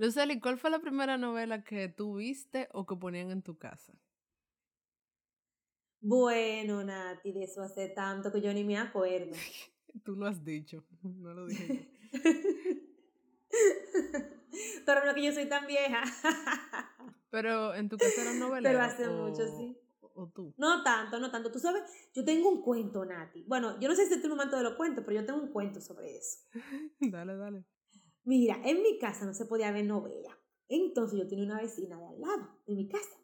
Lucely, 0.00 0.40
¿cuál 0.40 0.56
fue 0.56 0.70
la 0.70 0.78
primera 0.78 1.18
novela 1.18 1.62
que 1.62 1.90
tú 1.90 2.16
viste 2.16 2.70
o 2.72 2.86
que 2.86 2.96
ponían 2.96 3.30
en 3.30 3.42
tu 3.42 3.58
casa? 3.58 3.92
Bueno, 6.00 6.82
Nati, 6.82 7.32
de 7.32 7.44
eso 7.44 7.60
hace 7.60 7.88
tanto 7.88 8.32
que 8.32 8.40
yo 8.40 8.54
ni 8.54 8.64
me 8.64 8.78
acuerdo. 8.78 9.32
Tú 10.02 10.16
lo 10.16 10.26
has 10.26 10.42
dicho, 10.42 10.86
no 11.02 11.34
lo 11.34 11.44
dije 11.44 11.68
yo. 11.68 11.82
Pero 14.86 15.04
no 15.04 15.14
que 15.14 15.22
yo 15.22 15.32
soy 15.32 15.50
tan 15.50 15.66
vieja. 15.66 16.02
Pero 17.28 17.74
en 17.74 17.90
tu 17.90 17.98
casa 17.98 18.22
eran 18.22 18.38
novelas. 18.38 18.72
Pero 18.72 18.82
hace 18.82 19.06
mucho, 19.06 19.46
sí. 19.54 19.76
¿O 20.14 20.28
tú? 20.28 20.54
No 20.56 20.82
tanto, 20.82 21.20
no 21.20 21.30
tanto. 21.30 21.52
Tú 21.52 21.58
sabes, 21.58 21.82
yo 22.14 22.24
tengo 22.24 22.48
un 22.48 22.62
cuento, 22.62 23.04
Nati. 23.04 23.44
Bueno, 23.46 23.78
yo 23.78 23.86
no 23.86 23.94
sé 23.94 24.06
si 24.06 24.14
este 24.14 24.20
es 24.20 24.24
el 24.24 24.30
momento 24.30 24.56
de 24.56 24.62
los 24.62 24.76
cuentos, 24.76 25.04
pero 25.04 25.20
yo 25.20 25.26
tengo 25.26 25.42
un 25.42 25.52
cuento 25.52 25.78
sobre 25.78 26.16
eso. 26.16 26.38
dale, 27.00 27.36
dale. 27.36 27.66
Mira, 28.24 28.60
en 28.64 28.82
mi 28.82 28.98
casa 28.98 29.24
no 29.24 29.34
se 29.34 29.46
podía 29.46 29.72
ver 29.72 29.86
novela. 29.86 30.38
Entonces 30.68 31.18
yo 31.18 31.26
tenía 31.26 31.44
una 31.44 31.60
vecina 31.60 31.98
de 31.98 32.06
al 32.06 32.20
lado 32.20 32.58
de 32.66 32.74
mi 32.74 32.88
casa. 32.88 33.18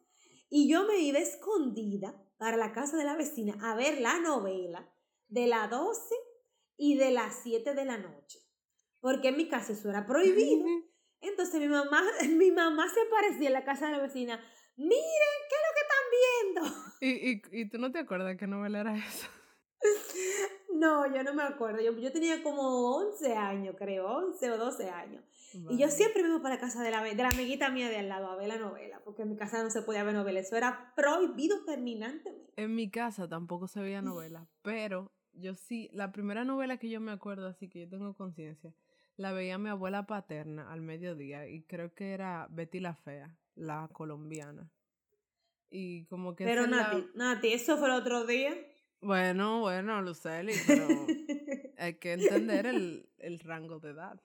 Y 0.49 0.69
yo 0.69 0.87
me 0.87 0.99
iba 0.99 1.19
escondida 1.19 2.15
para 2.39 2.57
la 2.57 2.73
casa 2.73 2.97
de 2.97 3.05
la 3.05 3.17
vecina 3.17 3.57
a 3.63 3.75
ver 3.75 4.01
la 4.01 4.19
novela 4.21 4.89
de 5.29 5.47
las 5.47 5.71
12 5.71 6.15
y 6.77 6.97
de 6.97 7.11
las 7.11 7.41
7 7.43 7.75
de 7.75 7.85
la 7.85 7.99
noche. 7.99 8.41
Porque 9.01 9.29
en 9.29 9.37
mi 9.37 9.49
casa 9.49 9.73
eso 9.73 9.91
era 9.91 10.07
prohibido. 10.07 10.67
Entonces 11.21 11.61
mi 11.61 11.69
mamá, 11.69 12.03
mi 12.29 12.51
mamá 12.51 12.87
se 12.93 13.01
aparecía 13.01 13.49
en 13.49 13.55
la 13.55 13.65
casa 13.65 13.87
de 13.87 13.93
la 13.93 14.03
vecina. 14.03 14.41
Miren, 14.77 15.39
¿qué 15.49 15.55
es 15.55 15.63
lo 15.63 15.75
que 15.75 15.85
están 15.87 16.05
viendo? 16.61 16.87
¿Y, 17.01 17.59
y, 17.59 17.63
y 17.63 17.71
tú 17.71 17.79
no 17.79 17.91
te 17.93 18.01
acuerdas 18.01 18.37
qué 18.37 18.47
novela 18.47 18.81
era 18.81 18.97
esa? 18.97 19.31
No, 20.79 21.13
yo 21.15 21.23
no 21.23 21.35
me 21.35 21.43
acuerdo. 21.43 21.81
Yo, 21.81 21.93
yo 21.97 22.13
tenía 22.13 22.43
como 22.43 22.97
11 22.97 23.35
años, 23.35 23.75
creo, 23.79 24.07
11 24.07 24.51
o 24.51 24.59
12 24.59 24.91
años. 24.91 25.23
Y 25.71 25.79
yo 25.79 25.89
siempre 25.89 26.23
me 26.23 26.29
iba 26.29 26.43
para 26.43 26.57
la 26.57 26.61
casa 26.61 26.83
de 26.83 26.91
la, 26.91 27.03
de 27.03 27.15
la 27.15 27.29
amiguita 27.29 27.71
mía 27.71 27.89
de 27.89 27.99
al 27.99 28.09
lado 28.09 28.29
a 28.29 28.37
ver 28.37 28.49
la 28.49 28.59
novela, 28.59 29.01
porque 29.05 29.23
en 29.23 29.31
mi 29.31 29.37
casa 29.37 29.63
no 29.63 29.71
se 29.71 29.83
podía 29.83 30.05
ver 30.05 30.15
novela. 30.15 30.41
Eso 30.41 30.57
era 30.57 30.93
prohibido 30.95 31.65
terminantemente. 31.65 32.53
En 32.57 32.75
mi 32.75 32.91
casa 32.91 33.29
tampoco 33.29 33.67
se 33.69 33.81
veía 33.81 34.03
novela, 34.03 34.47
pero 34.63 35.13
yo 35.33 35.55
sí, 35.55 35.89
la 35.93 36.13
primera 36.13 36.45
novela 36.45 36.77
que 36.77 36.91
yo 36.91 37.01
me 37.01 37.13
acuerdo, 37.13 37.47
así 37.47 37.69
que 37.69 37.81
yo 37.81 37.89
tengo 37.89 38.15
conciencia, 38.15 38.75
la 39.17 39.33
veía 39.33 39.59
mi 39.59 39.71
abuela 39.71 40.07
paterna 40.07 40.71
al 40.71 40.83
mediodía 40.83 41.49
y 41.49 41.63
creo 41.63 41.95
que 41.95 42.13
era 42.13 42.49
Betty 42.51 42.81
la 42.81 42.95
Fea, 42.95 43.35
la 43.55 43.89
colombiana. 43.93 44.71
Y 45.71 46.05
como 46.07 46.37
que... 46.37 46.45
Pero 46.45 46.67
Nati, 46.67 47.07
Nati, 47.15 47.53
¿eso 47.53 47.77
fue 47.77 47.89
el 47.89 47.95
otro 47.95 48.25
día? 48.25 48.55
Bueno, 49.07 49.61
bueno, 49.61 50.03
Luceli, 50.03 50.53
pero 50.67 50.89
hay 51.79 51.95
que 51.95 52.15
entender 52.15 52.67
el, 52.67 53.09
el 53.19 53.39
rango 53.39 53.79
de 53.79 53.91
edad. 53.91 54.21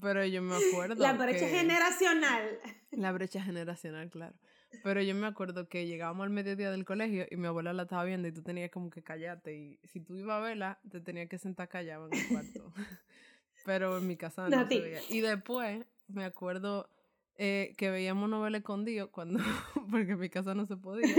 Pero 0.00 0.24
yo 0.24 0.40
me 0.40 0.56
acuerdo. 0.56 0.94
La 0.94 1.12
brecha 1.12 1.46
generacional. 1.46 2.58
La 2.92 3.12
brecha 3.12 3.42
generacional, 3.42 4.08
claro. 4.08 4.34
Pero 4.82 5.02
yo 5.02 5.14
me 5.14 5.26
acuerdo 5.26 5.68
que 5.68 5.86
llegábamos 5.86 6.24
al 6.24 6.30
mediodía 6.30 6.70
del 6.70 6.86
colegio 6.86 7.26
y 7.30 7.36
mi 7.36 7.48
abuela 7.48 7.74
la 7.74 7.82
estaba 7.82 8.02
viendo 8.04 8.26
y 8.28 8.32
tú 8.32 8.42
tenías 8.42 8.70
como 8.70 8.88
que 8.88 9.02
callarte. 9.02 9.54
Y 9.54 9.78
si 9.84 10.00
tú 10.00 10.16
ibas 10.16 10.38
a 10.38 10.40
verla, 10.40 10.80
te 10.90 11.02
tenías 11.02 11.28
que 11.28 11.36
sentar 11.36 11.68
callado 11.68 12.08
en 12.10 12.18
el 12.18 12.28
cuarto. 12.28 12.72
Pero 13.66 13.98
en 13.98 14.06
mi 14.06 14.16
casa 14.16 14.48
no, 14.48 14.66
se 14.66 14.80
veía. 14.80 15.00
Y 15.10 15.20
después 15.20 15.84
me 16.08 16.24
acuerdo 16.24 16.88
eh, 17.36 17.74
que 17.76 17.90
veíamos 17.90 18.30
novela 18.30 18.56
escondido 18.56 19.10
cuando. 19.10 19.38
porque 19.90 20.12
en 20.12 20.18
mi 20.18 20.30
casa 20.30 20.54
no 20.54 20.64
se 20.64 20.78
podía. 20.78 21.14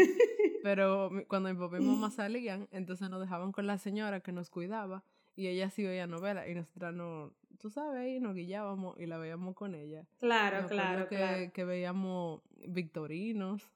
Pero 0.63 1.11
cuando 1.27 1.53
mi 1.53 1.59
papá 1.59 1.77
y 1.77 1.83
mamá 1.83 2.09
salían, 2.09 2.69
entonces 2.71 3.09
nos 3.09 3.19
dejaban 3.19 3.51
con 3.51 3.67
la 3.67 3.77
señora 3.77 4.21
que 4.21 4.31
nos 4.31 4.49
cuidaba 4.49 5.03
y 5.35 5.47
ella 5.47 5.69
sí 5.69 5.83
veía 5.83 6.07
novela 6.07 6.47
y 6.47 6.55
nosotras 6.55 6.93
no, 6.93 7.33
tú 7.59 7.69
sabes, 7.69 7.99
ahí 7.99 8.21
nos 8.21 8.33
guiábamos 8.33 8.97
y 8.97 9.05
la 9.05 9.17
veíamos 9.17 9.55
con 9.55 9.75
ella. 9.75 10.07
Claro, 10.19 10.65
claro, 10.69 11.09
que, 11.09 11.17
claro. 11.17 11.51
Que 11.51 11.65
veíamos 11.65 12.41
victorinos 12.65 13.69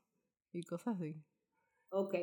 y 0.53 0.63
cosas 0.63 0.95
así. 0.95 1.21
Ok. 1.89 2.15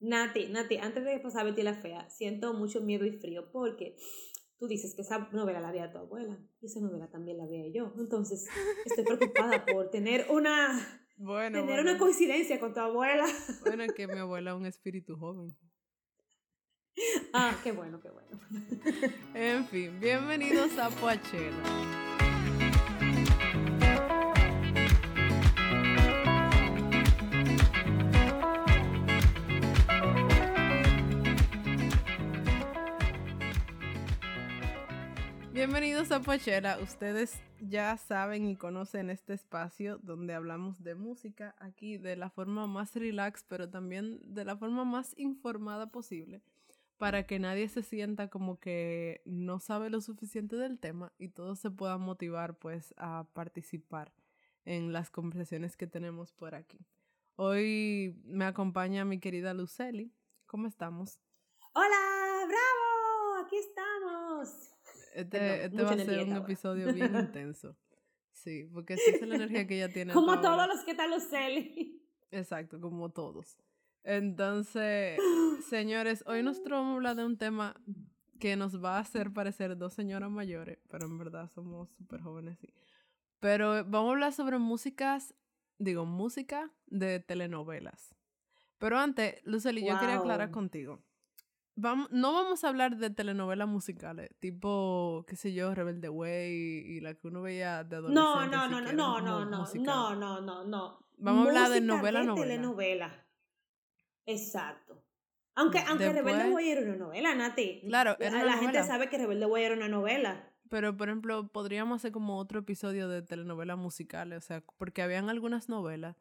Nati, 0.00 0.48
Nati, 0.48 0.76
antes 0.76 1.02
de 1.02 1.18
pasar 1.18 1.40
a 1.40 1.44
Betty 1.44 1.62
la 1.62 1.72
Fea, 1.72 2.10
siento 2.10 2.52
mucho 2.52 2.82
miedo 2.82 3.06
y 3.06 3.12
frío 3.12 3.50
porque 3.50 3.96
tú 4.58 4.68
dices 4.68 4.94
que 4.94 5.00
esa 5.00 5.30
novela 5.32 5.60
la 5.60 5.72
veía 5.72 5.90
tu 5.90 5.96
abuela 5.96 6.38
y 6.60 6.66
esa 6.66 6.80
novela 6.80 7.08
también 7.08 7.38
la 7.38 7.46
veía 7.46 7.72
yo. 7.72 7.94
Entonces, 7.98 8.46
estoy 8.84 9.04
preocupada 9.04 9.64
por 9.64 9.88
tener 9.88 10.26
una... 10.28 11.06
Bueno, 11.22 11.60
tener 11.60 11.80
una 11.80 11.98
coincidencia 11.98 12.58
con 12.58 12.72
tu 12.72 12.80
abuela. 12.80 13.26
Bueno, 13.66 13.84
que 13.94 14.06
mi 14.06 14.18
abuela 14.18 14.52
es 14.52 14.56
un 14.56 14.64
espíritu 14.64 15.18
joven. 15.18 15.54
Ah, 17.34 17.54
qué 17.62 17.72
bueno, 17.72 18.00
qué 18.00 18.08
bueno. 18.08 18.40
En 19.34 19.66
fin, 19.66 20.00
bienvenidos 20.00 20.78
a 20.78 20.88
Poachela. 20.88 22.09
Bienvenidos 35.52 36.12
a 36.12 36.20
Pochera. 36.20 36.78
Ustedes 36.78 37.36
ya 37.60 37.96
saben 37.96 38.46
y 38.46 38.54
conocen 38.54 39.10
este 39.10 39.32
espacio 39.32 39.98
donde 39.98 40.32
hablamos 40.32 40.84
de 40.84 40.94
música 40.94 41.56
aquí 41.58 41.98
de 41.98 42.14
la 42.14 42.30
forma 42.30 42.68
más 42.68 42.94
relax, 42.94 43.44
pero 43.48 43.68
también 43.68 44.20
de 44.22 44.44
la 44.44 44.56
forma 44.56 44.84
más 44.84 45.12
informada 45.18 45.90
posible 45.90 46.40
para 46.98 47.26
que 47.26 47.40
nadie 47.40 47.68
se 47.68 47.82
sienta 47.82 48.28
como 48.28 48.60
que 48.60 49.22
no 49.24 49.58
sabe 49.58 49.90
lo 49.90 50.00
suficiente 50.00 50.54
del 50.54 50.78
tema 50.78 51.12
y 51.18 51.30
todos 51.30 51.58
se 51.58 51.70
puedan 51.70 52.02
motivar 52.02 52.56
pues 52.56 52.94
a 52.96 53.26
participar 53.32 54.12
en 54.64 54.92
las 54.92 55.10
conversaciones 55.10 55.76
que 55.76 55.88
tenemos 55.88 56.32
por 56.32 56.54
aquí. 56.54 56.78
Hoy 57.34 58.20
me 58.24 58.44
acompaña 58.44 59.04
mi 59.04 59.18
querida 59.18 59.52
Luceli. 59.52 60.12
¿Cómo 60.46 60.68
estamos? 60.68 61.18
Hola, 61.72 62.46
bravo, 62.46 63.46
aquí 63.46 63.56
estamos. 63.56 64.69
Este, 65.14 65.64
este 65.64 65.82
va 65.82 65.90
a 65.90 65.96
ser 65.96 66.24
un 66.24 66.36
episodio 66.36 66.92
bien 66.92 67.14
intenso. 67.14 67.76
Sí, 68.32 68.68
porque 68.72 68.94
esa 68.94 69.10
es 69.10 69.28
la 69.28 69.34
energía 69.34 69.66
que 69.66 69.76
ella 69.76 69.92
tiene. 69.92 70.12
Como 70.12 70.40
todos 70.40 70.66
los 70.66 70.84
que 70.84 70.94
tal 70.94 71.10
Luceli. 71.10 72.02
Exacto, 72.30 72.80
como 72.80 73.10
todos. 73.10 73.58
Entonces, 74.02 75.18
señores, 75.68 76.24
hoy 76.26 76.42
nosotros 76.42 76.78
vamos 76.78 76.92
a 76.92 76.96
hablar 76.96 77.16
de 77.16 77.24
un 77.24 77.36
tema 77.36 77.74
que 78.38 78.56
nos 78.56 78.82
va 78.82 78.96
a 78.96 79.00
hacer 79.00 79.32
parecer 79.32 79.76
dos 79.76 79.92
señoras 79.92 80.30
mayores, 80.30 80.78
pero 80.88 81.06
en 81.06 81.18
verdad 81.18 81.50
somos 81.54 81.90
súper 81.90 82.22
jóvenes, 82.22 82.58
sí. 82.58 82.68
Pero 83.38 83.84
vamos 83.84 84.08
a 84.08 84.12
hablar 84.12 84.32
sobre 84.32 84.58
músicas, 84.58 85.34
digo, 85.78 86.06
música 86.06 86.70
de 86.86 87.20
telenovelas. 87.20 88.14
Pero 88.78 88.98
antes, 88.98 89.40
Lucely, 89.44 89.86
yo 89.86 89.98
quería 89.98 90.16
aclarar 90.16 90.50
contigo. 90.50 91.02
Vamos, 91.82 92.10
no 92.10 92.34
vamos 92.34 92.62
a 92.62 92.68
hablar 92.68 92.98
de 92.98 93.08
telenovelas 93.08 93.66
musicales, 93.66 94.30
tipo, 94.38 95.24
qué 95.26 95.34
sé 95.34 95.54
yo, 95.54 95.74
Rebelde 95.74 96.10
Way 96.10 96.50
y 96.50 97.00
la 97.00 97.14
que 97.14 97.26
uno 97.26 97.40
veía 97.40 97.84
de 97.84 97.96
adolescente. 97.96 98.20
No, 98.20 98.46
no, 98.46 98.68
no, 98.68 98.80
no, 98.82 98.92
no, 98.92 99.20
no, 99.20 99.44
no, 99.46 99.66
no, 99.74 100.14
no, 100.14 100.40
no, 100.42 100.64
no. 100.64 101.06
Vamos 101.16 101.46
a 101.46 101.48
hablar 101.48 101.70
de 101.70 101.80
novela, 101.80 102.20
de 102.20 102.26
novela. 102.26 102.42
telenovela. 102.44 103.26
Exacto. 104.26 105.02
Aunque, 105.54 105.78
aunque 105.78 106.12
Rebelde 106.12 106.50
Way 106.50 106.68
era 106.68 106.82
una 106.82 106.96
novela, 106.96 107.34
Nati. 107.34 107.80
Claro, 107.86 108.14
era 108.20 108.36
una 108.36 108.44
la 108.44 108.56
novela. 108.56 108.72
gente 108.72 108.86
sabe 108.86 109.08
que 109.08 109.16
Rebelde 109.16 109.46
Way 109.46 109.64
era 109.64 109.74
una 109.74 109.88
novela. 109.88 110.52
Pero, 110.68 110.94
por 110.94 111.08
ejemplo, 111.08 111.48
podríamos 111.48 111.96
hacer 111.96 112.12
como 112.12 112.36
otro 112.36 112.58
episodio 112.60 113.08
de 113.08 113.22
telenovelas 113.22 113.78
musicales, 113.78 114.36
o 114.36 114.46
sea, 114.46 114.62
porque 114.76 115.00
habían 115.00 115.30
algunas 115.30 115.70
novelas 115.70 116.16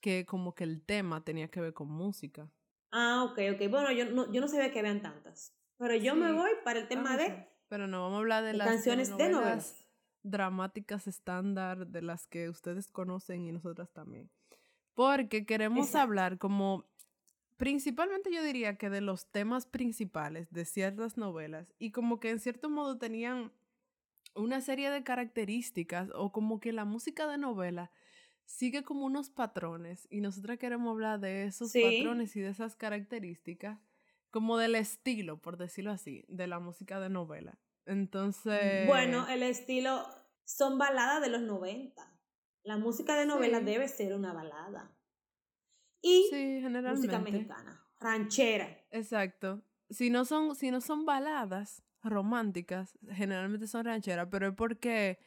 que 0.00 0.24
como 0.24 0.54
que 0.54 0.62
el 0.62 0.82
tema 0.82 1.24
tenía 1.24 1.48
que 1.48 1.60
ver 1.60 1.74
con 1.74 1.88
música. 1.88 2.48
Ah, 2.92 3.24
ok, 3.24 3.38
ok. 3.54 3.70
Bueno, 3.70 3.92
yo 3.92 4.06
no, 4.06 4.30
yo 4.32 4.40
no 4.40 4.48
sabía 4.48 4.72
que 4.72 4.80
habían 4.80 5.00
tantas. 5.02 5.54
Pero 5.78 5.94
yo 5.94 6.14
me 6.14 6.32
voy 6.32 6.50
para 6.64 6.80
el 6.80 6.88
tema 6.88 7.16
Vamos 7.16 7.18
de... 7.26 7.32
a- 7.32 7.48
Pero 7.68 7.86
no, 7.86 8.02
vamos 8.02 8.16
a 8.16 8.18
hablar 8.20 8.42
de 8.44 8.52
de 8.52 8.58
las 8.58 8.68
canciones 8.68 9.16
de 9.16 9.28
novelas. 9.30 9.86
dramáticas 10.22 11.06
estándar, 11.06 11.86
de 11.86 12.02
las 12.02 12.26
que 12.26 12.48
ustedes 12.48 12.88
conocen 12.88 13.46
y 13.46 13.52
nosotras 13.52 13.90
también. 13.92 14.28
Porque 14.94 15.46
queremos 15.46 15.86
Exacto. 15.86 16.02
hablar 16.02 16.38
como, 16.38 16.84
principalmente 17.56 18.30
yo 18.32 18.42
diría 18.42 18.76
que 18.76 18.90
de 18.90 19.00
los 19.00 19.26
temas 19.26 19.66
principales 19.66 20.50
de 20.50 20.64
ciertas 20.64 21.16
novelas 21.16 21.72
y 21.78 21.92
como 21.92 22.20
que 22.20 22.30
en 22.30 22.40
cierto 22.40 22.68
modo 22.68 22.98
tenían 22.98 23.52
una 24.34 24.60
serie 24.60 24.90
de 24.90 25.02
características 25.02 26.10
o 26.14 26.32
como 26.32 26.60
que 26.60 26.72
la 26.72 26.84
música 26.84 27.26
de 27.26 27.38
novela 27.38 27.90
sigue 28.50 28.82
como 28.82 29.06
unos 29.06 29.30
patrones 29.30 30.08
y 30.10 30.20
nosotras 30.20 30.58
queremos 30.58 30.90
hablar 30.90 31.20
de 31.20 31.44
esos 31.44 31.70
Sí. 31.70 31.82
patrones 31.82 32.34
y 32.34 32.40
de 32.40 32.48
esas 32.48 32.74
características 32.74 33.78
como 34.30 34.58
del 34.58 34.74
estilo, 34.74 35.40
por 35.40 35.56
decirlo 35.56 35.92
así, 35.92 36.24
de 36.28 36.46
la 36.48 36.58
música 36.58 36.98
de 36.98 37.08
novela. 37.10 37.58
Entonces... 37.86 38.86
Bueno, 38.88 39.28
el 39.28 39.44
estilo 39.44 40.04
son 40.44 40.78
baladas 40.78 41.22
de 41.22 41.28
los 41.28 41.42
90. 41.42 42.02
La 42.64 42.76
música 42.76 43.14
de 43.16 43.24
novela 43.26 43.60
Sí. 43.60 43.64
debe 43.66 43.88
ser 43.88 44.14
una 44.14 44.32
balada. 44.32 44.96
Y 46.02 46.26
sí, 46.30 46.60
generalmente. 46.60 47.06
música 47.06 47.18
mexicana, 47.20 47.86
ranchera. 48.00 48.84
Exacto. 48.90 49.62
Si 49.90 50.10
no 50.10 50.24
son, 50.24 50.56
si 50.56 50.70
no 50.72 50.80
son 50.80 51.04
baladas 51.06 51.82
románticas, 52.02 52.98
generalmente 53.12 53.66
son 53.68 53.84
rancheras, 53.84 54.26
pero 54.30 54.48
es 54.48 54.54
porque 54.54 55.18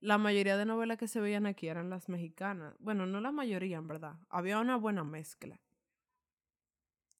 la 0.00 0.18
mayoría 0.18 0.56
de 0.56 0.64
novelas 0.66 0.98
que 0.98 1.08
se 1.08 1.20
veían 1.20 1.46
aquí 1.46 1.68
eran 1.68 1.90
las 1.90 2.08
mexicanas. 2.08 2.74
Bueno, 2.78 3.06
no 3.06 3.20
la 3.20 3.32
mayoría, 3.32 3.76
en 3.78 3.86
verdad. 3.86 4.14
Había 4.28 4.58
una 4.58 4.76
buena 4.76 5.04
mezcla. 5.04 5.60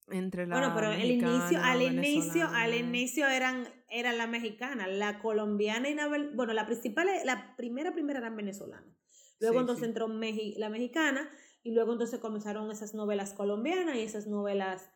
Entre 0.09 0.47
la 0.47 0.59
bueno, 0.59 0.75
pero 0.75 0.91
el 0.93 1.11
inicio, 1.11 1.61
al 1.63 1.83
inicio, 1.83 2.49
al 2.49 2.71
venezolana. 2.71 2.77
inicio 2.77 3.29
eran, 3.29 3.69
era 3.89 4.13
la 4.13 4.27
mexicana, 4.27 4.89
la 4.89 5.21
colombiana 5.21 5.89
y 5.89 5.95
la, 5.95 6.09
bueno, 6.09 6.53
la 6.53 6.67
principal, 6.67 7.07
la 7.25 7.55
primera, 7.57 7.93
primera 7.93 8.19
eran 8.19 8.35
venezolanas. 8.35 8.97
Luego 9.39 9.55
Sí, 9.55 9.61
entonces 9.61 9.85
sí. 9.85 9.89
entró 9.89 10.09
Mexi- 10.09 10.57
la 10.57 10.69
mexicana 10.69 11.31
y 11.63 11.73
luego 11.73 11.93
entonces 11.93 12.19
comenzaron 12.19 12.71
esas 12.73 12.93
novelas 12.95 13.35
colombianas 13.35 13.97
y 13.97 14.01
esas 14.01 14.27
novelas 14.27 14.91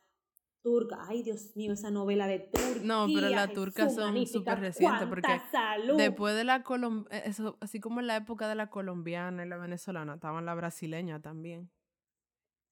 turcas. 0.64 0.98
Ay, 1.02 1.22
Dios 1.22 1.54
mío, 1.54 1.74
esa 1.74 1.90
novela 1.90 2.26
de 2.26 2.40
Turquía. 2.40 2.82
No, 2.82 3.06
pero 3.14 3.28
las 3.28 3.52
turcas 3.52 3.94
son 3.94 4.26
súper 4.26 4.58
recientes 4.58 5.06
porque 5.06 5.40
salud. 5.52 5.96
Después 5.96 6.34
de 6.34 6.42
la 6.42 6.64
colom 6.64 7.04
eh, 7.10 7.22
eso, 7.26 7.56
así 7.60 7.78
como 7.78 8.00
en 8.00 8.08
la 8.08 8.16
época 8.16 8.48
de 8.48 8.56
la 8.56 8.70
colombiana 8.70 9.44
y 9.44 9.48
la 9.48 9.58
venezolana, 9.58 10.14
estaban 10.14 10.46
la 10.46 10.54
brasileña 10.54 11.20
también. 11.20 11.70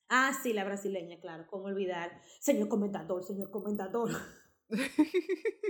Ah, 0.09 0.33
sí, 0.43 0.53
la 0.53 0.65
brasileña, 0.65 1.21
claro, 1.21 1.47
cómo 1.47 1.67
olvidar. 1.67 2.21
Señor 2.41 2.69
comentador, 2.69 3.23
señor 3.23 3.51
comentador. 3.51 4.11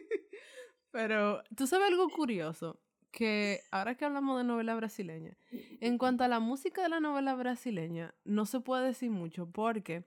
Pero, 0.91 1.43
¿tú 1.57 1.67
sabes 1.67 1.89
algo 1.89 2.09
curioso? 2.09 2.81
Que 3.11 3.61
ahora 3.71 3.97
que 3.97 4.05
hablamos 4.05 4.39
de 4.39 4.45
novela 4.45 4.75
brasileña, 4.75 5.37
en 5.81 5.99
cuanto 5.99 6.25
a 6.25 6.29
la 6.29 6.41
música 6.41 6.83
de 6.83 6.89
la 6.89 7.01
novela 7.01 7.35
brasileña, 7.35 8.15
no 8.25 8.47
se 8.47 8.61
puede 8.61 8.87
decir 8.87 9.11
mucho 9.11 9.51
porque 9.51 10.05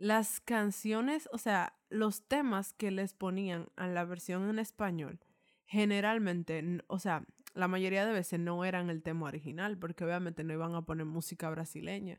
las 0.00 0.40
canciones, 0.40 1.28
o 1.30 1.36
sea, 1.36 1.74
los 1.90 2.26
temas 2.26 2.72
que 2.72 2.90
les 2.90 3.12
ponían 3.12 3.68
a 3.76 3.86
la 3.86 4.06
versión 4.06 4.48
en 4.48 4.58
español, 4.58 5.20
generalmente, 5.66 6.64
o 6.86 6.98
sea, 6.98 7.26
la 7.52 7.68
mayoría 7.68 8.06
de 8.06 8.12
veces 8.14 8.40
no 8.40 8.64
eran 8.64 8.88
el 8.88 9.02
tema 9.02 9.26
original, 9.26 9.76
porque 9.76 10.06
obviamente 10.06 10.42
no 10.42 10.54
iban 10.54 10.74
a 10.74 10.86
poner 10.86 11.04
música 11.04 11.50
brasileña 11.50 12.18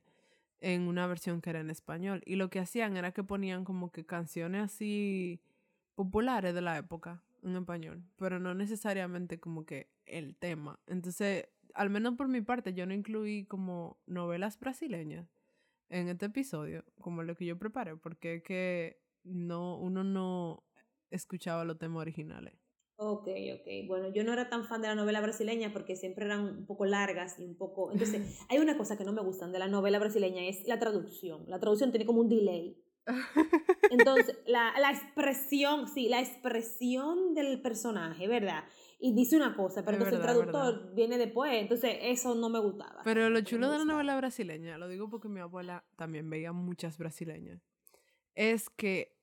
en 0.60 0.84
una 0.84 1.08
versión 1.08 1.42
que 1.42 1.50
era 1.50 1.60
en 1.60 1.72
español. 1.72 2.22
Y 2.28 2.36
lo 2.36 2.52
que 2.52 2.60
hacían 2.60 2.98
era 2.98 3.14
que 3.14 3.24
ponían 3.24 3.66
como 3.66 3.92
que 3.92 4.06
canciones 4.06 4.66
así 4.66 5.42
populares 5.96 6.54
de 6.54 6.62
la 6.62 6.78
época 6.78 7.24
en 7.42 7.56
español, 7.56 8.04
pero 8.16 8.40
no 8.40 8.54
necesariamente 8.54 9.40
como 9.40 9.66
que 9.66 9.90
el 10.06 10.36
tema. 10.36 10.80
Entonces, 10.86 11.48
al 11.74 11.90
menos 11.90 12.14
por 12.14 12.28
mi 12.28 12.42
parte, 12.42 12.76
yo 12.76 12.86
no 12.86 12.94
incluí 12.94 13.46
como 13.46 13.98
novelas 14.06 14.60
brasileñas 14.60 15.26
en 15.92 16.08
este 16.08 16.28
episodio, 16.28 16.84
como 17.00 17.22
lo 17.24 17.36
que 17.36 17.46
yo 17.46 17.60
preparé, 17.60 17.96
porque 17.98 18.36
es 18.36 18.44
que 18.44 19.02
no, 19.24 19.78
uno 19.78 20.04
no 20.04 20.64
escuchaba 21.10 21.66
los 21.66 21.78
temas 21.78 22.02
originales. 22.02 22.54
Ok, 22.96 23.28
ok. 23.28 23.88
Bueno, 23.88 24.14
yo 24.14 24.24
no 24.24 24.32
era 24.32 24.48
tan 24.50 24.64
fan 24.66 24.82
de 24.82 24.88
la 24.88 24.96
novela 24.96 25.22
brasileña 25.22 25.74
porque 25.74 25.96
siempre 25.96 26.26
eran 26.26 26.46
un 26.46 26.66
poco 26.66 26.86
largas 26.86 27.40
y 27.40 27.44
un 27.44 27.56
poco... 27.56 27.92
Entonces, 27.92 28.40
hay 28.50 28.60
una 28.60 28.78
cosa 28.78 28.98
que 28.98 29.04
no 29.04 29.12
me 29.12 29.22
gustan 29.22 29.52
de 29.52 29.60
la 29.60 29.68
novela 29.68 30.00
brasileña, 30.00 30.44
es 30.44 30.68
la 30.68 30.80
traducción. 30.80 31.44
La 31.48 31.60
traducción 31.60 31.92
tiene 31.92 32.06
como 32.06 32.22
un 32.22 32.30
delay. 32.30 32.78
Entonces, 33.92 34.38
la, 34.46 34.74
la 34.80 34.92
expresión, 34.92 35.88
sí, 35.88 36.10
la 36.10 36.22
expresión 36.22 37.34
del 37.34 37.62
personaje, 37.62 38.28
¿verdad? 38.28 38.64
Y 39.04 39.14
dice 39.14 39.36
una 39.36 39.56
cosa, 39.56 39.84
pero 39.84 39.98
Es 39.98 40.04
entonces 40.04 40.20
verdad, 40.20 40.40
el 40.40 40.52
traductor 40.52 40.94
viene 40.94 41.18
después. 41.18 41.52
Entonces, 41.54 41.98
eso 42.02 42.36
no 42.36 42.50
me 42.50 42.60
gustaba. 42.60 43.02
Pero 43.04 43.32
lo 43.32 43.42
chulo 43.42 43.68
de 43.72 43.80
la 43.80 43.86
novela 43.86 44.16
brasileña, 44.16 44.78
lo 44.78 44.88
digo 44.88 45.10
porque 45.10 45.28
mi 45.28 45.40
abuela 45.40 45.84
también 45.96 46.30
veía 46.30 46.54
muchas 46.54 47.00
brasileñas, 47.00 47.60
es 48.36 48.70
que 48.70 49.18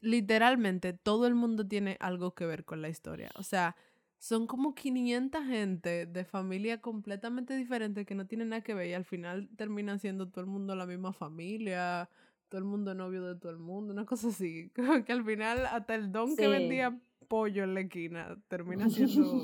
literalmente 0.00 0.92
todo 0.92 1.26
el 1.26 1.34
mundo 1.34 1.66
tiene 1.66 1.96
algo 1.98 2.36
que 2.36 2.46
ver 2.46 2.64
con 2.64 2.80
la 2.80 2.88
historia. 2.88 3.30
O 3.34 3.42
sea, 3.42 3.74
son 4.18 4.46
como 4.46 4.76
500 4.76 5.46
gente 5.46 6.06
de 6.06 6.24
familia 6.24 6.80
completamente 6.80 7.56
diferente 7.56 8.04
que 8.04 8.14
no 8.14 8.28
tienen 8.28 8.50
nada 8.50 8.62
que 8.62 8.72
ver 8.72 8.86
y 8.86 8.94
al 8.94 9.04
final 9.04 9.48
terminan 9.56 9.98
siendo 9.98 10.28
todo 10.28 10.42
el 10.42 10.46
mundo 10.46 10.76
la 10.76 10.86
misma 10.86 11.12
familia, 11.12 12.08
todo 12.48 12.60
el 12.60 12.64
mundo 12.64 12.94
novio 12.94 13.24
de 13.24 13.34
todo 13.34 13.50
el 13.50 13.58
mundo, 13.58 13.92
una 13.92 14.06
cosa 14.06 14.28
así. 14.28 14.70
Como 14.76 15.04
que 15.04 15.10
al 15.10 15.24
final 15.24 15.66
hasta 15.66 15.96
el 15.96 16.12
don 16.12 16.36
que 16.36 16.46
vendía 16.46 17.00
pollo 17.32 17.64
en 17.64 17.72
la 17.72 17.80
esquina 17.80 18.36
termina 18.46 18.90
siendo... 18.90 19.42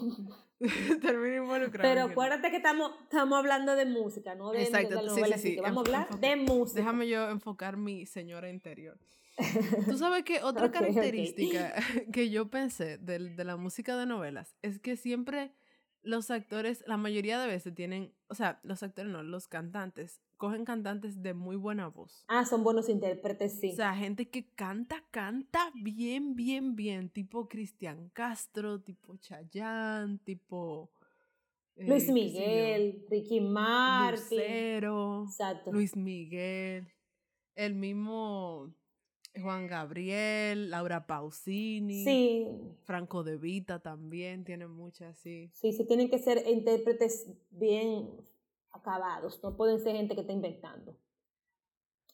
termina 1.01 1.37
involucrado. 1.37 1.89
Pero 1.89 2.03
acuérdate 2.03 2.51
que 2.51 2.59
estamos, 2.59 2.93
estamos 3.05 3.39
hablando 3.39 3.77
de 3.77 3.87
música, 3.87 4.35
no 4.35 4.51
de, 4.51 4.59
de 4.59 4.65
Exacto, 4.65 5.09
sí, 5.09 5.23
sí, 5.25 5.39
sí, 5.39 5.57
vamos 5.57 5.79
a 5.79 5.81
hablar 5.81 6.21
de 6.21 6.37
música. 6.37 6.81
Déjame 6.81 7.09
yo 7.09 7.31
enfocar 7.31 7.79
mi 7.79 8.05
señora 8.05 8.51
interior. 8.51 8.99
Tú 9.89 9.97
sabes 9.97 10.23
que 10.25 10.43
otra 10.43 10.71
característica 10.71 11.73
que 12.13 12.29
yo 12.29 12.51
pensé 12.51 12.99
del- 12.99 13.37
de, 13.37 13.45
la 13.45 13.57
música 13.57 13.97
de 13.97 14.05
novelas 14.05 14.55
es 14.61 14.81
que 14.81 14.97
siempre 14.97 15.55
los 16.03 16.31
actores, 16.31 16.85
la 16.87 16.99
mayoría 16.99 17.41
de 17.41 17.47
veces 17.47 17.75
tienen, 17.75 18.13
o 18.29 18.35
sea, 18.35 18.61
los 18.65 18.83
actores 18.83 19.11
no, 19.11 19.23
los 19.23 19.49
cantantes, 19.49 20.21
cogen 20.39 20.65
cantantes 20.65 21.21
de 21.23 21.35
muy 21.35 21.57
buena 21.57 21.89
voz. 21.89 22.25
Ah, 22.29 22.45
son 22.47 22.63
buenos 22.65 22.89
intérpretes, 22.89 23.59
sí. 23.61 23.73
O 23.73 23.77
sea, 23.77 23.95
gente 23.95 24.31
que 24.31 24.49
canta, 24.55 25.05
canta 25.11 25.71
bien, 25.75 26.35
bien, 26.35 26.75
bien, 26.77 27.11
tipo 27.11 27.49
Cristian 27.49 28.09
Castro, 28.15 28.81
tipo 28.81 29.17
Chayanne, 29.17 30.19
tipo... 30.25 30.91
eh, 31.77 31.87
Luis 31.89 32.09
Miguel, 32.11 33.05
Ricky 33.11 33.41
Martin. 33.41 34.39
Lucero. 34.39 35.25
Exacto. 35.25 35.73
Luis 35.73 35.97
Miguel, 35.97 36.87
el 37.57 37.75
mismo 37.75 38.73
Juan 39.35 39.67
Gabriel, 39.67 40.71
Laura 40.71 41.07
Pausini, 41.07 42.05
Sí, 42.05 42.47
Franco 42.85 43.23
De 43.25 43.37
Vita 43.37 43.81
también 43.81 44.45
tiene 44.45 44.67
muchas, 44.69 45.19
sí. 45.19 45.51
sí, 45.53 45.73
sí, 45.73 45.85
tienen 45.85 46.09
que 46.11 46.19
ser 46.19 46.43
intérpretes 46.49 47.27
bien 47.51 48.09
no 49.43 49.57
pueden 49.57 49.81
ser 49.81 49.97
gente 49.97 50.15
que 50.15 50.23
está 50.23 50.33
inventando. 50.33 50.97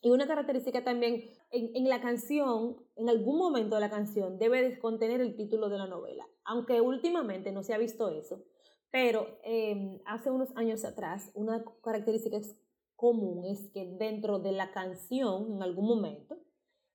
Y 0.03 0.11
una 0.11 0.27
característica 0.27 0.85
también, 0.85 1.31
en, 1.51 1.89
la 1.89 2.03
canción, 2.03 2.77
en 2.97 3.09
algún 3.09 3.39
momento 3.39 3.77
de 3.77 3.81
la 3.81 3.89
canción, 3.89 4.39
debe 4.39 4.63
de 4.63 4.79
contener 4.79 5.23
el 5.23 5.35
título 5.35 5.71
de 5.71 5.79
la 5.79 5.87
novela, 5.87 6.29
aunque 6.45 6.83
últimamente 6.83 7.53
no 7.53 7.63
se 7.63 7.73
ha 7.73 7.79
visto 7.79 8.11
eso, 8.11 8.43
pero 8.91 9.39
eh, 9.45 10.03
hace 10.05 10.31
unos 10.31 10.55
años 10.57 10.85
atrás, 10.85 11.31
una 11.35 11.65
característica 11.83 12.39
común 12.97 13.45
es 13.45 13.71
que 13.73 13.97
dentro 13.99 14.39
de 14.41 14.53
la 14.53 14.73
canción, 14.73 15.53
en 15.53 15.63
algún 15.63 15.87
momento, 15.87 16.37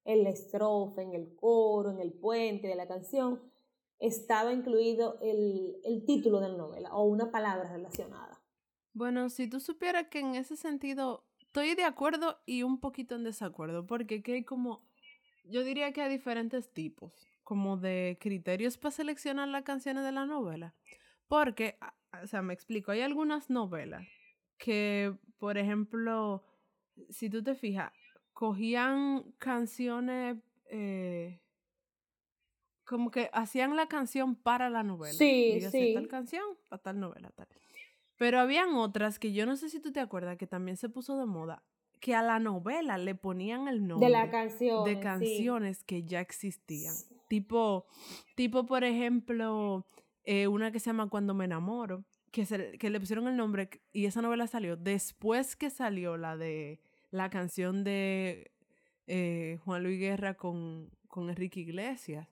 en 0.05 0.23
la 0.23 0.29
estrofa, 0.29 1.01
en 1.01 1.15
el 1.15 1.35
coro, 1.35 1.89
en 1.89 1.99
el 1.99 2.13
puente 2.13 2.67
de 2.67 2.75
la 2.75 2.87
canción, 2.87 3.41
estaba 3.97 4.53
incluido 4.53 5.17
el, 5.21 5.81
el 5.83 6.05
título 6.05 6.39
de 6.41 6.49
la 6.49 6.57
novela 6.57 6.95
o 6.95 7.05
una 7.05 7.31
palabra 7.31 7.71
relacionada. 7.71 8.28
Bueno, 8.93 9.29
si 9.29 9.47
tú 9.47 9.59
supieras 9.59 10.07
que 10.07 10.19
en 10.19 10.35
ese 10.35 10.55
sentido 10.55 11.25
estoy 11.39 11.75
de 11.75 11.83
acuerdo 11.83 12.39
y 12.45 12.63
un 12.63 12.79
poquito 12.79 13.15
en 13.15 13.23
desacuerdo, 13.23 13.85
porque 13.85 14.21
que 14.21 14.33
hay 14.33 14.43
como, 14.43 14.87
yo 15.43 15.63
diría 15.63 15.91
que 15.93 16.01
hay 16.01 16.11
diferentes 16.11 16.71
tipos, 16.71 17.11
como 17.43 17.77
de 17.77 18.17
criterios 18.19 18.77
para 18.77 18.91
seleccionar 18.91 19.47
las 19.47 19.63
canciones 19.63 20.03
de 20.03 20.11
la 20.11 20.25
novela. 20.25 20.75
Porque, 21.27 21.77
o 22.21 22.27
sea, 22.27 22.41
me 22.41 22.53
explico, 22.53 22.91
hay 22.91 23.01
algunas 23.01 23.49
novelas 23.49 24.07
que, 24.57 25.15
por 25.37 25.57
ejemplo, 25.57 26.43
si 27.09 27.29
tú 27.29 27.43
te 27.43 27.55
fijas, 27.55 27.91
cogían 28.33 29.23
canciones, 29.37 30.37
eh, 30.69 31.41
como 32.85 33.11
que 33.11 33.29
hacían 33.33 33.75
la 33.75 33.87
canción 33.87 34.35
para 34.35 34.69
la 34.69 34.83
novela. 34.83 35.13
Sí, 35.13 35.53
Dígase, 35.55 35.87
sí. 35.87 35.93
tal 35.93 36.07
canción 36.07 36.43
para 36.67 36.81
tal 36.81 36.99
novela, 36.99 37.31
tal. 37.31 37.47
Pero 38.19 38.41
habían 38.41 38.75
otras 38.75 39.17
que 39.17 39.31
yo 39.31 39.45
no 39.45 39.55
sé 39.55 39.69
si 39.69 39.79
tú 39.79 39.93
te 39.93 40.01
acuerdas 40.01 40.37
que 40.37 40.45
también 40.45 40.75
se 40.75 40.89
puso 40.89 41.17
de 41.17 41.25
moda, 41.25 41.63
que 42.01 42.15
a 42.15 42.21
la 42.21 42.37
novela 42.37 42.97
le 42.97 43.15
ponían 43.15 43.69
el 43.69 43.87
nombre 43.87 44.07
De 44.07 44.11
la 44.11 44.29
canción. 44.29 44.83
de 44.83 44.99
canciones 44.99 45.85
que 45.85 46.03
ya 46.03 46.19
existían. 46.19 46.93
Tipo, 47.29 47.85
tipo 48.35 48.65
por 48.65 48.83
ejemplo, 48.83 49.87
eh, 50.25 50.47
una 50.47 50.69
que 50.69 50.81
se 50.81 50.87
llama 50.87 51.07
Cuando 51.07 51.33
me 51.33 51.45
enamoro, 51.45 52.03
que, 52.31 52.45
se, 52.45 52.77
que 52.77 52.89
le 52.89 52.99
pusieron 52.99 53.29
el 53.29 53.37
nombre 53.37 53.69
y 53.93 54.05
esa 54.05 54.21
novela 54.21 54.47
salió 54.47 54.75
después 54.75 55.55
que 55.55 55.69
salió 55.69 56.17
la 56.17 56.35
de 56.35 56.81
la 57.11 57.29
canción 57.29 57.85
de 57.85 58.51
eh, 59.07 59.59
Juan 59.63 59.81
Luis 59.81 59.97
Guerra 59.97 60.33
con, 60.33 60.89
con 61.07 61.29
Enrique 61.29 61.61
Iglesias. 61.61 62.27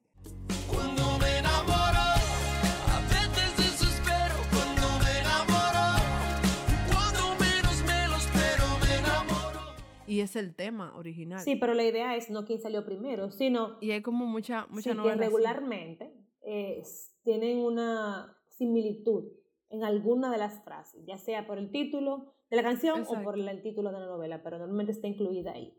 Y 10.07 10.21
es 10.21 10.35
el 10.35 10.55
tema 10.55 10.95
original. 10.95 11.41
Sí, 11.41 11.55
pero 11.55 11.73
la 11.73 11.83
idea 11.83 12.15
es 12.15 12.29
no 12.29 12.45
quién 12.45 12.59
salió 12.59 12.85
primero, 12.85 13.29
sino 13.31 13.77
Y 13.81 13.91
hay 13.91 14.01
como 14.01 14.25
mucha, 14.25 14.65
mucha 14.69 14.93
sí, 14.93 14.99
que 14.99 15.15
regularmente 15.15 16.13
eh, 16.41 16.81
tienen 17.23 17.59
una 17.59 18.37
similitud 18.49 19.25
en 19.69 19.83
alguna 19.83 20.31
de 20.31 20.37
las 20.37 20.63
frases, 20.63 21.05
ya 21.05 21.17
sea 21.17 21.45
por 21.45 21.57
el 21.57 21.71
título 21.71 22.33
de 22.49 22.55
la 22.55 22.63
canción 22.63 23.03
o 23.07 23.23
por 23.23 23.37
el 23.37 23.61
título 23.61 23.91
de 23.91 23.99
la 23.99 24.05
novela, 24.05 24.41
pero 24.41 24.57
normalmente 24.57 24.93
está 24.93 25.07
incluida 25.07 25.51
ahí. 25.51 25.77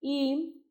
Y 0.00 0.62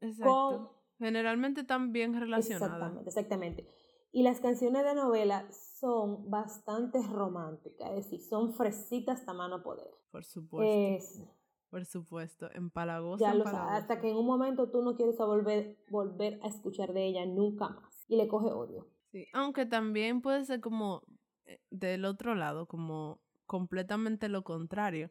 Exacto. 0.00 0.76
Generalmente 0.98 1.62
están 1.62 1.92
bien 1.92 2.12
relacionadas. 2.12 2.72
Exactamente, 2.72 3.08
exactamente. 3.08 3.68
Y 4.12 4.22
las 4.22 4.40
canciones 4.40 4.84
de 4.84 4.94
novela 4.94 5.48
son 5.50 6.28
bastante 6.30 7.00
románticas, 7.02 7.90
es 7.90 8.04
decir, 8.04 8.20
son 8.20 8.52
fresitas 8.54 9.26
a 9.26 9.32
mano 9.32 9.62
poder. 9.62 9.90
Por 10.10 10.24
supuesto. 10.24 10.70
Es, 10.70 11.22
Por 11.70 11.84
supuesto. 11.86 12.50
Empalagosa. 12.52 13.24
ya 13.24 13.34
lo 13.34 13.44
sabes, 13.44 13.82
hasta 13.82 14.00
que 14.00 14.10
en 14.10 14.16
un 14.16 14.26
momento 14.26 14.70
tú 14.70 14.82
no 14.82 14.96
quieres 14.96 15.16
volver, 15.18 15.78
volver 15.88 16.40
a 16.42 16.48
escuchar 16.48 16.92
de 16.92 17.06
ella 17.06 17.24
nunca 17.26 17.68
más 17.68 18.04
y 18.08 18.16
le 18.16 18.26
coge 18.26 18.50
odio. 18.52 18.88
Sí, 19.12 19.26
aunque 19.32 19.66
también 19.66 20.20
puede 20.20 20.44
ser 20.44 20.60
como 20.60 21.02
eh, 21.46 21.60
del 21.70 22.04
otro 22.04 22.34
lado, 22.34 22.66
como 22.66 23.20
completamente 23.46 24.28
lo 24.28 24.42
contrario, 24.42 25.10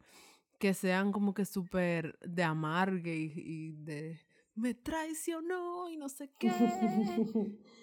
que 0.58 0.74
sean 0.74 1.12
como 1.14 1.34
que 1.34 1.46
súper 1.46 2.20
de 2.20 2.44
amargue 2.44 3.16
y, 3.16 3.34
y 3.36 3.72
de 3.72 4.20
me 4.60 4.74
traicionó 4.74 5.90
y 5.90 5.98
no 5.98 6.10
sé 6.10 6.30
qué, 6.38 6.48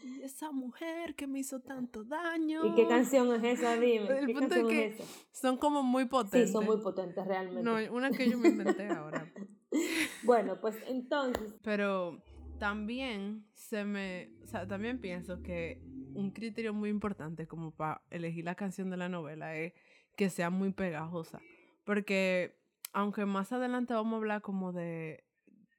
y 0.05 0.23
esa 0.23 0.51
mujer 0.53 1.15
que 1.15 1.27
me 1.27 1.39
hizo 1.41 1.61
tanto 1.61 2.05
daño. 2.05 2.65
¿Y 2.67 2.75
qué 2.75 2.87
canción 2.87 3.33
es 3.35 3.59
esa? 3.59 3.77
Dime. 3.79 4.07
El 4.19 4.27
¿Qué 4.27 4.33
punto 4.35 4.55
es 4.55 4.61
canción 4.63 4.69
que 4.69 4.87
es 4.87 5.01
esa? 5.01 5.05
Son 5.33 5.57
como 5.57 5.83
muy 5.83 6.05
Sí, 6.05 6.09
potentes. 6.09 6.53
son 6.53 6.65
muy 6.67 6.79
potentes 6.79 7.27
realmente. 7.27 7.63
No, 7.63 7.77
una 7.95 8.11
que 8.11 8.29
yo 8.31 8.39
me 8.39 8.49
inventé 8.49 8.89
ahora. 8.89 9.31
Bueno, 10.23 10.59
pues 10.61 10.75
entonces, 10.87 11.55
Pero 11.63 12.23
también 12.59 13.45
se 13.53 13.85
me, 13.85 14.31
o 14.43 14.47
sea, 14.47 14.67
también 14.67 15.01
pienso 15.01 15.43
que 15.43 15.83
un 16.15 16.31
criterio 16.31 16.73
muy 16.73 16.89
importante 16.89 17.47
como 17.47 17.73
para 17.73 18.01
elegir 18.11 18.45
la 18.47 18.55
canción 18.55 18.89
de 18.89 18.97
la 18.97 19.11
novela 19.11 19.55
es 19.57 19.75
que 20.17 20.31
sea 20.31 20.49
muy 20.49 20.73
pegajosa. 20.73 21.41
Porque 21.85 22.57
aunque 22.95 23.27
más 23.27 23.53
adelante 23.53 23.93
vamos 23.93 24.15
a 24.15 24.17
hablar 24.17 24.41
como 24.41 24.73
de 24.73 25.26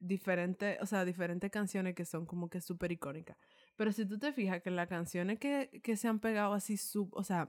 diferentes, 0.00 0.78
o 0.80 0.86
sea, 0.86 1.04
diferentes 1.04 1.50
canciones 1.50 1.94
que 1.94 2.04
son 2.04 2.26
como 2.26 2.48
que 2.48 2.60
súper 2.60 2.92
icónicas. 2.92 3.36
Pero 3.76 3.92
si 3.92 4.06
tú 4.06 4.18
te 4.18 4.32
fijas 4.32 4.62
que 4.62 4.70
las 4.70 4.88
canciones 4.88 5.38
que, 5.38 5.80
que 5.82 5.96
se 5.96 6.08
han 6.08 6.20
pegado 6.20 6.52
así, 6.54 6.76
sub, 6.76 7.10
o 7.14 7.24
sea, 7.24 7.48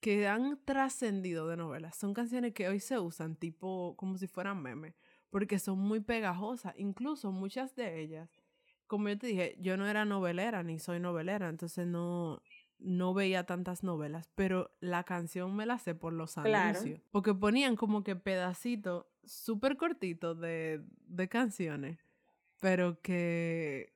que 0.00 0.26
han 0.28 0.58
trascendido 0.64 1.48
de 1.48 1.56
novelas, 1.56 1.96
son 1.96 2.14
canciones 2.14 2.52
que 2.52 2.68
hoy 2.68 2.80
se 2.80 2.98
usan 2.98 3.36
tipo 3.36 3.96
como 3.96 4.18
si 4.18 4.26
fueran 4.26 4.62
memes 4.62 4.94
porque 5.30 5.58
son 5.58 5.78
muy 5.78 6.00
pegajosas. 6.00 6.74
Incluso 6.78 7.32
muchas 7.32 7.74
de 7.74 8.00
ellas, 8.00 8.30
como 8.86 9.08
yo 9.08 9.18
te 9.18 9.26
dije, 9.26 9.56
yo 9.60 9.76
no 9.76 9.86
era 9.86 10.04
novelera 10.04 10.62
ni 10.62 10.78
soy 10.78 11.00
novelera, 11.00 11.48
entonces 11.48 11.86
no, 11.86 12.40
no 12.78 13.14
veía 13.14 13.44
tantas 13.44 13.82
novelas, 13.82 14.30
pero 14.34 14.70
la 14.80 15.04
canción 15.04 15.54
me 15.54 15.66
la 15.66 15.78
sé 15.78 15.94
por 15.94 16.12
los 16.12 16.34
Claro. 16.34 16.78
anuncios. 16.78 17.00
Porque 17.10 17.34
ponían 17.34 17.76
como 17.76 18.02
que 18.02 18.16
pedacitos 18.16 19.06
súper 19.26 19.76
cortitos 19.76 20.38
de, 20.40 20.82
de 21.06 21.28
canciones, 21.28 21.98
pero 22.60 23.00
que 23.02 23.92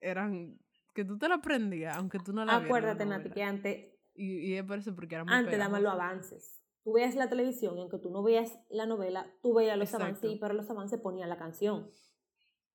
eran, 0.00 0.58
que 0.94 1.04
tú 1.04 1.18
te 1.18 1.28
la 1.28 1.36
aprendías, 1.36 1.96
aunque 1.96 2.18
tú 2.18 2.32
no 2.32 2.44
la 2.44 2.56
acuérdate, 2.56 3.06
Nati, 3.06 3.30
que 3.30 3.42
antes, 3.42 3.92
Y, 4.14 4.38
y 4.38 4.54
es 4.54 4.64
por 4.64 4.78
eso, 4.78 4.94
porque 4.94 5.14
era 5.14 5.24
muy 5.24 5.34
antes 5.34 5.58
daban 5.58 5.82
los 5.82 5.92
avances. 5.92 6.58
Tú 6.84 6.94
veías 6.94 7.14
la 7.14 7.28
televisión 7.28 7.78
y 7.78 7.80
aunque 7.80 7.98
tú 7.98 8.10
no 8.10 8.22
veías 8.22 8.58
la 8.68 8.86
novela, 8.86 9.26
tú 9.40 9.54
veías 9.54 9.78
los 9.78 9.88
Exacto. 9.88 10.04
avances 10.04 10.30
y 10.32 10.36
para 10.36 10.52
los 10.54 10.68
avances 10.68 11.00
ponían 11.00 11.28
la 11.28 11.38
canción. 11.38 11.88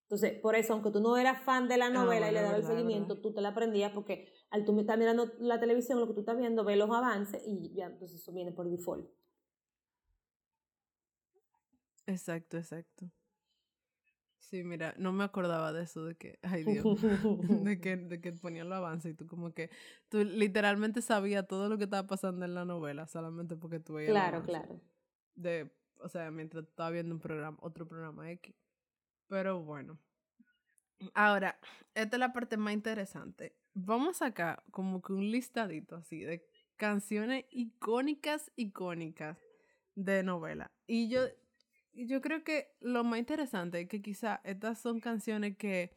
Entonces, 0.04 0.40
por 0.40 0.56
eso, 0.56 0.72
aunque 0.72 0.90
tú 0.92 1.02
no 1.02 1.18
eras 1.18 1.44
fan 1.44 1.68
de 1.68 1.76
la 1.76 1.88
Ah, 1.88 1.90
novela 1.90 2.32
y 2.32 2.34
le 2.34 2.42
dabas 2.42 2.60
el 2.60 2.66
seguimiento, 2.66 3.16
verdad. 3.16 3.22
tú 3.22 3.34
te 3.34 3.42
la 3.42 3.50
aprendías 3.50 3.92
porque 3.92 4.32
al 4.50 4.64
tú 4.64 4.80
estar 4.80 4.98
mirando 4.98 5.34
la 5.40 5.60
televisión, 5.60 6.00
lo 6.00 6.08
que 6.08 6.14
tú 6.14 6.22
estás 6.22 6.38
viendo, 6.38 6.64
ves 6.64 6.78
los 6.78 6.90
avances 6.90 7.44
y 7.46 7.74
ya, 7.74 7.88
entonces 7.88 8.22
eso 8.22 8.32
viene 8.32 8.54
por 8.54 8.70
default. 8.70 9.10
Exacto, 12.08 12.58
exacto. 12.58 13.12
Sí, 14.40 14.64
mira, 14.64 14.96
no 14.98 15.12
me 15.12 15.26
acordaba 15.26 15.74
de 15.74 15.84
eso, 15.84 16.06
de 16.06 16.16
que, 16.16 16.40
ay 16.42 16.64
Dios, 16.64 16.86
de 17.66 17.82
que, 17.82 17.98
de 17.98 18.22
que 18.22 18.32
ponían 18.32 18.70
los 18.70 18.78
avances 18.78 19.12
y 19.12 19.14
tú 19.14 19.28
como 19.28 19.54
que, 19.54 19.70
tú 20.08 20.24
literalmente 20.24 21.02
sabías 21.02 21.46
todo 21.46 21.68
lo 21.68 21.78
que 21.78 21.84
estaba 21.84 22.08
pasando 22.08 22.46
en 22.46 22.56
la 22.56 22.64
novela 22.64 23.08
solamente 23.08 23.58
porque 23.58 23.82
tú 23.82 23.96
veías 23.96 24.12
claro, 24.12 24.42
claro. 24.44 24.80
De, 25.36 25.70
o 26.00 26.08
sea, 26.08 26.32
mientras 26.32 26.64
tú 26.64 26.70
estabas 26.70 26.94
viendo 26.94 27.14
un 27.14 27.20
programa, 27.20 27.58
otro 27.62 27.86
programa 27.86 28.32
X. 28.32 28.56
Pero 29.28 29.62
bueno. 29.62 30.00
Ahora, 31.14 31.60
esta 31.94 32.16
es 32.16 32.20
la 32.20 32.32
parte 32.32 32.56
más 32.56 32.74
interesante. 32.74 33.54
Vamos 33.74 34.22
acá 34.22 34.64
como 34.72 35.02
que 35.02 35.14
un 35.14 35.30
listadito 35.30 35.98
así 35.98 36.22
de 36.22 36.48
canciones 36.78 37.46
icónicas, 37.50 38.52
icónicas 38.56 39.38
de 39.96 40.24
novela. 40.24 40.72
Y 40.88 41.10
yo, 41.10 41.22
yo 42.06 42.22
creo 42.22 42.44
que 42.44 42.76
lo 42.80 43.04
más 43.04 43.20
interesante 43.20 43.82
es 43.82 43.88
que 43.88 44.02
quizá 44.02 44.42
estas 44.44 44.80
son 44.80 45.00
canciones 45.00 45.58
que 45.58 45.92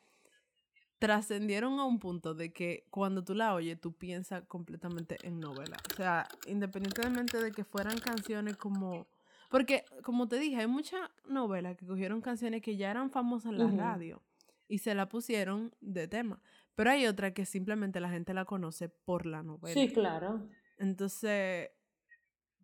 trascendieron 0.98 1.78
a 1.78 1.84
un 1.84 1.98
punto 1.98 2.34
de 2.34 2.52
que 2.52 2.86
cuando 2.90 3.24
tú 3.24 3.34
la 3.34 3.54
oyes, 3.54 3.80
tú 3.80 3.92
piensas 3.92 4.44
completamente 4.46 5.16
en 5.22 5.40
novela. 5.40 5.76
O 5.92 5.96
sea, 5.96 6.28
independientemente 6.46 7.42
de 7.42 7.52
que 7.52 7.64
fueran 7.64 7.98
canciones 7.98 8.56
como... 8.56 9.06
Porque, 9.48 9.84
como 10.02 10.28
te 10.28 10.38
dije, 10.38 10.56
hay 10.56 10.66
muchas 10.66 11.00
novelas 11.26 11.76
que 11.76 11.86
cogieron 11.86 12.20
canciones 12.20 12.62
que 12.62 12.76
ya 12.76 12.90
eran 12.90 13.10
famosas 13.10 13.52
en 13.52 13.58
la 13.58 13.70
radio 13.70 14.22
y 14.68 14.78
se 14.78 14.94
la 14.94 15.08
pusieron 15.08 15.74
de 15.80 16.06
tema. 16.06 16.40
Pero 16.76 16.90
hay 16.90 17.06
otra 17.06 17.34
que 17.34 17.44
simplemente 17.44 17.98
la 17.98 18.10
gente 18.10 18.32
la 18.32 18.44
conoce 18.44 18.88
por 18.88 19.26
la 19.26 19.42
novela. 19.42 19.74
Sí, 19.74 19.92
claro. 19.92 20.46
Entonces, 20.78 21.70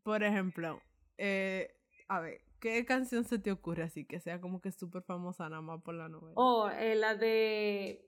por 0.03 0.23
ejemplo, 0.23 0.81
eh, 1.19 1.75
a 2.07 2.21
ver, 2.21 2.46
¿qué 2.61 2.85
canción 2.85 3.25
se 3.25 3.39
te 3.39 3.53
ocurre 3.53 3.85
así 3.85 4.05
que 4.07 4.21
sea 4.21 4.41
como 4.41 4.61
que 4.61 4.73
súper 4.73 5.03
famosa 5.03 5.49
nada 5.49 5.63
más 5.63 5.83
por 5.83 5.95
la 5.95 6.09
novela? 6.09 6.35
O 6.37 6.69
eh, 6.69 6.95
la 6.95 7.15
de 7.15 8.07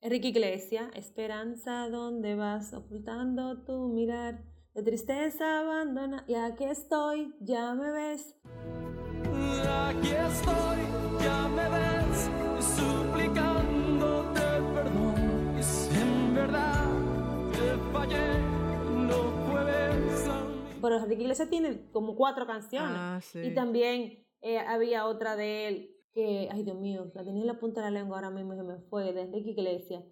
Enrique 0.00 0.28
Iglesias, 0.28 0.90
Esperanza, 0.94 1.88
¿dónde 1.88 2.34
vas? 2.34 2.74
Ocultando 2.74 3.64
tu 3.64 3.88
mirar, 3.88 4.44
de 4.74 4.82
tristeza 4.82 5.60
abandona. 5.60 6.24
Y 6.28 6.34
aquí 6.34 6.64
estoy, 6.64 7.34
ya 7.40 7.74
me 7.74 7.90
ves. 7.90 8.36
Aquí 9.66 10.08
estoy, 10.08 10.78
ya 11.20 11.48
me 11.48 11.68
ves, 11.70 12.23
Pero 20.84 20.98
Enrique 20.98 21.22
Iglesias 21.22 21.48
tiene 21.48 21.90
como 21.92 22.14
cuatro 22.14 22.46
canciones. 22.46 22.92
Ah, 22.94 23.18
sí. 23.22 23.38
Y 23.38 23.54
también 23.54 24.22
eh, 24.42 24.58
había 24.58 25.06
otra 25.06 25.34
de 25.34 25.66
él 25.66 25.96
que, 26.12 26.50
ay 26.52 26.62
Dios 26.62 26.76
mío, 26.76 27.10
la 27.14 27.24
tenía 27.24 27.40
en 27.40 27.46
la 27.46 27.58
punta 27.58 27.80
de 27.80 27.90
la 27.90 28.00
lengua 28.00 28.18
ahora 28.18 28.28
mismo 28.28 28.52
y 28.52 28.56
se 28.58 28.64
me 28.64 28.76
fue, 28.90 29.14
de 29.14 29.22
Enrique 29.22 29.52
Iglesias, 29.52 30.04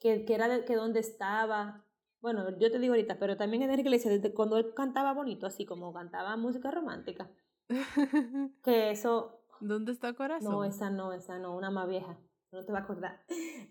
que, 0.00 0.24
que 0.24 0.34
era 0.34 0.48
de 0.48 0.64
que 0.64 0.74
dónde 0.74 0.98
estaba. 0.98 1.86
Bueno, 2.20 2.58
yo 2.58 2.72
te 2.72 2.80
digo 2.80 2.94
ahorita, 2.94 3.20
pero 3.20 3.36
también 3.36 3.62
Enrique 3.62 3.82
Iglesias, 3.82 4.14
desde 4.20 4.34
cuando 4.34 4.58
él 4.58 4.74
cantaba 4.74 5.14
bonito, 5.14 5.46
así 5.46 5.64
como 5.64 5.92
cantaba 5.92 6.36
música 6.36 6.72
romántica. 6.72 7.30
Que 8.64 8.90
eso, 8.90 9.44
¿Dónde 9.60 9.92
está 9.92 10.12
corazón? 10.12 10.50
no, 10.50 10.64
esa 10.64 10.90
no, 10.90 11.12
esa 11.12 11.38
no, 11.38 11.56
una 11.56 11.70
más 11.70 11.88
vieja, 11.88 12.18
no 12.50 12.64
te 12.64 12.72
va 12.72 12.80
a 12.80 12.82
acordar. 12.82 13.24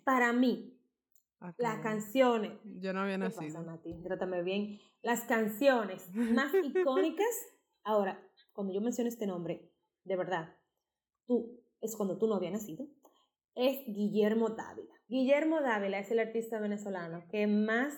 Para 0.06 0.32
mí, 0.32 0.77
Ah, 1.40 1.54
las 1.60 1.80
canciones 1.82 2.54
Yo 2.64 2.94
no 2.94 3.02
había 3.02 3.14
¿Qué 3.16 3.20
nacido. 3.20 3.54
pasa, 3.54 3.62
Nati? 3.62 4.02
Trátame 4.02 4.42
bien. 4.44 4.80
Las 5.04 5.22
canciones 5.26 6.10
más 6.14 6.52
icónicas. 6.64 7.28
Ahora, 7.84 8.20
cuando 8.54 8.74
yo 8.74 8.82
menciono 8.82 9.08
este 9.08 9.28
nombre, 9.28 9.72
de 10.04 10.16
verdad, 10.16 10.56
tú, 11.28 11.62
es 11.80 11.96
cuando 11.96 12.18
tú 12.18 12.28
no 12.28 12.36
habías 12.36 12.54
nacido, 12.54 12.88
es 13.56 13.86
Guillermo 13.88 14.50
Dávila. 14.50 14.94
Guillermo 15.08 15.62
Dávila 15.62 16.00
es 16.00 16.12
el 16.12 16.20
artista 16.20 16.60
venezolano 16.60 17.24
que 17.30 17.48
más 17.48 17.94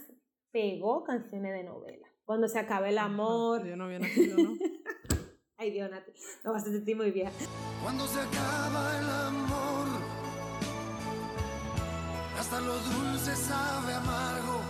pegó 0.52 1.04
canciones 1.04 1.54
de 1.54 1.64
novela. 1.64 2.08
Cuando 2.26 2.48
se 2.48 2.60
acaba 2.60 2.90
el 2.90 2.98
amor. 2.98 3.66
Yo 3.66 3.76
no 3.76 3.86
había 3.86 4.00
nacido, 4.00 4.38
¿no? 4.38 4.54
Ay, 5.58 5.72
Dios, 5.72 5.90
Nati, 5.90 6.12
no 6.44 6.54
vas 6.54 6.64
a 6.68 6.72
sentir 6.72 6.96
muy 6.96 7.12
vieja. 7.12 7.32
Cuando 7.84 8.06
se 8.06 8.20
acaba 8.20 9.00
el 9.00 9.10
amor, 9.10 9.69
hasta 12.52 12.62
lo 12.62 12.74
dulce 12.80 13.36
sabe 13.36 13.94
amargo. 13.94 14.62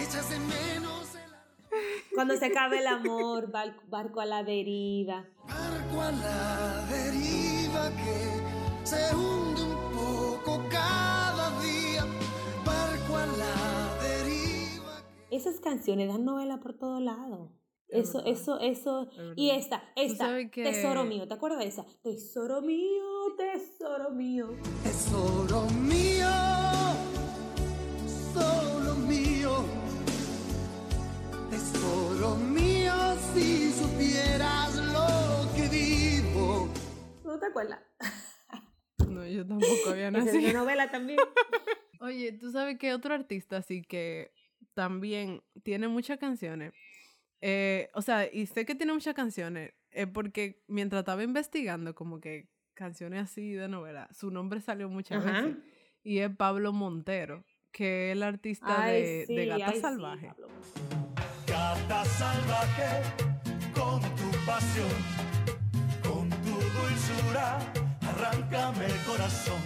Echas 0.00 0.30
de 0.30 0.38
menos 0.38 1.14
el 1.14 2.14
Cuando 2.14 2.36
se 2.36 2.46
acaba 2.46 2.78
el 2.78 2.86
amor, 2.86 3.50
bar- 3.50 3.76
barco 3.88 4.20
a 4.20 4.26
la 4.26 4.42
deriva. 4.42 5.24
barco 5.46 6.00
a 6.00 6.10
la 6.12 6.86
deriva 6.86 7.90
que 7.90 8.86
se 8.86 9.14
hunde 9.14 9.62
un 9.62 9.92
poco 9.92 10.62
cada 10.70 11.50
día. 11.60 12.06
Barco 12.64 13.16
a 13.16 13.26
la 13.26 14.02
deriva. 14.02 15.02
Esas 15.30 15.60
canciones 15.60 16.08
dan 16.08 16.24
novela 16.24 16.60
por 16.60 16.72
todo 16.72 16.98
lado. 16.98 17.50
Es 17.92 18.08
Eso, 18.08 18.18
verdad. 18.18 18.32
eso, 18.32 18.60
eso. 18.60 19.02
Es 19.10 19.32
Y 19.36 19.50
esta, 19.50 19.82
esta, 19.96 20.50
que- 20.50 20.62
tesoro 20.64 21.04
mío, 21.04 21.28
¿te 21.28 21.34
acuerdas 21.34 21.58
de 21.60 21.66
esa? 21.66 21.84
Tesoro 22.02 22.62
mío, 22.62 23.04
tesoro 23.36 24.10
mío. 24.10 24.48
Tesoro 24.82 25.62
mío, 25.70 26.28
solo 28.32 28.94
mío. 29.06 29.64
Tesoro 31.50 32.36
mío, 32.36 32.92
si 33.34 33.70
supieras 33.72 34.74
lo 34.76 35.54
que 35.54 35.68
vivo. 35.68 36.68
¿No 37.24 37.38
te 37.38 37.46
acuerdas? 37.46 37.80
No, 39.08 39.26
yo 39.26 39.46
tampoco 39.46 39.90
había 39.90 40.08
es 40.08 40.12
nacido. 40.12 40.38
una 40.38 40.52
novela 40.60 40.90
también. 40.90 41.18
Oye, 42.00 42.32
tú 42.32 42.50
sabes 42.50 42.78
que 42.78 42.94
otro 42.94 43.14
artista 43.14 43.58
así 43.58 43.82
que 43.82 44.32
también 44.74 45.42
tiene 45.62 45.88
muchas 45.88 46.18
canciones. 46.18 46.72
Eh, 47.42 47.90
o 47.94 48.00
sea, 48.02 48.26
y 48.32 48.46
sé 48.46 48.64
que 48.64 48.74
tiene 48.74 48.92
muchas 48.94 49.14
canciones, 49.14 49.72
eh, 49.90 50.06
porque 50.06 50.62
mientras 50.68 51.00
estaba 51.00 51.22
investigando 51.22 51.94
como 51.94 52.20
que 52.20 52.48
canciones 52.74 53.24
así 53.24 53.52
de 53.52 53.68
novela, 53.68 54.08
su 54.12 54.30
nombre 54.30 54.60
salió 54.62 54.88
muchas 54.88 55.24
Ajá. 55.26 55.42
veces. 55.42 55.56
Y 56.04 56.18
es 56.18 56.34
Pablo 56.34 56.72
Montero, 56.72 57.44
que 57.70 58.08
es 58.10 58.16
el 58.16 58.22
artista 58.22 58.82
Ay, 58.84 59.02
de, 59.02 59.24
sí, 59.26 59.34
de 59.36 59.46
Gata 59.46 59.66
ay, 59.66 59.74
sí, 59.74 59.80
Salvaje. 59.80 60.26
Pablo. 60.28 60.48
Gata 61.46 62.04
salvaje, 62.04 63.02
con 63.74 64.00
tu 64.00 64.30
pasión, 64.46 64.88
con 66.02 66.28
tu 66.30 66.50
dulzura, 66.50 67.58
arráncame 68.00 68.86
el 68.86 68.96
corazón. 69.06 69.60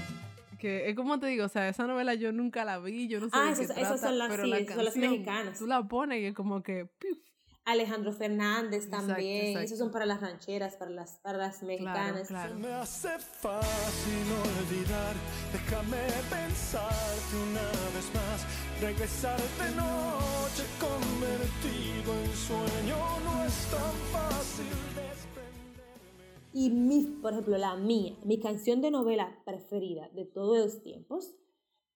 Que 0.59 0.89
es 0.89 0.97
como 0.97 1.19
te 1.21 1.27
digo, 1.27 1.45
o 1.45 1.49
sea, 1.49 1.69
esa 1.69 1.87
novela 1.87 2.15
yo 2.15 2.33
nunca 2.33 2.65
la 2.65 2.79
vi, 2.79 3.09
yo 3.09 3.21
no 3.21 3.27
sé 3.29 3.33
Ah, 3.37 3.47
de 3.47 3.53
esas- 3.53 3.73
qué 3.77 3.83
esas 3.83 4.01
trata, 4.01 4.09
son 4.09 4.19
las- 4.19 4.31
pero 4.31 4.45
sí, 4.45 4.51
la 4.51 4.59
esas 4.59 4.75
son 4.75 4.85
las 4.85 4.95
canción, 4.95 5.13
mexicanas. 5.13 5.59
Tú 5.59 5.67
la 5.67 5.87
pones 5.87 6.21
y 6.23 6.25
es 6.27 6.35
como 6.35 6.63
que... 6.63 6.87
¡piuf! 6.99 7.19
Alejandro 7.67 8.13
Fernández 8.13 8.85
Exacto, 8.85 9.09
también. 9.09 9.47
exacto. 9.47 9.65
Esos 9.67 9.79
son 9.79 9.91
para 9.91 10.07
las 10.07 10.21
rancheras, 10.21 10.77
para 10.77 10.93
las, 10.93 11.19
para 11.19 11.37
las 11.37 11.63
mexicanas. 11.65 12.29
claro. 12.29 12.55
Me 12.55 12.69
hace 12.69 13.19
fácil 13.19 14.23
olvidar, 14.61 15.15
déjame 15.53 15.97
pensarte 16.31 17.37
una 17.43 17.69
vez 17.93 18.15
más, 18.15 18.47
regresar 18.81 19.37
de 19.41 19.75
noche 19.75 20.65
convertido 20.81 22.15
en 22.15 22.33
sueño, 22.37 22.97
no 23.25 23.45
es 23.45 23.67
tan 23.67 23.93
fácil 24.13 24.67
desprenderme. 24.95 26.53
Y 26.53 26.71
mi, 26.71 27.03
por 27.21 27.33
ejemplo, 27.33 27.59
la 27.59 27.75
mía, 27.75 28.17
mi 28.25 28.39
canción 28.39 28.81
de 28.81 28.93
novela 28.93 29.43
preferida 29.45 30.09
de 30.11 30.25
todos 30.25 30.57
los 30.57 30.83
tiempos 30.85 31.35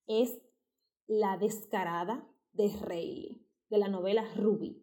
es 0.09 0.37
La 1.07 1.37
Descarada 1.39 2.27
de 2.55 2.77
Rayleigh, 2.83 3.47
de 3.69 3.79
la 3.79 3.87
novela 3.87 4.25
Ruby. 4.35 4.80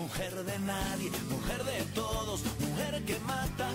Mujer 0.00 0.32
de 0.44 0.58
nadie, 0.60 1.10
mujer 1.30 1.62
de 1.64 1.84
todos, 1.94 2.42
mujer 2.60 3.04
que 3.04 3.18
mata, 3.20 3.68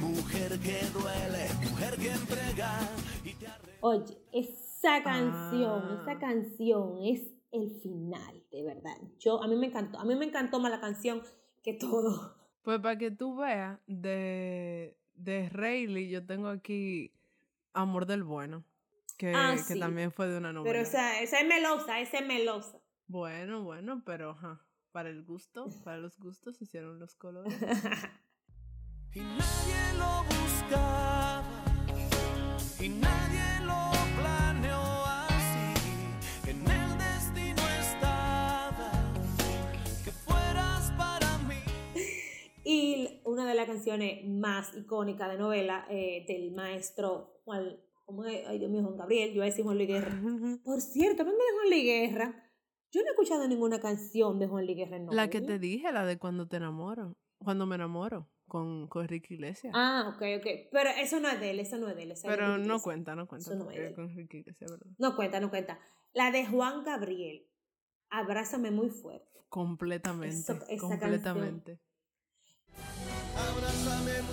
mujer 0.00 0.58
que 0.60 0.80
duele, 0.92 1.48
mujer 1.70 1.96
que 1.96 2.10
entrega 2.10 2.78
y 3.24 3.32
te 3.34 3.46
arre- 3.46 3.78
Oye, 3.80 4.18
esa 4.32 5.02
canción, 5.02 5.82
Ah. 5.84 5.98
esa 6.02 6.18
canción 6.18 6.98
es 7.04 7.22
el 7.52 7.70
final, 7.82 8.44
de 8.50 8.62
verdad. 8.64 8.96
Yo, 9.18 9.42
a 9.42 9.48
mí 9.48 9.56
me 9.56 9.66
encantó, 9.68 9.98
a 9.98 10.04
mí 10.04 10.14
me 10.14 10.26
encantó 10.26 10.60
más 10.60 10.70
la 10.70 10.80
canción 10.80 11.22
que 11.62 11.72
todo. 11.74 12.36
Pues 12.62 12.80
para 12.80 12.98
que 12.98 13.10
tú 13.10 13.36
veas, 13.36 13.78
de, 13.86 14.98
de 15.14 15.48
Rayleigh 15.48 16.10
yo 16.10 16.26
tengo 16.26 16.48
aquí 16.48 17.12
Amor 17.72 18.04
del 18.06 18.24
Bueno, 18.24 18.62
que, 19.16 19.32
Ah, 19.34 19.52
que 19.54 19.74
sí. 19.74 19.80
también 19.80 20.12
fue 20.12 20.28
de 20.28 20.36
una 20.36 20.52
novela. 20.52 20.70
Pero 20.72 20.82
esa, 20.82 21.20
esa 21.22 21.40
es 21.40 21.46
melosa, 21.48 21.98
esa 22.00 22.18
es 22.18 22.26
melosa. 22.26 22.78
Bueno, 23.06 23.62
bueno, 23.62 24.02
pero 24.04 24.30
ajá, 24.32 24.60
para 24.98 25.10
el 25.10 25.22
gusto, 25.22 25.68
para 25.84 25.98
los 25.98 26.18
gustos 26.18 26.56
se 26.56 26.64
hicieron 26.64 26.98
los 26.98 27.14
colores. 27.14 27.54
Y 29.14 29.20
nadie 29.20 29.92
lo 29.96 30.24
buscaba, 30.24 31.64
y 32.80 32.88
nadie 32.88 33.64
lo 33.64 33.92
planeó 34.18 35.04
así. 35.06 36.50
En 36.50 36.58
el 36.68 36.98
destino 36.98 37.62
estaba 37.80 38.90
que 40.04 40.10
fueras 40.10 40.90
para 40.98 41.38
mí. 41.46 41.62
Y 42.64 43.20
una 43.24 43.48
de 43.48 43.54
las 43.54 43.66
canciones 43.68 44.26
más 44.26 44.76
icónicas 44.76 45.30
de 45.30 45.38
novela 45.38 45.86
eh, 45.88 46.24
del 46.26 46.50
maestro 46.50 47.40
Juan, 47.44 47.78
¿cómo 48.04 48.24
es? 48.24 48.44
Ay, 48.48 48.58
Dios 48.58 48.70
mío, 48.72 48.82
Juan 48.82 48.96
Gabriel, 48.96 49.28
yo 49.28 49.36
iba 49.36 49.44
a 49.44 49.46
decir 49.46 49.64
Juan 49.64 49.76
Luis 49.76 49.88
Guerra. 49.88 50.10
Por 50.64 50.80
cierto, 50.80 51.22
hablando 51.22 51.44
de 51.44 51.52
Juan 51.52 51.70
Luis 51.70 51.84
Guerra, 51.84 52.47
yo 52.90 53.00
no 53.02 53.06
he 53.08 53.10
escuchado 53.10 53.46
ninguna 53.48 53.80
canción 53.80 54.38
de 54.38 54.46
Juan 54.46 54.64
Luis 54.66 54.76
Guerra. 54.76 54.98
La 55.10 55.28
que 55.28 55.40
te 55.40 55.58
dije, 55.58 55.92
la 55.92 56.04
de 56.04 56.18
cuando 56.18 56.46
te 56.48 56.56
enamoro, 56.56 57.16
cuando 57.38 57.66
me 57.66 57.74
enamoro, 57.76 58.28
con, 58.46 58.88
con 58.88 59.06
Ricky 59.06 59.34
Iglesias. 59.34 59.72
Ah, 59.76 60.12
ok, 60.14 60.22
ok. 60.38 60.46
Pero 60.72 60.90
eso 60.90 61.20
no 61.20 61.28
es 61.28 61.38
de 61.38 61.50
él, 61.50 61.60
eso 61.60 61.76
no 61.78 61.88
es 61.88 61.96
de 61.96 62.02
él. 62.04 62.08
de 62.08 62.14
pero 62.22 62.58
no 62.58 62.80
cuenta, 62.80 63.14
no 63.14 63.28
cuenta, 63.28 63.50
Eso 63.50 63.58
no 63.64 63.70
es. 63.70 63.94
con 63.94 64.08
Ricky 64.14 64.38
Iglesias, 64.38 64.70
¿verdad? 64.70 64.86
No 64.98 65.14
cuenta, 65.16 65.38
no 65.38 65.50
cuenta. 65.50 65.78
La 66.14 66.30
de 66.30 66.46
Juan 66.46 66.82
Gabriel, 66.82 67.46
Abrázame 68.10 68.70
muy 68.70 68.88
fuerte. 68.88 69.44
Completamente, 69.50 70.52
Eso- 70.52 70.64
esa 70.68 70.80
completamente. 70.80 71.78
Abrázame 73.36 74.27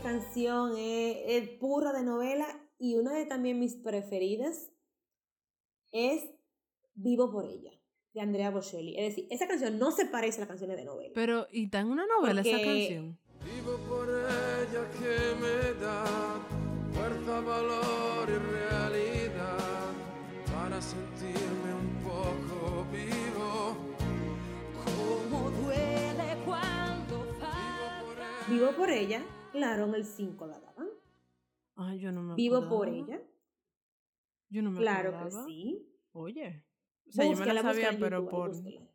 canción 0.00 0.76
es, 0.76 1.16
es 1.26 1.48
pura 1.58 1.92
de 1.92 2.02
novela 2.02 2.46
y 2.78 2.96
una 2.96 3.12
de 3.12 3.26
también 3.26 3.58
mis 3.58 3.74
preferidas 3.74 4.70
es 5.92 6.30
Vivo 7.00 7.30
por 7.30 7.46
ella, 7.46 7.70
de 8.12 8.20
Andrea 8.20 8.50
Bocelli. 8.50 8.96
Es 8.98 9.14
decir, 9.14 9.28
esa 9.30 9.46
canción 9.46 9.78
no 9.78 9.92
se 9.92 10.06
parece 10.06 10.38
a 10.38 10.40
las 10.40 10.48
canciones 10.48 10.76
de 10.76 10.84
novela. 10.84 11.12
Pero, 11.14 11.46
¿y 11.52 11.66
está 11.66 11.78
en 11.78 11.92
una 11.92 12.06
novela 12.06 12.40
esa 12.40 12.60
canción? 12.60 13.16
Vivo 13.44 13.76
por 13.88 14.08
ella 14.08 14.90
que 14.98 15.34
me 15.40 15.80
da 15.80 16.04
fuerza, 16.92 17.40
valor 17.40 18.28
y 18.28 18.38
realidad 18.50 19.92
para 20.52 20.82
sentirme 20.82 21.72
un 21.72 22.02
poco 22.02 22.84
vivo. 22.90 23.76
Cómo 24.84 25.50
duele 25.50 26.36
cuando 26.44 27.24
falta. 27.38 28.26
Vivo 28.48 28.72
por 28.72 28.90
ella, 28.90 29.22
claro, 29.58 29.84
en 29.84 29.94
el 29.94 30.04
5 30.04 30.46
la 30.46 30.58
daban. 30.58 30.88
Ay, 31.76 32.00
yo 32.00 32.10
no 32.12 32.22
me 32.22 32.34
Vivo 32.34 32.68
por 32.68 32.88
ella, 32.88 33.20
Yo 34.50 34.62
no 34.62 34.70
me 34.70 34.78
claro 34.80 35.12
que 35.24 35.30
sí. 35.46 35.86
Oye. 36.12 36.64
O 37.06 37.12
sea, 37.12 37.24
yo 37.24 37.36
me 37.36 37.46
la 37.46 37.62
sabía, 37.62 37.90
búsquela 37.90 37.98
pero 37.98 38.28
por, 38.28 38.52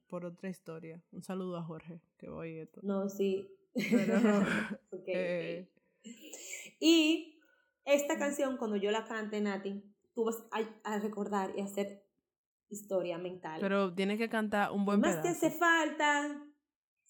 por 0.08 0.26
otra 0.26 0.50
historia. 0.50 1.02
Un 1.12 1.24
saludo 1.24 1.58
a 1.58 1.64
Jorge, 1.64 2.02
que 2.18 2.30
voy 2.30 2.58
esto. 2.60 2.80
No, 2.84 3.08
sí. 3.10 3.48
Pero, 3.74 4.16
Ok, 4.92 4.92
ok. 4.92 5.08
eh, 5.08 5.70
Y 6.80 7.40
esta 7.86 8.18
canción, 8.18 8.58
cuando 8.58 8.78
yo 8.78 8.92
la 8.92 9.06
cante, 9.06 9.42
Nati, 9.42 9.84
tú 10.14 10.26
vas 10.26 10.44
a, 10.52 10.62
a 10.84 11.00
recordar 11.00 11.54
y 11.58 11.62
hacer 11.62 12.04
historia 12.70 13.18
mental. 13.18 13.60
pero 13.62 13.94
tiene 13.94 14.18
que 14.18 14.30
cantar 14.30 14.72
un 14.72 14.86
buen 14.86 15.00
más 15.00 15.16
te 15.18 15.22
pedazo. 15.30 15.46
hace 15.48 15.58
falta 15.58 16.46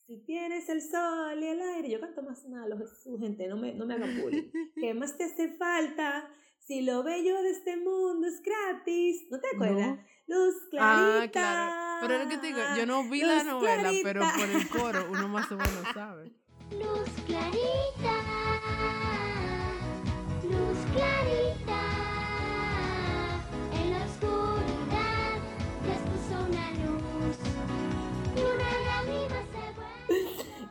si 0.08 0.18
tienes 0.26 0.68
el 0.70 0.82
sol 0.82 1.42
y 1.42 1.48
el 1.48 1.62
aire. 1.62 1.90
Yo 1.90 2.00
canto 2.00 2.22
más 2.24 2.46
malo, 2.48 2.78
Jesús, 2.78 3.20
gente, 3.20 3.48
no 3.48 3.58
me, 3.58 3.74
no 3.74 3.86
me 3.86 3.94
hagan 3.96 4.22
bullying. 4.22 4.50
¿Qué 4.76 4.94
más 4.94 5.18
te 5.18 5.24
hace 5.26 5.50
falta 5.58 6.30
si 6.60 6.82
lo 6.82 7.04
bello 7.04 7.42
de 7.42 7.52
este 7.52 7.78
mundo 7.78 8.28
es 8.28 8.42
gratis? 8.42 9.26
¿No 9.32 9.40
te 9.40 9.48
acuerdas? 9.56 10.00
Luz 10.28 10.56
Ah, 10.80 11.28
clarita. 11.28 11.32
claro. 11.32 11.74
Pero 12.02 12.14
es 12.16 12.24
lo 12.24 12.30
que 12.30 12.38
te 12.38 12.48
digo, 12.48 12.60
yo 12.78 12.86
no 12.86 13.10
vi 13.10 13.22
la 13.22 13.36
luz 13.44 13.46
novela, 13.46 13.92
pero 14.04 14.22
clarita. 14.22 14.38
por 14.46 14.50
el 14.62 14.70
coro 14.70 15.08
uno 15.12 15.28
más 15.28 15.52
o 15.52 15.58
menos 15.58 15.88
sabe. 15.94 16.32
Luz 16.72 17.10
clarita, 17.28 18.13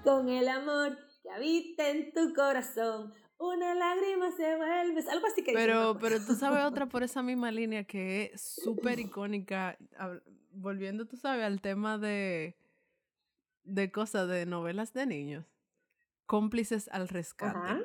Con 0.04 0.28
el 0.28 0.48
amor 0.48 0.98
que 1.22 1.30
habita 1.30 1.88
en 1.88 2.12
tu 2.12 2.34
corazón, 2.34 3.12
una 3.38 3.74
lágrima 3.74 4.30
se 4.32 4.56
vuelve. 4.56 5.04
Algo 5.10 5.26
así 5.26 5.42
que 5.42 5.52
Pero, 5.52 5.96
pero 6.00 6.24
tú 6.24 6.34
sabes 6.34 6.64
otra 6.64 6.86
por 6.88 7.02
esa 7.02 7.22
misma 7.22 7.50
línea 7.50 7.84
que 7.84 8.32
es 8.34 8.40
súper 8.40 8.98
icónica. 8.98 9.76
Volviendo, 10.50 11.06
tú 11.06 11.16
sabes, 11.16 11.44
al 11.44 11.60
tema 11.60 11.98
de, 11.98 12.56
de 13.64 13.92
cosas 13.92 14.28
de 14.28 14.46
novelas 14.46 14.92
de 14.92 15.06
niños. 15.06 15.46
Cómplices 16.26 16.88
al 16.92 17.08
rescate. 17.08 17.58
Ajá. 17.58 17.80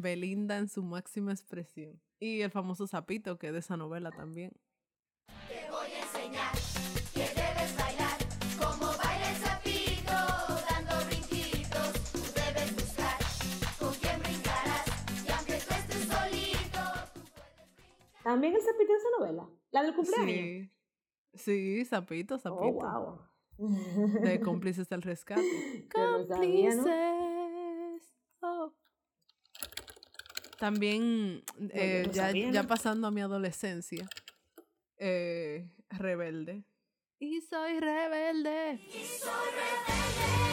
Belinda 0.00 0.58
en 0.58 0.68
su 0.68 0.82
máxima 0.82 1.32
expresión. 1.32 2.00
Y 2.20 2.40
el 2.42 2.50
famoso 2.50 2.86
Zapito, 2.86 3.38
que 3.38 3.48
es 3.48 3.52
de 3.52 3.58
esa 3.60 3.76
novela 3.76 4.10
también. 4.10 4.52
Te 5.48 5.70
voy 5.70 5.86
a 5.92 6.02
enseñar 6.02 6.52
que 7.12 7.20
debes 7.20 7.76
bailar 7.76 8.18
como 8.58 8.86
baila 8.96 9.30
el 9.30 9.36
sapito, 9.36 10.16
dando 10.70 11.06
brinquitos. 11.06 11.92
Tú 12.12 12.20
debes 12.34 12.74
buscar 12.74 13.18
con 13.78 13.94
quién 13.94 14.20
brincarás 14.20 14.86
y 15.26 15.30
aunque 15.30 15.52
tú 15.54 15.74
estés 15.74 16.04
solito, 16.04 16.80
tú 17.14 17.20
puedes 17.34 17.74
brincar. 17.76 18.22
También 18.22 18.54
el 18.54 18.60
sapito 18.62 18.92
de 18.92 18.98
esa 18.98 19.08
novela. 19.18 19.48
La 19.70 19.82
del 19.82 19.94
cumpleaños. 19.94 20.26
Sí. 20.34 20.70
Sí, 21.34 21.84
Zapito, 21.84 22.38
Zapito. 22.38 22.62
Oh, 22.62 23.18
wow. 23.58 24.22
de 24.22 24.40
Cómplices 24.44 24.88
del 24.88 25.02
Rescate. 25.02 25.88
Cómplices. 25.92 26.84
oh. 28.40 28.72
También, 30.58 31.42
eh, 31.70 32.02
no 32.06 32.12
ya, 32.12 32.32
ya 32.32 32.64
pasando 32.64 33.06
a 33.06 33.10
mi 33.10 33.20
adolescencia, 33.20 34.08
eh, 34.96 35.68
rebelde. 35.90 36.64
Y 37.20 37.40
soy 37.42 37.78
rebelde. 37.80 38.80
Y 38.92 39.04
soy 39.04 39.50
rebelde 39.52 40.47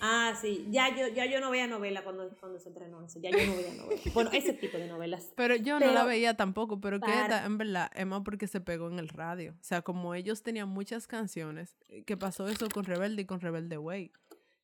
Ah, 0.00 0.34
sí, 0.40 0.66
ya 0.70 0.94
yo, 0.96 1.08
ya 1.08 1.26
yo 1.26 1.40
no 1.40 1.50
veía 1.50 1.66
novela 1.66 2.04
cuando, 2.04 2.28
cuando 2.40 2.58
se 2.58 2.68
entrenó 2.68 3.02
eso, 3.02 3.18
ya 3.20 3.30
yo 3.30 3.38
no 3.46 3.56
veía 3.56 3.74
novela. 3.74 4.00
Bueno, 4.14 4.30
ese 4.32 4.52
tipo 4.52 4.76
de 4.78 4.86
novelas. 4.88 5.32
Pero 5.36 5.56
yo 5.56 5.80
no 5.80 5.86
la 5.86 5.92
Pero- 5.92 6.06
veía 6.06 6.36
tampoco, 6.36 6.80
pero 6.80 7.00
que 7.00 7.06
Para- 7.06 7.28
ta- 7.28 7.44
en 7.46 7.58
verdad 7.58 7.90
más 8.06 8.22
porque 8.24 8.46
se 8.46 8.60
pegó 8.60 8.88
en 8.88 8.98
el 8.98 9.08
radio. 9.08 9.52
O 9.60 9.64
sea, 9.64 9.82
como 9.82 10.14
ellos 10.14 10.42
tenían 10.42 10.68
muchas 10.68 11.06
canciones, 11.06 11.76
eh, 11.88 12.04
que 12.04 12.16
pasó 12.16 12.48
eso 12.48 12.68
con 12.72 12.84
Rebelde 12.84 13.22
y 13.22 13.24
con 13.26 13.40
Rebelde 13.40 13.78
Way, 13.78 14.12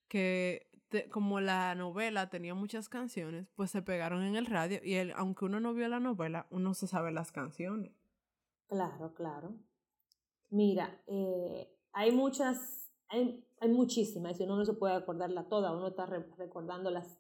que 0.08 0.66
te- 0.88 1.08
como 1.08 1.40
la 1.40 1.74
novela 1.74 2.28
tenía 2.30 2.54
muchas 2.54 2.88
canciones, 2.88 3.48
pues 3.56 3.70
se 3.70 3.82
pegaron 3.82 4.22
en 4.22 4.36
el 4.36 4.46
radio 4.46 4.78
y 4.82 4.94
el- 4.94 5.12
aunque 5.16 5.44
uno 5.46 5.58
no 5.60 5.74
vio 5.74 5.88
la 5.88 5.98
novela, 6.00 6.46
uno 6.50 6.74
se 6.74 6.86
sabe 6.86 7.10
las 7.10 7.32
canciones. 7.32 7.92
Claro, 8.68 9.12
claro. 9.14 9.54
Mira, 10.50 11.00
eh, 11.08 11.68
hay 11.92 12.12
muchas, 12.12 12.90
hay, 13.08 13.44
hay 13.64 13.70
muchísimas, 13.72 14.38
y 14.38 14.44
uno 14.44 14.56
no 14.56 14.64
se 14.64 14.74
puede 14.74 14.94
acordarla 14.94 15.48
toda, 15.48 15.72
uno 15.76 15.88
está 15.88 16.06
re- 16.06 16.26
recordando 16.38 16.90
las 16.90 17.18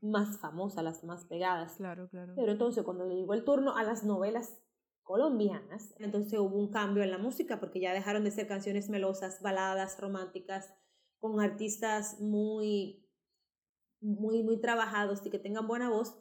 más 0.00 0.38
famosas, 0.38 0.84
las 0.84 1.04
más 1.04 1.24
pegadas. 1.24 1.76
Claro, 1.76 2.08
claro. 2.08 2.32
Pero 2.36 2.52
entonces 2.52 2.84
cuando 2.84 3.04
le 3.06 3.16
llegó 3.16 3.34
el 3.34 3.44
turno 3.44 3.76
a 3.76 3.82
las 3.82 4.04
novelas 4.04 4.58
colombianas, 5.02 5.94
entonces 5.98 6.38
hubo 6.38 6.56
un 6.56 6.70
cambio 6.70 7.02
en 7.02 7.10
la 7.10 7.18
música 7.18 7.60
porque 7.60 7.80
ya 7.80 7.92
dejaron 7.92 8.24
de 8.24 8.30
ser 8.30 8.48
canciones 8.48 8.88
melosas, 8.88 9.40
baladas 9.40 9.98
románticas, 10.00 10.72
con 11.18 11.40
artistas 11.40 12.20
muy, 12.20 13.06
muy, 14.00 14.42
muy 14.42 14.60
trabajados 14.60 15.24
y 15.24 15.30
que 15.30 15.38
tengan 15.38 15.66
buena 15.66 15.88
voz, 15.90 16.16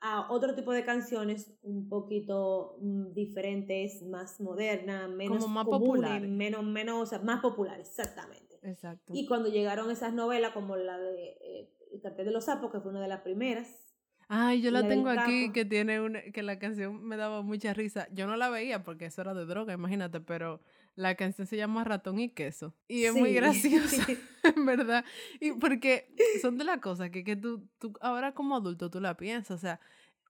a 0.00 0.30
otro 0.30 0.54
tipo 0.54 0.72
de 0.72 0.84
canciones 0.84 1.52
un 1.62 1.88
poquito 1.88 2.76
mm, 2.80 3.12
diferentes, 3.12 4.02
más 4.02 4.40
modernas, 4.40 5.10
menos 5.10 5.48
más 5.48 5.64
comunes, 5.64 5.88
populares. 5.88 6.28
menos, 6.30 6.64
menos, 6.64 7.02
o 7.02 7.06
sea, 7.06 7.18
más 7.20 7.40
populares, 7.40 7.88
exactamente. 7.88 8.58
Exacto. 8.62 9.12
Y 9.14 9.26
cuando 9.26 9.48
llegaron 9.48 9.90
esas 9.90 10.12
novelas 10.12 10.52
como 10.52 10.76
la 10.76 10.98
de 10.98 11.36
eh, 11.40 11.70
El 11.92 12.00
cartel 12.00 12.26
de 12.26 12.32
los 12.32 12.44
sapos, 12.44 12.70
que 12.70 12.80
fue 12.80 12.90
una 12.90 13.00
de 13.00 13.08
las 13.08 13.20
primeras, 13.22 13.88
Ay, 14.30 14.60
yo 14.60 14.70
la 14.70 14.82
la 14.82 14.88
tengo 14.88 15.08
aquí, 15.08 15.52
que 15.52 15.64
tiene 15.64 16.02
una, 16.02 16.20
que 16.20 16.42
la 16.42 16.58
canción 16.58 17.02
me 17.02 17.16
daba 17.16 17.40
mucha 17.40 17.72
risa. 17.72 18.08
Yo 18.12 18.26
no 18.26 18.36
la 18.36 18.50
veía 18.50 18.84
porque 18.84 19.06
eso 19.06 19.22
era 19.22 19.32
de 19.32 19.46
droga, 19.46 19.72
imagínate, 19.72 20.20
pero 20.20 20.60
la 20.98 21.14
canción 21.14 21.46
se 21.46 21.56
llama 21.56 21.84
Ratón 21.84 22.18
y 22.18 22.28
Queso. 22.28 22.74
Y 22.88 23.04
es 23.04 23.14
muy 23.14 23.32
graciosa, 23.34 24.04
en 24.42 24.66
verdad. 24.66 25.04
Y 25.40 25.52
porque 25.52 26.12
son 26.42 26.58
de 26.58 26.64
las 26.64 26.80
cosas 26.80 27.10
que, 27.10 27.22
que 27.22 27.36
tú, 27.36 27.68
tú, 27.78 27.92
ahora 28.00 28.34
como 28.34 28.56
adulto, 28.56 28.90
tú 28.90 29.00
la 29.00 29.16
piensas. 29.16 29.56
O 29.56 29.60
sea, 29.60 29.80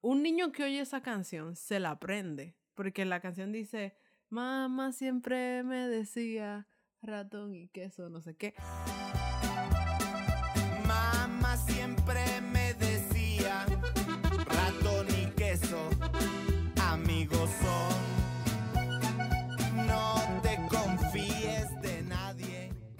un 0.02 0.22
niño 0.22 0.52
que 0.52 0.64
oye 0.64 0.81
esa 0.81 1.00
canción 1.00 1.57
se 1.57 1.81
la 1.81 1.92
aprende. 1.92 2.54
Porque 2.74 3.07
la 3.07 3.20
canción 3.20 3.50
dice, 3.50 3.96
mamá 4.28 4.92
siempre 4.92 5.62
me 5.64 5.88
decía 5.88 6.68
ratón 7.00 7.54
y 7.54 7.68
queso, 7.68 8.11
no 8.11 8.20
sé 8.20 8.37
qué. 8.37 8.54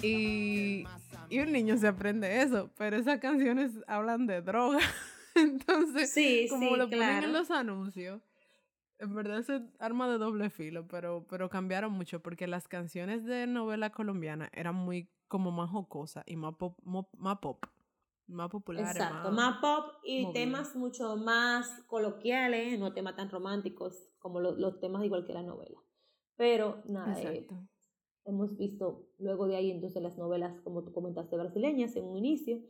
Y, 0.03 0.85
y 1.29 1.41
un 1.41 1.53
niño 1.53 1.77
se 1.77 1.89
aprende 1.89 2.43
eso, 2.43 2.71
pero 2.77 2.97
esas 2.97 3.19
canciones 3.21 3.73
hablan 3.87 4.27
de 4.27 4.43
droga. 4.43 4.79
Entonces, 5.35 6.11
Sí, 6.13 6.47
como 6.49 6.73
sí, 6.73 6.77
lo 6.79 6.85
ponen 6.89 6.99
claro. 7.09 7.27
en 7.27 7.33
los 7.33 7.51
anuncios, 7.51 8.23
en 8.99 9.15
verdad 9.15 9.39
es 9.39 9.63
arma 9.79 10.09
de 10.09 10.19
doble 10.19 10.51
filo, 10.51 10.87
pero, 10.89 11.25
pero 11.29 11.49
cambiaron 11.49 11.93
mucho 11.93 12.21
porque 12.21 12.47
las 12.47 12.67
canciones 12.69 13.25
de 13.25 13.47
novela 13.47 13.91
colombiana 13.91 14.51
eran 14.53 14.75
muy 14.75 15.09
como 15.29 15.51
más 15.53 15.71
jocosas 15.71 16.25
y 16.27 16.37
más 16.37 16.55
pop, 16.57 16.77
más 16.85 17.39
pop, 17.39 17.65
más 18.27 18.49
populares. 18.49 19.03
Exacto, 19.03 19.31
más 19.31 19.59
pop 19.61 19.93
y 20.03 20.33
temas 20.33 20.75
mucho 20.75 21.17
más 21.17 21.83
coloquiales, 21.87 22.79
no 22.79 22.93
temas 22.93 23.15
tan 23.15 23.31
románticos 23.31 24.09
como 24.19 24.41
lo- 24.41 24.57
los 24.57 24.81
temas 24.81 25.05
igual 25.05 25.25
que 25.27 25.35
la 25.35 25.43
novela. 25.43 25.79
Pero 26.37 26.83
nada, 26.87 27.21
eh, 27.21 27.47
Exacto. 27.47 27.69
Hemos 28.29 28.57
visto 28.57 29.09
luego 29.19 29.47
de 29.49 29.57
ahí 29.57 29.71
entonces 29.71 30.03
las 30.03 30.19
novelas, 30.19 30.61
como 30.61 30.85
tú 30.85 30.93
comentaste, 30.93 31.37
brasileñas 31.37 31.97
en 31.97 32.05
un 32.05 32.17
inicio. 32.17 32.61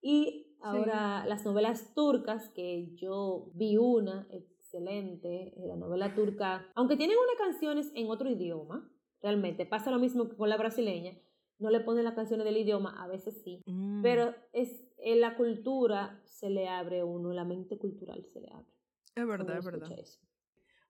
Y 0.00 0.56
ahora 0.60 1.26
las 1.26 1.44
novelas 1.44 1.92
turcas, 1.94 2.48
que 2.50 2.94
yo 2.94 3.50
vi 3.54 3.76
una 3.76 4.28
excelente, 4.30 5.54
eh, 5.56 5.66
la 5.66 5.76
novela 5.76 6.14
turca, 6.14 6.66
aunque 6.74 6.96
tienen 6.96 7.16
unas 7.18 7.36
canciones 7.36 7.90
en 7.94 8.08
otro 8.08 8.30
idioma, 8.30 8.90
realmente 9.20 9.66
pasa 9.66 9.90
lo 9.90 9.98
mismo 9.98 10.28
que 10.28 10.36
con 10.36 10.48
la 10.48 10.56
brasileña, 10.56 11.18
no 11.58 11.70
le 11.70 11.80
ponen 11.80 12.04
las 12.04 12.14
canciones 12.14 12.44
del 12.44 12.56
idioma, 12.56 13.02
a 13.02 13.08
veces 13.08 13.42
sí, 13.42 13.62
Mm, 13.66 14.02
pero 14.02 14.32
es 14.52 14.84
en 14.98 15.20
la 15.20 15.36
cultura 15.36 16.22
se 16.24 16.50
le 16.50 16.68
abre 16.68 17.02
uno, 17.02 17.32
la 17.32 17.44
mente 17.44 17.78
cultural 17.78 18.24
se 18.26 18.40
le 18.40 18.48
abre. 18.52 18.72
es 19.16 19.26
verdad, 19.26 19.58
es 19.58 19.64
verdad. 19.64 19.98
eso. 19.98 20.20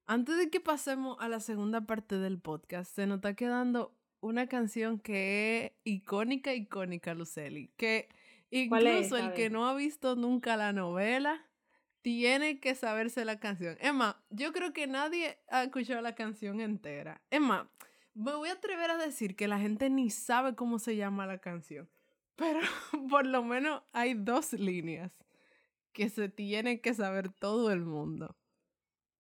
Antes 0.04 0.36
de 0.38 0.50
que 0.50 0.60
pasemos 0.60 1.16
a 1.20 1.28
la 1.28 1.40
segunda 1.40 1.86
parte 1.86 2.18
del 2.18 2.38
podcast, 2.40 2.94
se 2.94 3.06
nos 3.06 3.16
está 3.16 3.34
quedando 3.34 3.97
una 4.20 4.46
canción 4.46 4.98
que 4.98 5.64
es 5.64 5.72
icónica, 5.84 6.54
icónica, 6.54 7.14
Luceli. 7.14 7.72
Que 7.76 8.08
incluso 8.50 9.16
el 9.16 9.32
que 9.34 9.50
no 9.50 9.68
ha 9.68 9.74
visto 9.74 10.16
nunca 10.16 10.56
la 10.56 10.72
novela 10.72 11.46
tiene 12.02 12.60
que 12.60 12.74
saberse 12.74 13.24
la 13.24 13.38
canción. 13.38 13.76
Más, 13.94 14.16
yo 14.30 14.52
creo 14.52 14.72
que 14.72 14.86
nadie 14.86 15.38
ha 15.48 15.64
escuchado 15.64 16.00
la 16.00 16.14
canción 16.14 16.60
entera. 16.60 17.20
Más, 17.40 17.66
me 18.14 18.34
voy 18.34 18.48
a 18.48 18.54
atrever 18.54 18.90
a 18.90 18.96
decir 18.96 19.36
que 19.36 19.48
la 19.48 19.58
gente 19.58 19.90
ni 19.90 20.10
sabe 20.10 20.54
cómo 20.54 20.78
se 20.78 20.96
llama 20.96 21.26
la 21.26 21.38
canción. 21.38 21.88
Pero 22.36 22.60
por 23.10 23.26
lo 23.26 23.42
menos 23.44 23.82
hay 23.92 24.14
dos 24.14 24.52
líneas 24.52 25.12
que 25.92 26.08
se 26.08 26.28
tiene 26.28 26.80
que 26.80 26.94
saber 26.94 27.28
todo 27.28 27.72
el 27.72 27.84
mundo. 27.84 28.37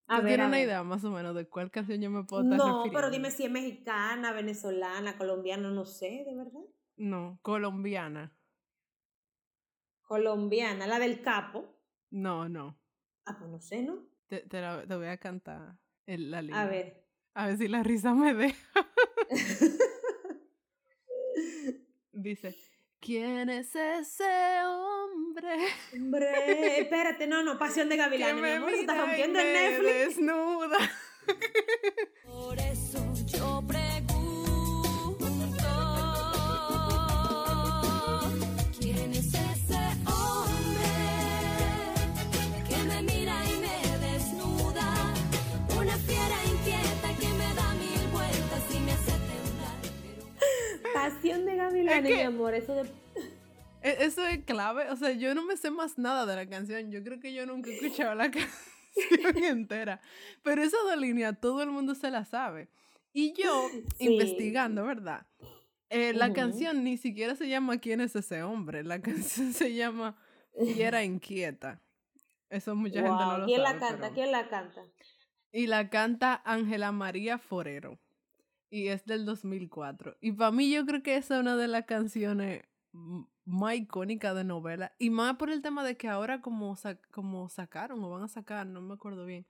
A 0.09 0.17
¿Tú 0.17 0.23
ver, 0.23 0.29
tienes 0.29 0.45
a 0.45 0.47
una 0.47 0.57
ver. 0.57 0.65
idea 0.67 0.83
más 0.83 1.03
o 1.03 1.11
menos 1.11 1.35
de 1.35 1.47
cuál 1.47 1.69
canción 1.69 1.99
yo 2.01 2.09
me 2.09 2.23
puedo 2.23 2.43
estar 2.43 2.57
No, 2.57 2.65
refiriendo? 2.65 2.97
pero 2.99 3.09
dime 3.11 3.29
si 3.31 3.43
es 3.45 3.51
mexicana, 3.51 4.31
venezolana, 4.31 5.17
colombiana, 5.17 5.69
no 5.69 5.85
sé, 5.85 6.23
de 6.25 6.35
verdad. 6.35 6.61
No, 6.95 7.39
colombiana. 7.41 8.33
Colombiana, 10.03 10.87
la 10.87 10.99
del 10.99 11.21
capo. 11.21 11.65
No, 12.09 12.47
no. 12.47 12.77
Ah, 13.25 13.35
pues 13.37 13.51
no 13.51 13.59
sé, 13.59 13.83
¿no? 13.83 13.97
Te, 14.27 14.39
te 14.41 14.61
la- 14.61 14.85
te 14.87 14.95
voy 14.95 15.07
a 15.07 15.17
cantar 15.17 15.77
el- 16.05 16.31
la 16.31 16.41
línea. 16.41 16.61
A 16.61 16.65
ver. 16.67 17.05
A 17.33 17.47
ver 17.47 17.57
si 17.57 17.67
la 17.67 17.83
risa 17.83 18.13
me 18.13 18.33
deja. 18.33 18.87
Dice, 22.13 22.55
¿quién 22.99 23.49
es 23.49 23.75
ese 23.75 24.63
hombre 24.65 25.26
Hombre, 25.93 26.79
espérate, 26.81 27.27
no, 27.27 27.43
no, 27.43 27.57
Pasión 27.59 27.89
de 27.89 27.97
Gavilanes, 27.97 28.35
mi 28.35 28.41
me 28.41 28.53
amor, 28.55 28.71
se 28.71 28.79
está 28.81 28.95
rompiendo 28.95 29.39
el 29.39 29.53
Netflix. 29.53 29.93
desnuda? 30.17 30.77
Por 32.25 32.57
eso 32.59 33.13
yo 33.25 33.63
pregunto 33.67 35.27
¿Quién 38.79 39.11
es 39.11 39.27
ese 39.27 39.79
hombre 40.05 40.95
que 42.67 42.77
me 42.83 43.01
mira 43.03 43.35
y 43.45 43.59
me 43.59 44.07
desnuda? 44.07 45.13
Una 45.77 45.97
fiera 45.97 46.37
inquieta 46.45 47.09
que 47.19 47.27
me 47.37 47.53
da 47.55 47.73
mil 47.75 48.07
vueltas 48.11 48.63
y 48.75 48.79
me 48.79 48.91
hace 48.93 49.11
temblar. 49.11 49.77
Pero 50.81 50.93
Pasión 50.93 51.45
de 51.45 51.55
Gavilanes, 51.55 52.05
Es 52.05 52.09
que- 52.11 52.15
mi 52.17 52.21
amor, 52.23 52.53
eso 52.55 52.73
de... 52.75 53.06
E- 53.81 53.97
Eso 54.05 54.25
es 54.25 54.43
clave. 54.45 54.89
O 54.91 54.95
sea, 54.95 55.11
yo 55.11 55.33
no 55.35 55.43
me 55.45 55.57
sé 55.57 55.71
más 55.71 55.97
nada 55.97 56.25
de 56.25 56.35
la 56.35 56.47
canción. 56.49 56.91
Yo 56.91 57.03
creo 57.03 57.19
que 57.19 57.33
yo 57.33 57.45
nunca 57.45 57.69
he 57.69 57.75
escuchado 57.75 58.15
la 58.15 58.29
canción 58.31 59.43
entera. 59.43 60.01
Pero 60.43 60.63
esa 60.63 60.77
dos 60.85 60.97
líneas 60.97 61.39
todo 61.39 61.61
el 61.63 61.69
mundo 61.69 61.95
se 61.95 62.09
la 62.11 62.25
sabe. 62.25 62.69
Y 63.13 63.33
yo, 63.33 63.69
Sí. 63.97 64.05
investigando, 64.05 64.85
¿verdad? 64.85 65.25
Eh, 65.89 66.13
la 66.13 66.25
Ujú. 66.27 66.35
canción 66.35 66.83
ni 66.83 66.97
siquiera 66.97 67.35
se 67.35 67.47
llama 67.47 67.77
¿Quién 67.77 68.01
es 68.01 68.15
ese 68.15 68.43
hombre? 68.43 68.83
La 68.83 69.01
canción 69.01 69.53
se 69.53 69.73
llama 69.73 70.17
Fiera 70.53 71.03
Inquieta. 71.03 71.81
Eso 72.49 72.75
mucha 72.75 72.95
gente 73.01 73.09
no 73.09 73.29
Wow, 73.29 73.37
lo 73.39 73.45
¿Quién 73.45 73.61
sabe. 73.63 73.73
la 73.73 73.79
canta? 73.79 74.01
pero- 74.01 74.13
¿Quién 74.13 74.31
la 74.31 74.49
canta? 74.49 74.81
Y 75.51 75.67
la 75.67 75.89
canta 75.89 76.41
Ángela 76.45 76.91
María 76.91 77.37
Forero. 77.37 77.99
Y 78.69 78.89
es 78.89 79.05
del 79.05 79.25
2004. 79.25 80.17
Y 80.19 80.33
para 80.33 80.51
mí 80.51 80.69
yo 80.69 80.85
creo 80.85 81.01
que 81.01 81.15
esa 81.15 81.35
es 81.35 81.41
una 81.41 81.55
de 81.55 81.69
las 81.69 81.85
canciones 81.85 82.63
más 83.45 83.75
icónicas 83.75 84.35
de 84.35 84.43
novela. 84.43 84.93
Y 84.99 85.09
más 85.09 85.35
por 85.37 85.49
el 85.49 85.61
tema 85.61 85.83
de 85.83 85.97
que 85.97 86.07
ahora 86.07 86.41
como, 86.41 86.75
sa- 86.75 86.99
como 87.11 87.49
sacaron 87.49 88.03
o 88.03 88.09
van 88.09 88.23
a 88.23 88.27
sacar, 88.27 88.67
no 88.67 88.81
me 88.81 88.93
acuerdo 88.93 89.25
bien, 89.25 89.45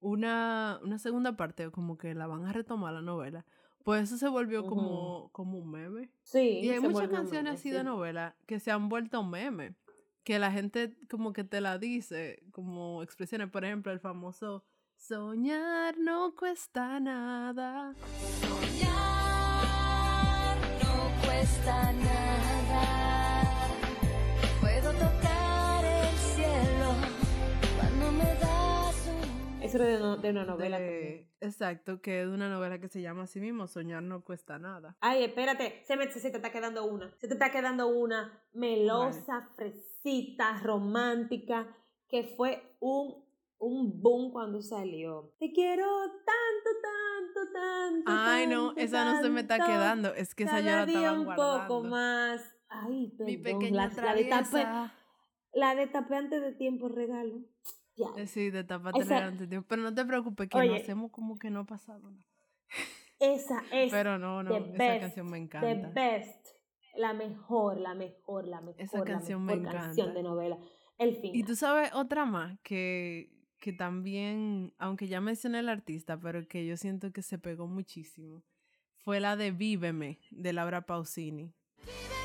una, 0.00 0.78
una 0.82 0.98
segunda 0.98 1.36
parte, 1.36 1.66
o 1.66 1.72
como 1.72 1.98
que 1.98 2.14
la 2.14 2.26
van 2.26 2.44
a 2.46 2.52
retomar 2.52 2.92
la 2.92 3.02
novela. 3.02 3.44
Pues 3.84 4.02
eso 4.04 4.18
se 4.18 4.28
volvió 4.28 4.60
Ujú. 4.60 4.68
como, 4.68 5.28
como 5.32 5.58
un 5.58 5.70
meme. 5.70 6.10
Sí. 6.22 6.60
Y 6.62 6.70
hay 6.70 6.80
muchas 6.80 7.08
canciones 7.08 7.44
meme, 7.44 7.50
así 7.50 7.62
sí. 7.70 7.72
de 7.74 7.84
novela 7.84 8.36
que 8.46 8.60
se 8.60 8.70
han 8.70 8.88
vuelto 8.88 9.22
meme. 9.24 9.74
Que 10.24 10.38
la 10.38 10.52
gente 10.52 10.98
como 11.08 11.32
que 11.32 11.42
te 11.42 11.62
la 11.62 11.78
dice 11.78 12.42
como 12.52 13.02
expresiones. 13.02 13.48
Por 13.50 13.64
ejemplo, 13.64 13.92
el 13.92 14.00
famoso 14.00 14.62
Soñar 14.98 15.96
no 15.96 16.34
cuesta 16.34 17.00
nada. 17.00 17.94
Soñar 18.42 18.88
no 20.82 21.26
cuesta 21.26 21.92
nada. 21.92 22.47
Puedo 24.60 24.92
tocar 24.92 25.84
el 25.84 26.16
cielo 26.16 26.94
cuando 27.78 28.12
me 28.12 28.34
das 28.40 29.06
un 29.08 29.62
Eso 29.62 29.76
era 29.78 29.86
de, 29.86 29.98
no- 29.98 30.16
de 30.16 30.30
una 30.30 30.44
novela 30.44 30.78
de- 30.78 30.86
también. 30.88 31.28
Exacto, 31.40 32.00
que 32.00 32.22
es 32.22 32.28
de 32.28 32.34
una 32.34 32.48
novela 32.48 32.80
que 32.80 32.88
se 32.88 33.00
llama 33.00 33.22
así 33.24 33.38
mismo, 33.40 33.66
Soñar 33.68 34.02
no 34.02 34.24
cuesta 34.24 34.58
nada. 34.58 34.96
Ay, 35.00 35.22
espérate, 35.24 35.82
se, 35.86 35.96
me, 35.96 36.10
se 36.10 36.30
te 36.30 36.36
está 36.36 36.50
quedando 36.50 36.84
una. 36.84 37.14
Se 37.18 37.28
te 37.28 37.34
está 37.34 37.50
quedando 37.52 37.86
una 37.86 38.42
melosa, 38.52 39.48
fresita, 39.56 40.58
romántica, 40.64 41.68
que 42.08 42.34
fue 42.36 42.76
un, 42.80 43.24
un 43.58 44.02
boom 44.02 44.32
cuando 44.32 44.60
salió. 44.62 45.32
Te 45.38 45.52
quiero 45.52 45.86
tanto, 46.26 46.70
tanto, 46.82 47.52
tanto. 47.52 48.10
Ay, 48.12 48.46
no, 48.48 48.68
tanto, 48.68 48.80
esa 48.80 49.04
no 49.04 49.22
se 49.22 49.28
me 49.30 49.42
está 49.42 49.64
quedando. 49.64 50.12
Es 50.14 50.34
que 50.34 50.42
esa 50.42 50.58
yo 50.60 50.66
la 50.72 50.82
estaba 50.84 51.12
un 51.12 51.24
guardando. 51.24 51.68
poco 51.68 51.84
más. 51.84 52.42
Ay, 52.68 53.08
perdón. 53.16 53.26
Mi 53.26 53.36
la, 53.36 53.42
pequeña 53.42 53.76
la 53.76 53.88
de 53.88 54.24
tape, 54.24 54.48
traviesa. 54.50 54.94
la 55.54 55.74
de 55.74 55.86
tape 55.86 56.14
antes 56.16 56.40
de 56.42 56.52
tiempo 56.52 56.88
regalo. 56.88 57.40
Ya. 57.96 58.06
Eh, 58.16 58.26
Sí, 58.26 58.50
de 58.50 58.64
tapa 58.64 58.90
antes 58.94 59.48
tiempo. 59.48 59.66
Pero 59.68 59.82
no 59.82 59.94
te 59.94 60.04
preocupes, 60.04 60.48
que 60.48 60.56
no 60.58 60.64
Oye. 60.64 60.76
hacemos 60.76 61.10
como 61.10 61.38
que 61.38 61.50
no 61.50 61.60
ha 61.60 61.64
pasado 61.66 62.10
nada. 62.10 62.24
Esa 63.18 63.62
es 63.72 63.90
Pero 63.90 64.18
no, 64.18 64.42
no, 64.44 64.50
the 64.50 64.58
esa 64.58 64.76
best, 64.78 65.00
canción 65.00 65.26
me 65.26 65.38
the 65.38 65.44
encanta. 65.44 65.88
best. 65.88 66.46
La 66.96 67.12
mejor, 67.12 67.78
la 67.80 67.94
mejor, 67.94 68.46
la 68.46 68.60
mejor. 68.60 68.80
Esa 68.80 68.98
la 68.98 69.04
canción 69.04 69.44
me 69.44 69.60
canción 69.62 70.08
encanta. 70.10 70.12
de 70.14 70.22
novela. 70.22 70.58
El 70.98 71.16
fin. 71.16 71.34
Y 71.34 71.42
tú 71.44 71.54
sabes 71.56 71.92
otra 71.94 72.24
más 72.26 72.58
que, 72.60 73.30
que 73.60 73.72
también, 73.72 74.72
aunque 74.78 75.06
ya 75.08 75.20
mencioné 75.20 75.60
el 75.60 75.68
artista, 75.68 76.18
pero 76.20 76.46
que 76.46 76.66
yo 76.66 76.76
siento 76.76 77.12
que 77.12 77.22
se 77.22 77.38
pegó 77.38 77.66
muchísimo, 77.66 78.42
fue 78.98 79.20
la 79.20 79.36
de 79.36 79.50
Víveme, 79.52 80.18
de 80.30 80.52
Laura 80.52 80.86
Pausini. 80.86 81.52
Víveme 81.78 82.17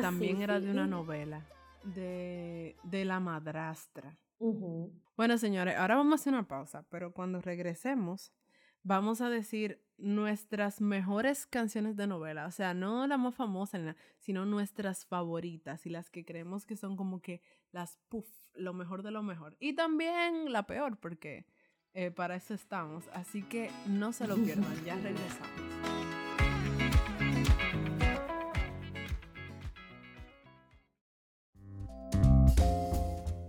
Ah, 0.00 0.02
también 0.02 0.38
sí, 0.38 0.42
era 0.42 0.58
sí, 0.58 0.66
de 0.66 0.72
una 0.72 0.86
novela, 0.86 1.46
de, 1.84 2.76
de 2.82 3.04
La 3.04 3.20
Madrastra. 3.20 4.18
Ujú. 4.38 4.92
Bueno, 5.16 5.38
señores, 5.38 5.76
ahora 5.76 5.96
vamos 5.96 6.12
a 6.12 6.14
hacer 6.16 6.32
una 6.32 6.48
pausa, 6.48 6.84
pero 6.88 7.12
cuando 7.12 7.40
regresemos 7.40 8.32
vamos 8.82 9.20
a 9.20 9.28
decir 9.28 9.82
nuestras 9.98 10.80
mejores 10.80 11.46
canciones 11.46 11.96
de 11.96 12.06
novela, 12.06 12.46
o 12.46 12.50
sea, 12.50 12.72
no 12.72 13.06
la 13.06 13.18
más 13.18 13.34
famosa, 13.34 13.96
sino 14.18 14.46
nuestras 14.46 15.04
favoritas 15.04 15.84
y 15.86 15.90
las 15.90 16.08
que 16.08 16.24
creemos 16.24 16.64
que 16.64 16.76
son 16.76 16.96
como 16.96 17.20
que 17.20 17.42
las 17.72 17.98
puff, 18.08 18.26
lo 18.54 18.72
mejor 18.72 19.02
de 19.02 19.10
lo 19.10 19.22
mejor. 19.22 19.56
Y 19.60 19.74
también 19.74 20.52
la 20.52 20.66
peor, 20.66 20.98
porque 20.98 21.46
eh, 21.92 22.10
para 22.10 22.36
eso 22.36 22.54
estamos. 22.54 23.08
Así 23.12 23.42
que 23.42 23.70
no 23.86 24.12
se 24.12 24.26
lo 24.26 24.36
pierdan, 24.36 24.84
ya 24.84 24.94
regresamos. 25.02 25.99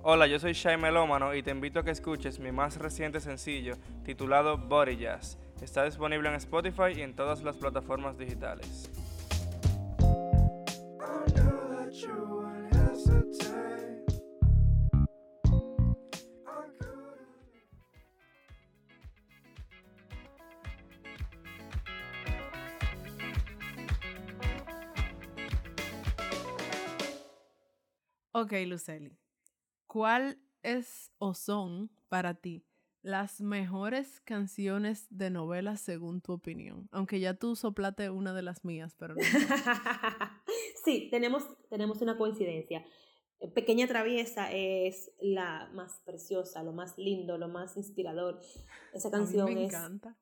Hola, 0.03 0.25
yo 0.25 0.39
soy 0.39 0.53
Shai 0.53 0.77
Melómano 0.77 1.35
y 1.35 1.43
te 1.43 1.51
invito 1.51 1.79
a 1.79 1.83
que 1.83 1.91
escuches 1.91 2.39
mi 2.39 2.51
más 2.51 2.77
reciente 2.77 3.19
sencillo 3.19 3.75
titulado 4.03 4.57
Body 4.57 4.97
Jazz. 4.97 5.37
Está 5.61 5.85
disponible 5.85 6.27
en 6.27 6.33
Spotify 6.35 6.93
y 6.97 7.01
en 7.01 7.15
todas 7.15 7.43
las 7.43 7.55
plataformas 7.55 8.17
digitales. 8.17 8.89
Ok, 28.31 28.53
Luceli, 28.65 29.15
¿cuál 29.91 30.37
es 30.63 31.11
o 31.17 31.33
son 31.33 31.91
para 32.07 32.35
ti 32.35 32.65
las 33.01 33.41
mejores 33.41 34.21
canciones 34.21 35.05
de 35.09 35.29
novela 35.29 35.75
según 35.75 36.21
tu 36.21 36.31
opinión? 36.31 36.87
Aunque 36.93 37.19
ya 37.19 37.33
tú 37.33 37.57
soplate 37.57 38.09
una 38.09 38.33
de 38.33 38.41
las 38.41 38.63
mías, 38.63 38.95
pero 38.97 39.15
no. 39.15 39.21
sí, 40.85 41.09
tenemos, 41.11 41.43
tenemos 41.69 42.01
una 42.01 42.17
coincidencia. 42.17 42.85
Pequeña 43.53 43.85
Traviesa 43.85 44.49
es 44.53 45.11
la 45.19 45.69
más 45.73 45.99
preciosa, 46.05 46.63
lo 46.63 46.71
más 46.71 46.97
lindo, 46.97 47.37
lo 47.37 47.49
más 47.49 47.75
inspirador. 47.75 48.39
Esa 48.93 49.09
A 49.09 49.11
mí 49.11 49.17
canción 49.17 49.53
me 49.53 49.65
es 49.65 49.73
encanta. 49.73 50.17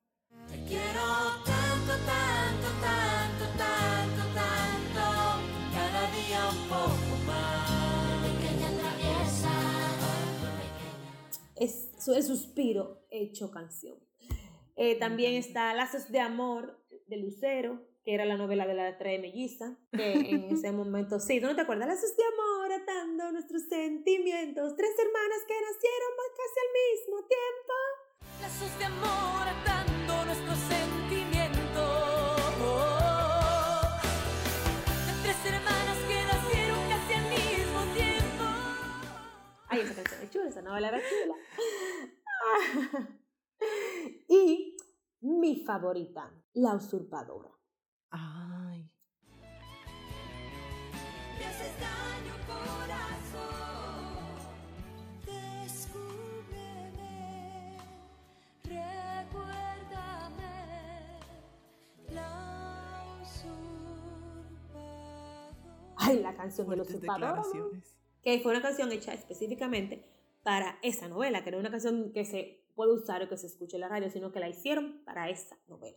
Te 0.48 0.64
quiero 0.64 1.00
tanto, 1.44 1.92
tanto, 2.06 2.68
tanto, 2.82 3.44
tanto, 3.56 4.22
tanto. 4.34 5.04
Cada 5.72 6.10
día 6.10 6.48
un 6.48 6.68
poco 6.68 7.09
es 11.60 11.90
su- 11.98 12.14
el 12.14 12.22
suspiro 12.24 13.02
hecho 13.10 13.50
canción. 13.50 13.96
Eh, 14.76 14.96
también 14.98 15.34
está 15.34 15.72
Lazos 15.74 16.10
de 16.10 16.18
Amor 16.20 16.82
de 17.06 17.16
Lucero, 17.18 17.82
que 18.02 18.14
era 18.14 18.24
la 18.24 18.36
novela 18.36 18.66
de 18.66 18.74
la 18.74 18.96
tres 18.98 19.20
melliza, 19.20 19.76
que 19.92 20.12
en 20.14 20.44
ese 20.64 20.72
momento, 20.72 21.20
sí, 21.20 21.38
¿tú 21.40 21.46
no 21.46 21.54
te 21.54 21.60
acuerdas? 21.60 21.86
Lazos 21.88 22.16
de 22.16 22.22
Amor 22.24 22.72
atando 22.72 23.32
nuestros 23.32 23.62
sentimientos, 23.68 24.74
tres 24.76 24.90
hermanas 24.98 25.38
que 25.46 25.54
nacieron 25.54 26.10
más 26.16 26.30
casi 26.40 26.58
al 26.64 26.70
mismo 26.80 27.16
tiempo. 27.28 27.74
Lazos 28.40 28.78
de 28.78 28.84
amor 28.86 29.48
atando 29.48 29.79
chula, 40.30 40.48
esa 40.48 40.62
novela 40.62 40.88
era 40.88 40.98
chula. 40.98 41.34
y 44.28 44.76
mi 45.20 45.64
favorita, 45.64 46.32
La 46.54 46.74
Usurpadora. 46.74 47.50
Ay, 48.10 48.90
Me 51.38 51.44
haces 51.46 51.72
daño, 51.80 52.34
corazón. 52.46 54.18
Descúbreme, 55.24 57.78
recuérdame. 58.64 60.54
La 62.12 62.30
usurpadora. 63.22 64.74
Ay, 65.98 66.18
la 66.20 66.34
canción 66.34 66.68
de 66.68 66.76
La 66.76 66.84
fuertes 66.84 67.02
Usurpadora. 67.04 67.42
que 68.22 68.40
fue 68.40 68.52
una 68.52 68.60
canción 68.62 68.90
hecha 68.92 69.14
específicamente 69.14 70.09
para 70.50 70.80
esa 70.82 71.06
novela, 71.06 71.44
que 71.44 71.52
no 71.52 71.58
es 71.58 71.60
una 71.60 71.70
canción 71.70 72.10
que 72.12 72.24
se 72.24 72.66
puede 72.74 72.92
usar 72.92 73.22
o 73.22 73.28
que 73.28 73.36
se 73.36 73.46
escuche 73.46 73.76
en 73.76 73.82
la 73.82 73.88
radio, 73.88 74.10
sino 74.10 74.32
que 74.32 74.40
la 74.40 74.48
hicieron 74.48 75.00
para 75.04 75.30
esa 75.30 75.56
novela. 75.68 75.96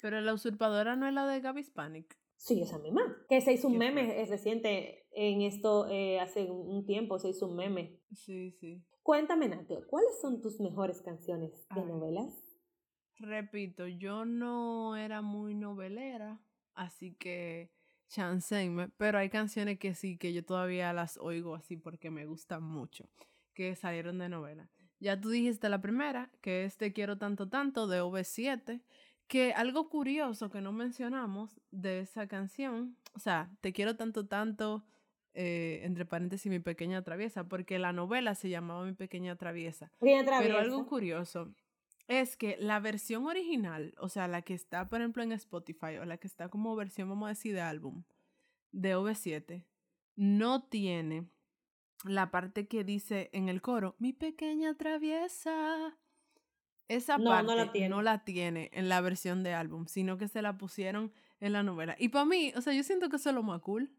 Pero 0.00 0.18
la 0.22 0.32
usurpadora 0.32 0.96
no 0.96 1.06
es 1.06 1.12
la 1.12 1.26
de 1.26 1.42
Gaby 1.42 1.60
Hispanic. 1.60 2.18
Sí, 2.38 2.62
esa 2.62 2.78
misma. 2.78 3.02
Que 3.28 3.42
se 3.42 3.52
hizo 3.52 3.68
un 3.68 3.76
meme 3.76 4.22
es 4.22 4.30
reciente 4.30 5.06
en 5.12 5.42
esto, 5.42 5.90
eh, 5.90 6.20
hace 6.20 6.50
un 6.50 6.86
tiempo 6.86 7.18
se 7.18 7.28
hizo 7.28 7.46
un 7.46 7.56
meme. 7.56 8.00
Sí, 8.14 8.52
sí. 8.52 8.82
Cuéntame, 9.02 9.50
Nate, 9.50 9.84
¿cuáles 9.86 10.18
son 10.22 10.40
tus 10.40 10.58
mejores 10.58 11.02
canciones 11.02 11.52
de 11.74 11.80
Ay. 11.82 11.86
novelas? 11.86 12.32
Repito, 13.18 13.86
yo 13.86 14.24
no 14.24 14.96
era 14.96 15.20
muy 15.20 15.54
novelera, 15.54 16.40
así 16.72 17.12
que 17.16 17.70
chancéenme, 18.08 18.88
pero 18.96 19.18
hay 19.18 19.28
canciones 19.28 19.78
que 19.78 19.94
sí, 19.94 20.16
que 20.16 20.32
yo 20.32 20.42
todavía 20.42 20.94
las 20.94 21.18
oigo 21.18 21.54
así 21.54 21.76
porque 21.76 22.10
me 22.10 22.24
gustan 22.24 22.62
mucho, 22.62 23.10
que 23.54 23.74
salieron 23.76 24.18
de 24.18 24.28
novela. 24.28 24.68
Ya 25.00 25.20
tú 25.20 25.30
dijiste 25.30 25.68
la 25.68 25.80
primera, 25.80 26.30
que 26.40 26.64
es 26.64 26.76
Te 26.76 26.92
quiero 26.92 27.18
tanto 27.18 27.48
tanto 27.48 27.86
de 27.86 28.02
V7, 28.02 28.82
Que 29.26 29.52
algo 29.52 29.88
curioso 29.88 30.50
que 30.50 30.60
no 30.60 30.72
mencionamos 30.72 31.60
de 31.70 32.00
esa 32.00 32.26
canción, 32.28 32.96
o 33.14 33.18
sea, 33.18 33.50
Te 33.60 33.72
quiero 33.72 33.96
tanto, 33.96 34.26
tanto, 34.26 34.84
eh, 35.34 35.80
entre 35.84 36.04
paréntesis, 36.04 36.50
mi 36.50 36.60
pequeña 36.60 37.02
traviesa, 37.02 37.48
porque 37.48 37.78
la 37.78 37.92
novela 37.92 38.34
se 38.34 38.48
llamaba 38.48 38.84
Mi 38.84 38.92
pequeña 38.92 39.36
traviesa. 39.36 39.90
Pequeña 39.98 40.24
Pero 40.24 40.36
traviesa. 40.36 40.60
algo 40.60 40.86
curioso 40.86 41.52
es 42.08 42.36
que 42.36 42.56
la 42.58 42.78
versión 42.80 43.26
original, 43.26 43.94
o 43.98 44.08
sea, 44.08 44.28
la 44.28 44.42
que 44.42 44.54
está, 44.54 44.86
por 44.86 45.00
ejemplo, 45.00 45.22
en 45.22 45.32
Spotify, 45.32 45.96
o 46.00 46.04
la 46.04 46.18
que 46.18 46.26
está 46.26 46.48
como 46.48 46.76
versión, 46.76 47.08
vamos 47.08 47.26
a 47.26 47.30
decir, 47.30 47.54
de 47.54 47.60
álbum, 47.60 48.04
de 48.70 48.96
OV7, 48.96 49.64
no 50.16 50.62
tiene 50.64 51.26
la 52.04 52.30
parte 52.30 52.66
que 52.66 52.84
dice 52.84 53.30
en 53.32 53.48
el 53.48 53.60
coro, 53.60 53.94
mi 53.98 54.12
pequeña 54.12 54.74
traviesa. 54.74 55.96
Esa 56.88 57.18
No, 57.18 57.30
parte 57.30 57.46
no 57.46 57.56
la 57.56 57.72
tiene. 57.72 57.88
no 57.88 58.02
la 58.02 58.24
tiene 58.24 58.70
en 58.72 58.88
la 58.88 59.00
versión 59.00 59.42
de 59.42 59.54
álbum, 59.54 59.86
sino 59.86 60.18
que 60.18 60.28
se 60.28 60.42
la 60.42 60.58
pusieron 60.58 61.12
en 61.40 61.52
la 61.52 61.62
novela. 61.62 61.96
Y 61.98 62.08
para 62.08 62.24
mí, 62.24 62.52
o 62.56 62.60
sea, 62.60 62.72
yo 62.74 62.82
siento 62.82 63.08
que 63.08 63.16
eso 63.16 63.30
es 63.30 63.34
lo 63.34 63.42
más 63.42 63.60
cool 63.60 63.90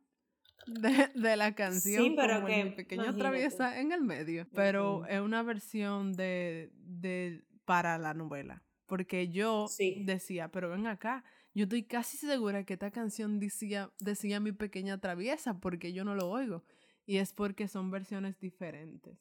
de, 0.67 1.09
de 1.15 1.35
la 1.35 1.55
canción, 1.55 2.15
pero 2.15 2.35
como 2.35 2.47
el 2.47 2.53
que, 2.53 2.63
mi 2.65 2.69
pequeña 2.71 3.03
imagínate. 3.05 3.19
traviesa 3.19 3.79
en 3.79 3.91
el 3.91 4.01
medio. 4.01 4.47
Pero 4.53 4.97
Ujú. 4.97 5.05
es 5.05 5.19
una 5.21 5.43
versión 5.43 6.13
de, 6.13 6.71
de 6.75 7.43
para 7.65 7.97
la 7.97 8.13
novela. 8.13 8.61
Porque 8.85 9.29
yo 9.29 9.67
Sí. 9.67 10.03
decía, 10.05 10.49
pero 10.49 10.69
ven 10.69 10.85
acá, 10.87 11.23
yo 11.55 11.63
estoy 11.63 11.83
casi 11.83 12.17
segura 12.17 12.63
que 12.63 12.73
esta 12.73 12.91
canción 12.91 13.39
decía, 13.39 13.89
decía 13.99 14.39
mi 14.39 14.51
pequeña 14.51 14.99
traviesa 14.99 15.59
porque 15.59 15.93
yo 15.93 16.03
no 16.03 16.15
lo 16.15 16.29
oigo. 16.29 16.63
Y 17.05 17.17
es 17.17 17.33
porque 17.33 17.67
son 17.67 17.91
versiones 17.91 18.39
diferentes. 18.39 19.17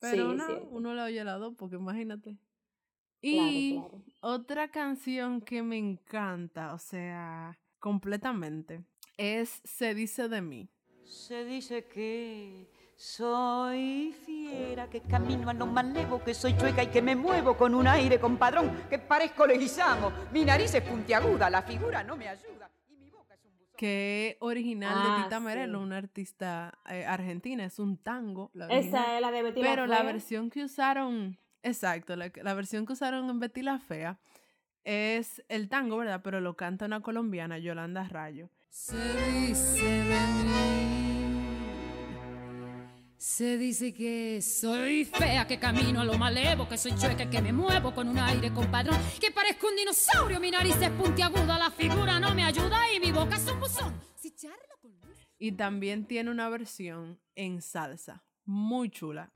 Pero 0.00 0.30
Sí, 0.32 0.36
no, 0.36 0.46
cierto. 0.46 0.68
uno 0.70 0.94
le 0.94 1.02
oye 1.02 1.24
las 1.24 1.40
dos 1.40 1.54
porque 1.56 1.76
imagínate. 1.76 2.32
Claro, 2.32 2.38
Y 3.22 3.72
claro. 3.74 4.02
otra 4.20 4.68
canción 4.70 5.40
que 5.40 5.62
me 5.62 5.76
encanta, 5.78 6.72
o 6.74 6.78
sea, 6.78 7.58
completamente, 7.80 8.84
es 9.16 9.60
Se 9.64 9.94
dice 9.94 10.28
de 10.28 10.40
mí. 10.42 10.68
Se 11.04 11.44
dice 11.44 11.86
que 11.88 12.68
soy 12.96 14.14
fiera, 14.24 14.88
que 14.90 15.00
camino 15.00 15.48
a 15.50 15.54
lo 15.54 15.66
más 15.66 15.84
levo, 15.86 16.22
que 16.22 16.34
soy 16.34 16.56
chueca 16.56 16.82
y 16.82 16.88
que 16.88 17.00
me 17.02 17.16
muevo 17.16 17.56
con 17.56 17.74
un 17.74 17.86
aire 17.88 18.20
compadrón, 18.20 18.70
que 18.90 18.98
parezco 18.98 19.46
leguizamo. 19.46 20.12
Mi 20.32 20.44
nariz 20.44 20.74
es 20.74 20.82
puntiaguda, 20.82 21.48
la 21.50 21.62
figura 21.62 22.04
no 22.04 22.16
me 22.16 22.28
ayuda. 22.28 22.70
Y 22.88 22.94
mi 22.96 23.10
boca 23.10 23.34
es 23.34 23.44
un 23.44 23.56
buzón. 23.56 23.67
Que 23.78 24.30
es 24.32 24.36
original 24.40 24.92
Ah, 24.94 25.16
de 25.18 25.22
Tita 25.24 25.38
Merelo, 25.40 25.78
sí. 25.78 25.84
una 25.84 25.96
artista 25.98 26.76
eh, 26.90 27.06
argentina, 27.06 27.64
es 27.64 27.78
un 27.78 27.96
tango. 27.96 28.50
la 28.52 28.66
original. 28.66 28.88
Esa 29.02 29.14
es 29.16 29.20
la 29.22 29.30
de 29.30 29.42
Betty 29.44 29.62
la 29.62 29.68
Pero 29.70 29.86
la 29.86 29.96
Fea. 29.98 30.04
versión 30.06 30.50
que 30.50 30.64
usaron, 30.64 31.38
exacto, 31.62 32.16
la, 32.16 32.30
la 32.42 32.54
versión 32.54 32.84
que 32.86 32.92
usaron 32.94 33.30
en 33.30 33.38
Betty 33.38 33.62
la 33.62 33.78
Fea 33.78 34.18
es 34.84 35.44
el 35.48 35.68
tango, 35.68 35.96
¿verdad? 35.96 36.20
Pero 36.24 36.40
lo 36.40 36.56
canta 36.56 36.86
una 36.86 37.00
colombiana, 37.00 37.58
Yolanda 37.58 38.04
Rayo. 38.08 38.50
Se 38.68 38.96
dice 39.30 39.82
de 39.84 40.04
mí. 40.44 40.87
Se 43.18 43.58
dice 43.58 43.92
que 43.92 44.40
soy 44.40 45.04
fea, 45.04 45.44
que 45.46 45.58
camino 45.58 46.00
a 46.00 46.04
lo 46.04 46.16
malevo, 46.16 46.68
que 46.68 46.78
soy 46.78 46.94
chueca, 46.96 47.28
que 47.28 47.42
me 47.42 47.52
muevo 47.52 47.92
con 47.92 48.08
un 48.08 48.18
aire 48.18 48.52
compadrón, 48.52 48.96
que 49.20 49.32
parezco 49.32 49.66
un 49.68 49.74
dinosaurio, 49.76 50.38
mi 50.38 50.52
nariz 50.52 50.76
es 50.80 50.90
puntiaguda, 50.90 51.58
la 51.58 51.70
figura 51.70 52.20
no 52.20 52.32
me 52.34 52.44
ayuda 52.44 52.80
y 52.92 53.00
mi 53.00 53.10
boca 53.10 53.34
es 53.36 53.46
un 53.50 53.58
buzón. 53.58 54.00
Si 54.14 54.30
charlo 54.36 54.78
con 54.80 54.92
Luis- 55.00 55.26
Y 55.38 55.52
también 55.52 56.04
tiene 56.06 56.30
una 56.30 56.48
versión 56.48 57.18
en 57.34 57.60
salsa, 57.60 58.22
muy 58.44 58.88
chula. 58.88 59.32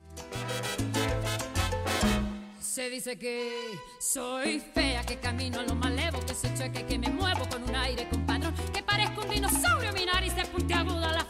Se 2.60 2.88
dice 2.88 3.18
que 3.18 3.52
soy 4.00 4.60
fea, 4.60 5.04
que 5.04 5.18
camino 5.18 5.58
a 5.60 5.64
lo 5.64 5.74
malevo, 5.74 6.20
que 6.24 6.34
soy 6.34 6.54
chueca, 6.56 6.86
que 6.86 6.98
me 6.98 7.08
muevo 7.10 7.46
con 7.48 7.64
un 7.64 7.74
aire 7.74 8.08
compadrón, 8.08 8.54
que 8.72 8.82
parezco 8.82 9.22
un 9.22 9.28
dinosaurio, 9.30 9.92
mi 9.92 10.06
nariz 10.06 10.32
es 10.38 10.46
puntiaguda, 10.48 11.12
la 11.12 11.24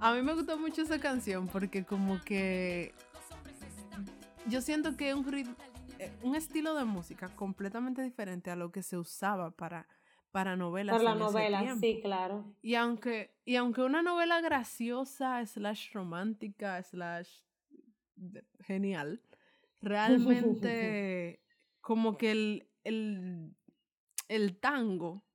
A 0.00 0.14
mí 0.14 0.22
me 0.22 0.32
gustó 0.32 0.58
mucho 0.58 0.80
esa 0.80 0.98
canción 0.98 1.46
porque 1.46 1.84
como 1.84 2.22
que 2.24 2.94
yo 4.46 4.62
siento 4.62 4.96
que 4.96 5.10
es 5.10 5.14
un, 5.14 5.56
eh, 5.98 6.10
un 6.22 6.34
estilo 6.34 6.74
de 6.74 6.84
música 6.84 7.28
completamente 7.28 8.00
diferente 8.02 8.50
a 8.50 8.56
lo 8.56 8.72
que 8.72 8.82
se 8.82 8.96
usaba 8.96 9.50
para, 9.50 9.86
para 10.30 10.56
novelas. 10.56 10.96
Por 10.96 11.04
la 11.04 11.14
novela, 11.14 11.76
sí, 11.78 12.00
claro. 12.02 12.46
Y 12.62 12.76
aunque, 12.76 13.36
y 13.44 13.56
aunque 13.56 13.82
una 13.82 14.00
novela 14.00 14.40
graciosa, 14.40 15.44
slash 15.44 15.92
romántica, 15.92 16.82
slash 16.82 17.42
genial, 18.60 19.20
realmente 19.82 21.42
como 21.82 22.16
que 22.16 22.30
el, 22.30 22.70
el, 22.84 23.54
el 24.28 24.58
tango 24.58 25.26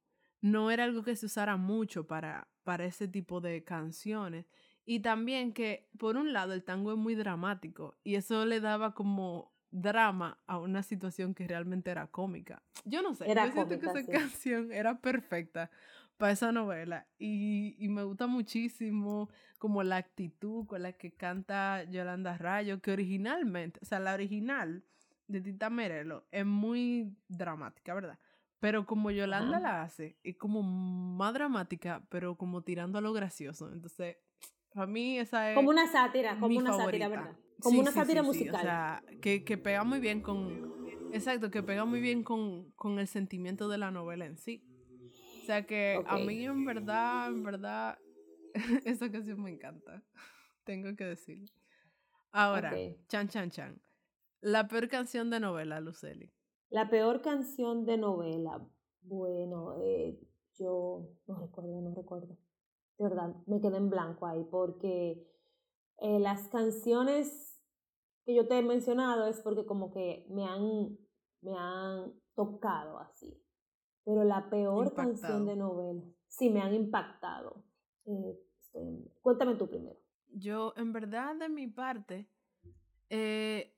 no 0.41 0.71
era 0.71 0.86
algo 0.86 1.04
que 1.04 1.15
se 1.15 1.28
usara 1.28 1.56
mucho 1.56 2.08
para, 2.08 2.47
para 2.65 2.84
ese 2.86 3.08
tipo 3.08 3.39
de 3.39 3.63
canciones. 3.63 4.45
Y 4.86 4.99
también 4.99 5.54
que, 5.54 5.88
por 5.97 6.17
un 6.17 6.34
lado, 6.34 6.51
el 6.54 6.63
tango 6.63 6.91
es 6.91 6.97
muy 6.97 7.15
dramático 7.15 7.95
y 8.04 8.15
eso 8.15 8.45
le 8.45 8.60
daba 8.60 8.93
como 8.93 9.54
drama 9.71 10.38
a 10.47 10.60
una 10.60 10.84
situación 10.84 11.34
que 11.34 11.47
realmente 11.47 11.91
era 11.91 12.08
cómica. 12.08 12.62
Yo 12.84 13.01
no 13.01 13.13
sé, 13.15 13.30
Era 13.30 13.47
yo 13.47 13.54
siento 13.54 13.80
que 13.80 13.86
cómica, 13.86 13.99
esa 13.99 14.06
sí. 14.06 14.12
canción 14.12 14.71
era 14.71 14.99
perfecta 14.99 15.71
para 16.17 16.32
esa 16.34 16.51
novela 16.51 17.08
y, 17.17 17.75
y 17.78 17.89
me 17.89 18.04
gusta 18.04 18.28
muchísimo 18.28 19.30
como 19.58 19.84
la 19.84 19.97
actitud 19.97 20.65
con 20.65 20.82
la 20.84 20.93
que 20.93 21.12
canta 21.12 21.84
Yolanda 21.86 22.38
Rayo, 22.38 22.82
que 22.82 22.91
originalmente, 22.91 23.80
o 23.82 23.86
sea, 23.86 23.99
la 23.99 24.13
original 24.13 24.84
de 25.28 25.41
Tita 25.41 25.69
Merelo 25.69 26.28
es 26.32 26.45
muy 26.45 27.15
dramática, 27.28 27.93
¿verdad? 27.95 28.19
Pero 28.60 28.86
como 28.86 29.12
Yolanda 29.12 29.60
la 29.60 29.84
hace, 29.84 30.18
es 30.24 30.38
como 30.38 30.63
más 30.63 31.34
dramática, 31.34 32.06
pero 32.10 32.36
como 32.36 32.62
tirando 32.63 32.98
a 32.98 33.02
lo 33.02 33.13
gracioso. 33.13 33.72
Entonces, 33.72 34.18
para 34.74 34.88
mí 34.88 35.20
esa 35.20 35.52
es 35.52 35.56
Como 35.56 35.70
una 35.70 35.88
sátira, 35.91 36.38
como 36.39 36.58
una 36.58 36.72
favorita. 36.72 36.86
sátira, 36.86 37.08
¿verdad? 37.10 37.38
Como 37.62 37.76
Sí, 37.76 37.80
una 37.82 37.91
sí, 37.91 38.00
sátira 38.00 38.22
sí, 38.22 38.28
musical. 38.28 38.56
O 38.56 38.60
sea, 38.62 39.04
que, 39.22 39.44
que 39.44 39.58
pega 39.58 39.84
muy 39.84 40.00
bien 40.00 40.22
con... 40.22 40.74
Exacto, 41.13 41.52
que 41.52 41.63
pega 41.63 41.86
muy 41.86 42.02
bien 42.02 42.24
con, 42.24 42.72
con 42.72 43.00
el 43.00 43.08
sentimiento 43.08 43.70
de 43.70 43.78
la 43.78 43.91
novela 43.91 44.26
en 44.26 44.38
sí. 44.38 44.63
O 45.41 45.46
sea 45.46 45.65
que 45.65 46.04
a 46.08 46.18
mí 46.18 46.44
en 46.44 46.65
verdad, 46.65 47.28
en 47.28 47.44
verdad, 47.44 48.00
esa 48.86 49.12
canción 49.12 49.41
me 49.44 49.52
encanta. 49.52 50.02
Tengo 50.63 50.96
que 50.96 51.06
decirlo. 51.06 51.46
Ahora, 52.32 52.74
chan, 53.08 53.28
chan, 53.30 53.52
chan. 53.52 53.82
La 54.41 54.68
peor 54.68 54.88
canción 54.89 55.30
de 55.30 55.39
novela, 55.39 55.80
Luceli. 55.80 56.32
La 56.69 56.89
peor 56.89 57.21
canción 57.21 57.86
de 57.86 57.97
novela. 57.97 58.65
Bueno, 59.01 59.75
eh, 59.82 60.19
yo 60.58 61.10
no 61.28 61.36
recuerdo, 61.39 61.82
no 61.82 61.93
recuerdo. 61.93 62.38
De 62.97 63.04
verdad, 63.04 63.36
me 63.45 63.62
quedé 63.62 63.78
en 63.78 63.89
blanco 63.89 64.25
ahí 64.25 64.43
porque 64.49 65.28
eh, 65.97 66.19
las 66.19 66.47
canciones 66.47 67.62
que 68.25 68.34
yo 68.34 68.47
te 68.47 68.58
he 68.58 68.63
mencionado 68.63 69.28
es 69.28 69.41
porque 69.41 69.65
como 69.65 69.91
que 69.91 70.25
me 70.30 70.45
han, 70.45 70.97
me 71.41 71.54
han 71.58 72.13
tocado 72.36 72.97
así. 72.99 73.41
Pero 74.04 74.23
la 74.23 74.49
peor 74.49 74.88
Impactado. 74.88 75.08
canción 75.10 75.45
de 75.45 75.56
novela, 75.56 76.04
sí, 76.28 76.49
me 76.49 76.62
han 76.62 76.73
impactado. 76.73 77.63
Eh, 78.06 78.39
estoy 78.60 79.12
Cuéntame 79.21 79.56
tú 79.56 79.67
primero. 79.67 79.99
Yo, 80.30 80.73
en 80.75 80.91
verdad, 80.93 81.36
de 81.36 81.49
mi 81.49 81.67
parte, 81.67 82.30
eh, 83.10 83.75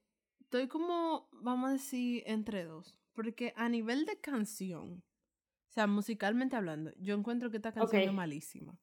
estoy 0.48 0.70
como, 0.70 1.28
vamos 1.34 1.70
a 1.70 1.74
decir, 1.74 2.24
entre 2.26 2.64
dos. 2.64 2.98
Porque 3.14 3.52
a 3.58 3.68
nivel 3.68 4.06
de 4.06 4.18
canción, 4.18 5.04
o 5.70 5.72
sea, 5.74 5.88
musicalmente 5.88 6.56
hablando, 6.56 6.94
yo 7.00 7.16
encuentro 7.16 7.52
que 7.52 7.58
esta 7.58 7.74
canción 7.74 8.02
Ok. 8.02 8.08
es 8.08 8.14
malísima. 8.14 8.80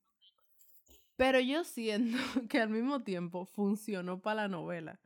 Pero 1.16 1.40
yo 1.40 1.64
siento 1.64 2.18
que 2.50 2.60
al 2.60 2.68
mismo 2.68 3.02
tiempo 3.02 3.46
funcionó 3.46 4.20
para 4.20 4.42
la 4.42 4.48
novela. 4.48 5.00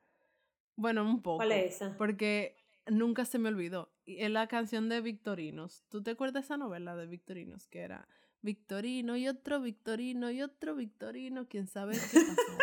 Bueno, 0.74 1.02
un 1.08 1.22
poco. 1.22 1.36
¿Cuál 1.38 1.52
es 1.52 1.76
esa? 1.76 1.96
Porque 1.96 2.56
nunca 2.88 3.24
se 3.24 3.38
me 3.38 3.50
olvidó. 3.50 3.92
Es 4.06 4.30
la 4.30 4.48
canción 4.48 4.88
de 4.88 5.00
Victorinos. 5.00 5.84
¿Tú 5.88 6.02
te 6.02 6.12
acuerdas 6.12 6.42
de 6.42 6.46
esa 6.46 6.56
novela 6.56 6.96
de 6.96 7.06
Victorinos? 7.06 7.68
Que 7.68 7.80
era 7.80 8.08
Victorino 8.42 9.16
y 9.16 9.28
otro 9.28 9.60
Victorino 9.60 10.30
y 10.32 10.42
otro 10.42 10.74
Victorino. 10.74 11.46
¿Quién 11.46 11.68
sabe 11.68 11.92
qué 11.92 12.18
pasó? 12.20 12.58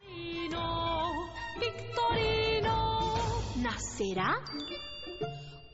Victorino, 2.14 3.42
¿nacerá? 3.62 4.34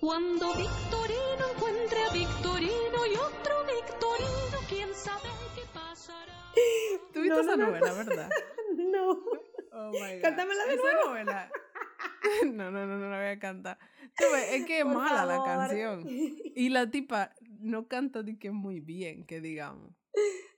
Cuando 0.00 0.54
Victorino 0.54 1.44
encuentre 1.54 2.04
a 2.04 2.12
Victorino 2.12 3.06
y 3.12 3.16
otro 3.16 3.54
Victorino, 3.66 4.58
quién 4.68 4.88
sabe 4.94 5.28
qué 5.54 5.62
pasará. 5.74 6.32
¿Tuviste 7.12 7.34
No, 7.34 7.40
esa 7.40 7.56
no 7.56 7.66
novela, 7.66 7.90
acuerdo. 7.90 8.10
verdad? 8.10 8.30
no. 8.76 9.10
Oh 9.72 9.90
my 9.92 10.14
God. 10.14 10.22
Cántamela 10.22 10.64
de 10.66 10.74
Esa 10.74 10.82
nuevo. 10.82 11.08
novela. 11.10 11.50
no, 12.52 12.70
no, 12.70 12.86
no, 12.86 12.98
no 12.98 13.10
la 13.10 13.18
voy 13.18 13.26
a 13.28 13.38
cantar. 13.38 13.78
Tú 14.16 14.24
ves, 14.32 14.52
es 14.52 14.66
que 14.66 14.78
es 14.78 14.84
Por 14.84 14.94
mala 14.94 15.24
la 15.24 15.36
favor. 15.36 15.46
canción. 15.46 16.04
Y 16.08 16.68
la 16.70 16.90
tipa 16.90 17.32
no 17.60 17.86
canta 17.88 18.22
de 18.22 18.38
que 18.38 18.50
muy 18.50 18.80
bien, 18.80 19.24
que 19.26 19.40
digamos. 19.40 19.92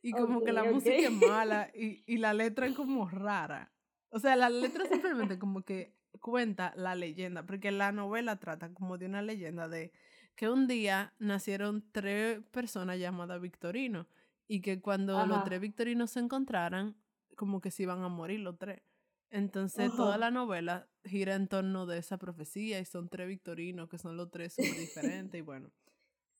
Y 0.03 0.13
como 0.13 0.43
que 0.43 0.53
la 0.53 0.63
Ok, 0.63 0.69
ok. 0.69 0.75
música 0.75 0.97
es 0.97 1.13
mala 1.13 1.71
y, 1.75 2.03
y 2.07 2.17
la 2.19 2.33
letra 2.33 2.67
es 2.67 2.75
como 2.75 3.09
rara. 3.09 3.71
O 4.11 4.19
sea, 4.19 4.37
la 4.37 4.51
letra 4.51 4.87
simplemente 4.87 5.39
como 5.39 5.63
que 5.63 5.97
cuenta 6.21 6.73
la 6.77 6.95
leyenda, 6.95 7.45
porque 7.45 7.71
la 7.71 7.93
novela 7.93 8.37
trata 8.37 8.73
como 8.75 8.99
de 8.99 9.07
una 9.07 9.23
leyenda 9.23 9.69
de 9.69 9.93
que 10.35 10.49
un 10.49 10.67
día 10.67 11.15
nacieron 11.19 11.85
tres 11.93 12.41
personas 12.51 12.99
llamadas 12.99 13.41
Victorino 13.41 14.07
y 14.49 14.61
que 14.61 14.81
cuando 14.81 15.25
los 15.27 15.45
tres 15.45 15.61
Victorinos 15.61 16.11
se 16.11 16.21
encontraran, 16.21 16.97
como 17.37 17.61
que 17.61 17.71
se 17.71 17.85
iban 17.85 18.03
a 18.03 18.09
morir 18.09 18.41
los 18.41 18.59
tres. 18.59 18.83
Entonces 19.31 19.95
toda 19.95 20.19
la 20.19 20.31
novela 20.31 20.89
gira 21.05 21.37
en 21.37 21.47
torno 21.47 21.87
de 21.87 21.99
esa 21.99 22.19
profecía 22.19 22.81
y 22.81 22.85
son 22.85 23.09
tres 23.09 23.29
Victorinos 23.29 23.89
que 23.89 23.99
son 23.99 24.17
los 24.17 24.31
tres 24.31 24.55
súper 24.55 24.77
diferentes 24.77 25.39
y 25.39 25.43
bueno. 25.43 25.71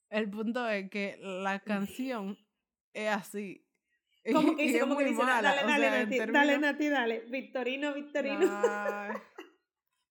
El 0.09 0.29
punto 0.29 0.67
es 0.67 0.89
que 0.89 1.17
la 1.21 1.59
canción 1.59 2.37
es 2.93 3.09
así. 3.09 3.65
¿Cómo 4.31 4.55
que 4.57 4.63
dice? 4.63 4.77
es 4.77 4.83
¿Cómo 4.83 4.97
que 4.97 5.05
dice? 5.05 5.23
mala, 5.23 5.41
Dale, 5.41 5.61
dale, 5.67 5.89
sea, 5.89 6.03
Nati, 6.05 6.31
dale, 6.31 6.57
Nati, 6.59 6.89
dale. 6.89 7.19
Victorino, 7.29 7.93
Victorino. 7.93 8.39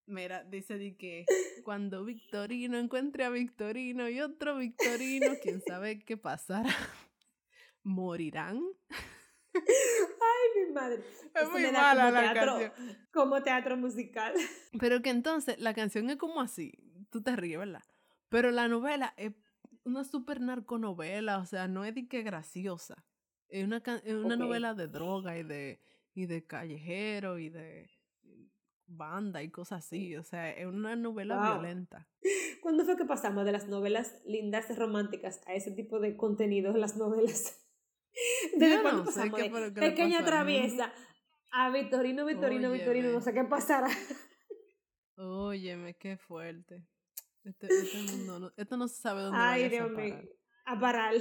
Mira, 0.07 0.43
dice 0.45 0.77
di 0.77 0.97
que 0.97 1.25
cuando 1.63 2.05
Victorino 2.05 2.79
encuentre 2.79 3.25
a 3.25 3.31
Victorino 3.31 4.09
y 4.09 4.21
otro 4.21 4.57
Victorino, 4.57 5.35
quién 5.41 5.61
sabe 5.63 6.01
qué 6.05 6.17
pasará. 6.17 6.69
¿Morirán? 7.85 8.61
Ay, 9.55 10.67
mi 10.67 10.73
madre. 10.73 11.03
Es 11.35 11.43
Eso 11.43 11.51
muy 11.53 11.63
me 11.63 11.73
da 11.73 11.81
mala 11.81 12.05
como 12.07 12.13
la 12.13 12.33
teatro, 12.33 12.59
canción. 12.59 12.99
como 13.13 13.43
teatro 13.43 13.77
musical. 13.77 14.35
Pero 14.79 15.01
que 15.03 15.11
entonces 15.11 15.59
la 15.61 15.75
canción 15.75 16.11
es 16.11 16.17
como 16.17 16.41
así. 16.41 16.73
Tú 17.11 17.23
te 17.23 17.37
ríes, 17.37 17.59
¿verdad? 17.59 17.83
Pero 18.29 18.51
la 18.51 18.69
novela 18.69 19.15
es 19.17 19.33
una 19.85 20.05
super 20.05 20.41
narconovela, 20.41 21.39
o 21.39 21.47
sea, 21.47 21.69
no 21.69 21.85
es 21.85 21.95
de 21.95 22.09
que 22.09 22.23
graciosa. 22.23 23.05
Es 23.51 23.65
una, 23.65 23.79
es 24.05 24.15
una 24.15 24.37
novela 24.37 24.75
de 24.75 24.87
droga 24.89 25.37
y 25.39 25.43
de, 25.43 25.81
y 26.15 26.27
de 26.27 26.47
callejero 26.47 27.39
y 27.39 27.49
de 27.49 27.91
banda 28.87 29.43
y 29.43 29.51
cosas 29.51 29.85
así. 29.85 30.17
O 30.17 30.23
sea, 30.23 30.51
es 30.51 30.67
una 30.67 30.97
novela 30.97 31.37
Wow. 31.37 31.55
violenta. 31.61 32.09
¿Cuándo 32.63 32.85
fue 32.85 32.97
que 32.97 33.05
pasamos 33.05 33.45
de 33.45 33.53
las 33.53 33.69
novelas 33.69 34.21
lindas 34.25 34.69
y 34.71 34.75
románticas 34.75 35.41
a 35.47 35.55
ese 35.55 35.73
tipo 35.73 35.99
de 36.01 36.17
contenido 36.17 36.71
en 36.71 36.81
las 36.81 36.97
novelas? 36.97 37.57
¿Desde 38.57 38.83
cuándo 38.83 39.05
no 39.05 39.11
sé 39.11 39.31
pasamos 39.31 39.41
de 39.75 39.81
Pequeña 39.81 40.25
traviesa 40.25 40.93
a 41.53 41.71
Victorino, 41.71 42.25
Victorino, 42.27 42.71
Victorino? 42.71 43.07
Óyeme. 43.07 43.13
No 43.19 43.21
sé 43.21 43.33
qué 43.33 43.45
pasará. 43.45 43.89
Óyeme, 45.17 45.95
qué 45.95 46.17
fuerte. 46.17 46.87
Este, 47.45 47.67
este 47.69 48.03
mundo 48.03 48.39
no, 48.41 48.53
esto 48.57 48.77
no 48.77 48.87
se 48.89 49.01
sabe 49.01 49.23
dónde 49.23 49.39
Ay, 49.41 49.63
vayas 49.65 49.81
a 49.81 49.85
Dios 49.87 49.97
mío. 49.99 50.15
parar. 50.15 50.29
A 50.67 50.81
parar. 50.81 51.15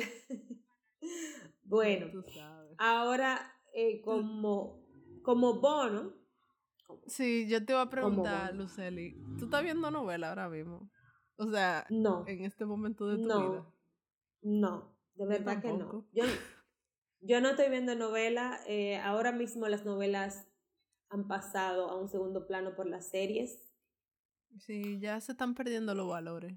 Bueno, 1.70 2.08
Tú 2.12 2.24
sabes. 2.34 2.76
ahora 2.78 3.54
eh, 3.74 4.02
como, 4.02 4.82
como 5.24 5.60
bono, 5.60 6.14
Sí, 7.06 7.48
yo 7.48 7.64
te 7.64 7.74
iba 7.74 7.82
a 7.84 7.90
preguntar. 7.90 8.56
Luceli, 8.56 9.16
¿tú 9.38 9.46
estás 9.46 9.64
viendo 9.64 9.92
novela 9.92 10.30
ahora 10.30 10.50
mismo? 10.50 10.90
O 11.38 11.50
sea, 11.52 11.86
no, 11.90 12.26
en 12.28 12.44
este 12.46 12.66
momento 12.66 13.08
de 13.08 13.18
tu 13.18 13.28
no, 13.28 13.52
vida. 13.52 13.74
no, 14.42 14.96
de 15.14 15.26
verdad 15.28 15.62
que 15.62 15.72
no. 15.72 16.08
Yo, 16.14 16.24
yo 17.22 17.42
no 17.42 17.50
estoy 17.50 17.70
viendo 17.70 17.94
novela. 17.96 18.60
eh, 18.68 18.98
ahora 18.98 19.32
mismo 19.32 19.68
las 19.68 19.86
novelas 19.86 20.48
han 21.10 21.28
pasado 21.28 21.90
a 21.90 21.96
un 22.00 22.10
segundo 22.10 22.48
plano 22.48 22.76
por 22.76 22.88
las 22.88 23.08
series. 23.10 23.62
Sí, 24.58 25.00
ya 25.00 25.20
se 25.22 25.34
están 25.34 25.54
perdiendo 25.54 25.94
los 25.94 26.08
valores. 26.10 26.54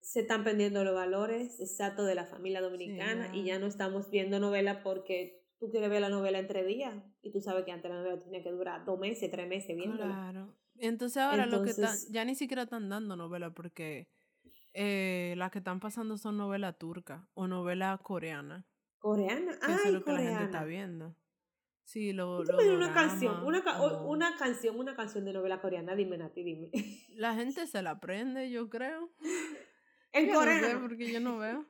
Se 0.00 0.20
están 0.20 0.44
perdiendo 0.44 0.84
los 0.84 0.94
valores 0.94 1.60
exactos 1.60 2.06
de 2.06 2.14
la 2.14 2.24
familia 2.24 2.60
dominicana 2.60 3.34
y 3.34 3.44
ya. 3.44 3.58
no 3.58 3.66
estamos 3.66 4.10
viendo 4.10 4.38
novela 4.40 4.82
porque 4.82 5.44
tú 5.58 5.68
quieres 5.70 5.90
ver 5.90 6.00
la 6.00 6.08
novela 6.08 6.38
en 6.38 6.46
tres 6.46 6.66
días 6.66 6.94
y 7.20 7.32
tú 7.32 7.40
sabes 7.40 7.64
que 7.64 7.72
antes 7.72 7.90
la 7.90 7.98
novela 7.98 8.22
tenía 8.22 8.42
que 8.42 8.50
durar 8.50 8.84
dos 8.84 8.98
meses, 8.98 9.30
tres 9.30 9.48
meses 9.48 9.76
viéndola. 9.76 10.04
Claro. 10.06 10.54
Entonces 10.76 11.20
ahora 11.22 11.46
lo 11.46 11.62
que 11.62 11.70
están, 11.70 11.96
ya 12.10 12.24
ni 12.24 12.34
siquiera 12.36 12.62
están 12.62 12.88
dando 12.88 13.16
novela 13.16 13.50
porque 13.52 14.08
eh, 14.74 15.34
las 15.36 15.50
que 15.50 15.58
están 15.58 15.80
pasando 15.80 16.16
son 16.16 16.36
novela 16.36 16.72
turca 16.72 17.28
o 17.34 17.48
novela 17.48 17.98
coreana. 18.02 18.64
Coreana, 18.98 19.52
eso 19.52 19.60
ay, 19.62 19.76
es 19.86 19.92
lo 19.92 20.04
que 20.04 20.12
la 20.12 20.20
gente 20.20 20.44
está 20.44 20.64
viendo. 20.64 21.16
Sí, 21.84 22.12
lo, 22.12 22.44
lo 22.44 22.58
dime 22.58 22.76
una 22.76 22.92
canción, 22.92 23.44
una, 23.46 23.62
ca- 23.64 23.80
o- 23.82 24.08
una 24.10 24.36
canción, 24.36 24.78
una 24.78 24.94
canción 24.94 25.24
de 25.24 25.32
novela 25.32 25.60
coreana, 25.60 25.94
dime 25.96 26.18
Nati, 26.18 26.42
dime. 26.44 26.70
La 27.16 27.34
gente 27.34 27.66
se 27.66 27.80
la 27.82 27.92
aprende, 27.92 28.50
yo 28.50 28.68
creo. 28.68 29.10
En 30.12 30.26
Yo 30.26 30.32
no 30.34 30.40
sé, 30.40 30.46
coreano. 30.60 30.80
porque 30.80 31.12
yo 31.12 31.20
no 31.20 31.38
veo. 31.38 31.66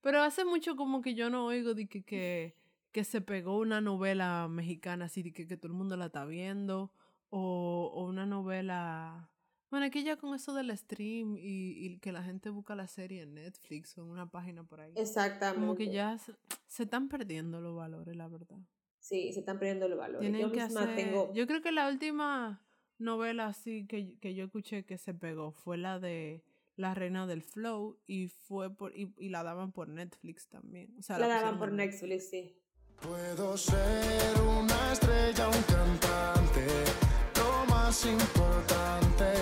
Pero 0.00 0.22
hace 0.22 0.44
mucho 0.44 0.76
como 0.76 1.02
que 1.02 1.14
yo 1.14 1.30
no 1.30 1.46
oigo 1.46 1.74
de 1.74 1.86
que, 1.88 2.02
que, 2.04 2.54
que 2.92 3.04
se 3.04 3.20
pegó 3.20 3.58
una 3.58 3.80
novela 3.80 4.46
mexicana 4.48 5.06
así 5.06 5.22
de 5.22 5.32
que, 5.32 5.46
que 5.46 5.56
todo 5.56 5.68
el 5.68 5.78
mundo 5.78 5.96
la 5.96 6.06
está 6.06 6.24
viendo. 6.24 6.92
O, 7.28 7.90
o 7.94 8.04
una 8.06 8.24
novela. 8.24 9.30
Bueno, 9.70 9.90
que 9.90 10.04
ya 10.04 10.16
con 10.16 10.32
eso 10.34 10.54
del 10.54 10.76
stream 10.78 11.36
y, 11.36 11.84
y 11.84 11.98
que 11.98 12.12
la 12.12 12.22
gente 12.22 12.50
busca 12.50 12.76
la 12.76 12.86
serie 12.86 13.22
en 13.22 13.34
Netflix 13.34 13.98
o 13.98 14.02
en 14.02 14.10
una 14.10 14.30
página 14.30 14.62
por 14.62 14.80
ahí. 14.80 14.92
Exactamente. 14.94 15.60
Como 15.60 15.74
que 15.74 15.90
ya 15.90 16.16
se, 16.18 16.32
se 16.66 16.84
están 16.84 17.08
perdiendo 17.08 17.60
los 17.60 17.74
valores, 17.76 18.14
la 18.16 18.28
verdad. 18.28 18.58
Sí, 19.00 19.32
se 19.32 19.40
están 19.40 19.58
perdiendo 19.58 19.88
los 19.88 19.98
valores. 19.98 20.20
Tienen 20.20 20.40
Yo 20.40 20.52
que 20.52 20.62
misma 20.62 20.82
hacer. 20.82 20.96
tengo. 20.96 21.32
Yo 21.34 21.46
creo 21.48 21.60
que 21.62 21.72
la 21.72 21.88
última 21.88 22.62
novela 22.98 23.46
así 23.48 23.86
que, 23.86 24.16
que 24.20 24.34
yo 24.34 24.44
escuché 24.44 24.84
que 24.84 24.98
se 24.98 25.12
pegó 25.12 25.50
fue 25.50 25.76
la 25.78 25.98
de 25.98 26.44
La 26.76 26.94
Reina 26.94 27.26
del 27.26 27.42
Flow 27.42 27.98
y 28.06 28.28
fue 28.28 28.74
por 28.74 28.94
y, 28.96 29.12
y 29.16 29.30
la 29.30 29.42
daban 29.42 29.72
por 29.72 29.88
Netflix 29.88 30.48
también. 30.48 30.94
O 30.98 31.02
sea, 31.02 31.18
La 31.18 31.26
pusieron 31.26 31.44
daban 31.44 31.58
por 31.58 31.72
Netflix, 31.72 32.28
sí. 32.30 32.62
Puedo 33.00 33.56
ser 33.56 34.40
una 34.40 34.92
estrella, 34.92 35.48
un 35.48 35.62
cantante, 35.62 36.66
lo 37.36 37.66
más 37.74 38.04
importante, 38.06 39.32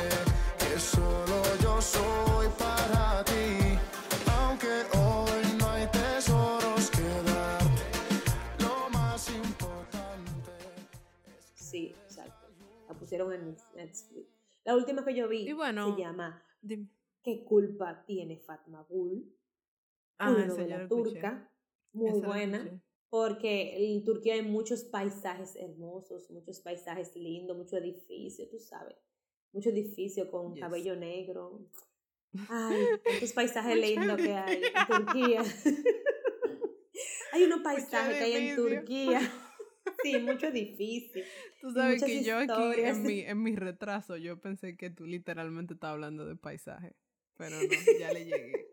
que 0.59 0.79
solo 0.79 1.43
yo 1.63 1.81
soy 1.81 2.49
para 2.59 3.25
ti. 3.25 3.79
Aunque 4.39 4.83
hoy 4.99 5.59
no 5.59 5.71
hay 5.71 5.87
tesoros 5.89 6.91
que 6.91 7.03
darte, 7.03 8.63
lo 8.63 8.91
más 8.91 9.29
importante. 9.31 10.53
Sí, 11.55 11.95
exacto. 12.05 12.49
La 12.89 12.95
pusieron 12.95 13.33
en 13.33 13.57
Netflix. 13.75 14.29
La 14.65 14.75
última 14.77 15.05
que 15.05 15.15
yo 15.15 15.29
vi 15.29 15.49
Y 15.49 15.53
bueno, 15.53 15.95
se 15.95 16.01
llama 16.03 16.43
Dime. 16.63 16.89
¿Qué 17.25 17.43
culpa 17.43 18.05
tiene 18.07 18.39
Fatma 18.39 18.87
Bull? 18.89 19.35
Ah, 20.19 20.31
una 20.31 20.47
novela 20.47 20.87
turca, 20.87 21.51
muy 21.93 22.11
Esa 22.11 22.27
buena, 22.27 22.83
porque 23.09 23.95
en 23.95 24.05
Turquía 24.05 24.35
hay 24.35 24.43
muchos 24.43 24.85
paisajes 24.85 25.57
hermosos, 25.57 26.31
muchos 26.31 26.61
paisajes 26.61 27.17
lindos, 27.17 27.57
mucho 27.57 27.79
edificio, 27.79 28.47
tú 28.51 28.59
sabes, 28.59 28.97
mucho 29.53 29.71
edificio 29.71 30.31
con 30.31 30.55
Yes. 30.55 30.61
cabello 30.61 30.97
negro. 30.97 31.67
Ay, 32.51 32.87
tantos 33.03 33.33
paisajes 33.33 33.77
lindos 33.79 34.21
que 34.21 34.35
hay 34.35 34.63
en 34.63 34.87
Turquía. 34.87 35.43
hay 37.33 37.45
unos 37.45 37.61
paisajes 37.61 38.19
que 38.19 38.25
hay 38.25 38.33
en. 38.49 38.57
Turquía. 38.57 39.21
Sí, 40.03 40.19
mucho 40.19 40.49
edificio. 40.49 41.25
Tú 41.61 41.71
sabes 41.73 42.03
que 42.03 42.23
yo 42.23 42.37
aquí 42.37 42.81
en 42.81 43.03
mi, 43.03 43.21
en 43.21 43.43
mi 43.43 43.57
retraso 43.57 44.19
yo 44.19 44.39
pensé 44.39 44.77
que 44.77 44.91
tú 44.91 45.07
literalmente 45.07 45.75
estabas 45.75 45.95
hablando 45.95 46.27
de 46.27 46.37
paisaje. 46.37 46.95
Pero 47.37 47.57
no, 47.57 47.99
ya 47.99 48.13
le 48.13 48.25
llegué. 48.25 48.67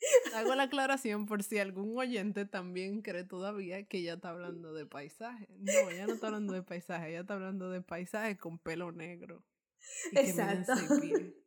Hago 0.34 0.54
la 0.54 0.64
aclaración 0.64 1.26
por 1.26 1.42
si 1.42 1.58
algún 1.58 1.96
oyente 1.98 2.46
también 2.46 3.02
cree 3.02 3.24
todavía 3.24 3.84
que 3.86 3.98
ella 3.98 4.14
está 4.14 4.30
hablando 4.30 4.72
de 4.72 4.86
paisaje. 4.86 5.46
No, 5.58 5.90
ella 5.90 6.06
no 6.06 6.14
está 6.14 6.28
hablando 6.28 6.54
de 6.54 6.62
paisaje, 6.62 7.10
ella 7.10 7.20
está 7.20 7.34
hablando 7.34 7.68
de 7.70 7.82
paisaje 7.82 8.36
con 8.38 8.58
pelo 8.58 8.92
negro. 8.92 9.44
Exacto. 10.12 10.72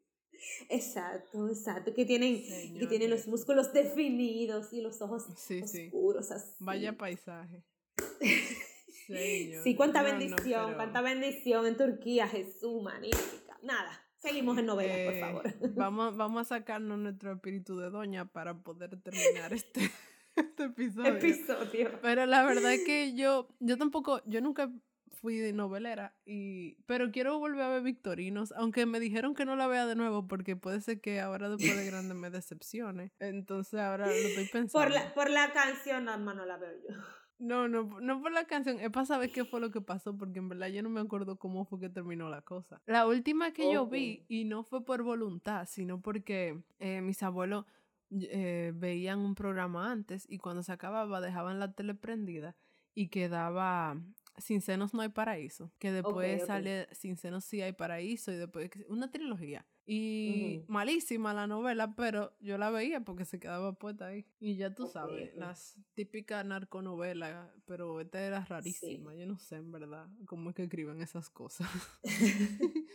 Exacto, 0.67 1.47
exacto. 1.47 1.93
Que 1.93 2.05
tienen, 2.05 2.43
que 2.77 2.85
tienen 2.87 3.09
los 3.09 3.27
músculos 3.27 3.71
definidos 3.71 4.73
y 4.73 4.81
los 4.81 5.01
ojos 5.01 5.23
Sí, 5.37 5.65
sí. 5.65 5.85
oscuros 5.85 6.31
así. 6.31 6.51
Vaya 6.59 6.97
paisaje. 6.97 7.63
Señor. 9.07 9.63
Sí, 9.63 9.75
cuánta 9.75 10.01
No, 10.01 10.09
no, 10.09 10.17
bendición, 10.17 10.65
pero, 10.65 10.75
cuánta 10.75 11.01
bendición 11.01 11.65
en 11.65 11.77
Turquía, 11.77 12.27
Jesús, 12.27 12.83
magnífica. 12.83 13.57
Nada, 13.61 14.02
seguimos 14.23 14.57
en 14.57 14.65
novelas, 14.65 14.97
por 15.05 15.13
eh, 15.13 15.19
favor. 15.19 15.43
Vamos, 15.75 16.15
vamos 16.15 16.41
a 16.41 16.57
sacarnos 16.57 16.97
nuestro 16.97 17.33
espíritu 17.33 17.77
de 17.77 17.89
doña 17.89 18.25
para 18.25 18.55
poder 18.55 18.97
terminar 19.01 19.53
este, 19.53 19.91
este 20.35 20.63
episodio. 20.63 21.17
Episodio. 21.17 21.99
Pero 22.01 22.25
la 22.25 22.43
verdad 22.43 22.73
es 22.73 22.85
que 22.85 23.13
yo, 23.15 23.49
yo 23.59 23.77
tampoco, 23.77 24.21
yo 24.25 24.39
nunca 24.41 24.71
fui 25.11 25.37
de 25.37 25.53
novelera, 25.53 26.15
y, 26.25 26.75
pero 26.85 27.11
quiero 27.11 27.39
volver 27.39 27.61
a 27.61 27.69
ver 27.69 27.81
Victorinos, 27.81 28.51
aunque 28.53 28.85
me 28.85 28.99
dijeron 28.99 29.35
que 29.35 29.45
no 29.45 29.55
la 29.55 29.67
vea 29.67 29.85
de 29.85 29.95
nuevo 29.95 30.27
porque 30.27 30.55
puede 30.55 30.81
ser 30.81 30.99
que 30.99 31.21
ahora 31.21 31.49
después 31.49 31.77
de 31.77 31.85
grande 31.85 32.13
me 32.13 32.29
decepcione. 32.29 33.11
Entonces 33.19 33.79
ahora 33.79 34.07
lo 34.07 34.13
estoy 34.13 34.47
pensando. 34.47 34.85
Por 34.85 34.91
la, 34.91 35.13
por 35.13 35.29
la 35.29 35.51
canción, 35.53 36.05
más 36.05 36.19
no 36.19 36.45
la 36.45 36.57
veo 36.57 36.73
yo. 36.89 36.95
No, 37.39 37.67
no, 37.67 37.99
no 37.99 38.21
por 38.21 38.31
la 38.31 38.45
canción, 38.45 38.79
es 38.79 38.89
para 38.89 39.05
saber 39.05 39.31
qué 39.31 39.43
fue 39.43 39.59
lo 39.59 39.69
que 39.71 39.81
pasó, 39.81 40.15
porque 40.15 40.39
en 40.39 40.49
verdad 40.49 40.67
yo 40.67 40.81
no 40.81 40.89
me 40.89 41.01
acuerdo 41.01 41.37
cómo 41.37 41.65
fue 41.65 41.79
que 41.79 41.89
terminó 41.89 42.29
la 42.29 42.41
cosa. 42.41 42.81
La 42.85 43.05
última 43.05 43.51
que 43.51 43.71
yo 43.71 43.85
vi, 43.87 44.19
Ok. 44.19 44.25
y 44.29 44.45
no 44.45 44.63
fue 44.63 44.85
por 44.85 45.03
voluntad, 45.03 45.67
sino 45.67 45.99
porque 46.01 46.61
eh, 46.79 47.01
mis 47.01 47.21
abuelos 47.21 47.65
eh, 48.11 48.71
veían 48.75 49.19
un 49.19 49.35
programa 49.35 49.91
antes 49.91 50.25
y 50.29 50.37
cuando 50.37 50.63
se 50.63 50.71
acababa 50.71 51.19
dejaban 51.19 51.59
la 51.59 51.73
tele 51.73 51.95
prendida 51.95 52.55
y 52.93 53.07
quedaba 53.09 53.97
Sin 54.37 54.61
senos 54.61 54.93
no 54.93 55.01
hay 55.01 55.09
paraíso, 55.09 55.71
que 55.79 55.91
después 55.91 56.45
sale 56.45 56.87
Sin 56.91 57.17
senos 57.17 57.43
sí 57.43 57.61
hay 57.61 57.73
paraíso 57.73 58.31
y 58.31 58.35
después 58.35 58.69
una 58.87 59.09
trilogía. 59.11 59.65
Y 59.85 60.63
malísima 60.67 61.33
la 61.33 61.45
novela, 61.45 61.93
pero 61.95 62.33
yo 62.39 62.57
la 62.57 62.69
veía 62.69 63.01
porque 63.01 63.25
se 63.25 63.39
quedaba 63.39 63.73
puesta 63.73 64.07
ahí. 64.07 64.25
Y 64.39 64.55
ya 64.55 64.73
tú 64.73 64.87
sabes, 64.87 65.35
las 65.35 65.77
típicas 65.93 66.45
narconovelas, 66.45 67.51
pero 67.65 67.99
esta 67.99 68.21
era 68.25 68.45
rarísima. 68.45 69.13
Yo 69.15 69.25
no 69.27 69.37
sé 69.37 69.57
en 69.57 69.71
verdad 69.71 70.07
cómo 70.25 70.49
es 70.51 70.55
que 70.55 70.63
escriben 70.63 71.01
esas 71.01 71.29
cosas. 71.29 71.69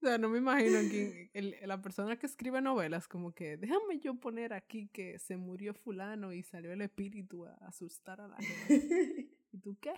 O 0.00 0.06
sea, 0.06 0.16
no 0.16 0.28
me 0.28 0.38
imagino 0.38 0.78
que 0.88 1.28
el- 1.34 1.56
la 1.66 1.82
persona 1.82 2.16
que 2.16 2.26
escribe 2.26 2.60
novelas, 2.62 3.08
como 3.08 3.34
que 3.34 3.56
déjame 3.56 3.98
yo 3.98 4.14
poner 4.14 4.52
aquí 4.52 4.86
que 4.92 5.18
se 5.18 5.36
murió 5.36 5.74
fulano 5.74 6.32
y 6.32 6.44
salió 6.44 6.70
el 6.72 6.82
espíritu 6.82 7.46
a 7.46 7.54
asustar 7.66 8.20
a 8.20 8.28
la 8.28 8.36
gente. 8.36 9.28
¿Y 9.52 9.58
tú 9.58 9.76
qué? 9.80 9.92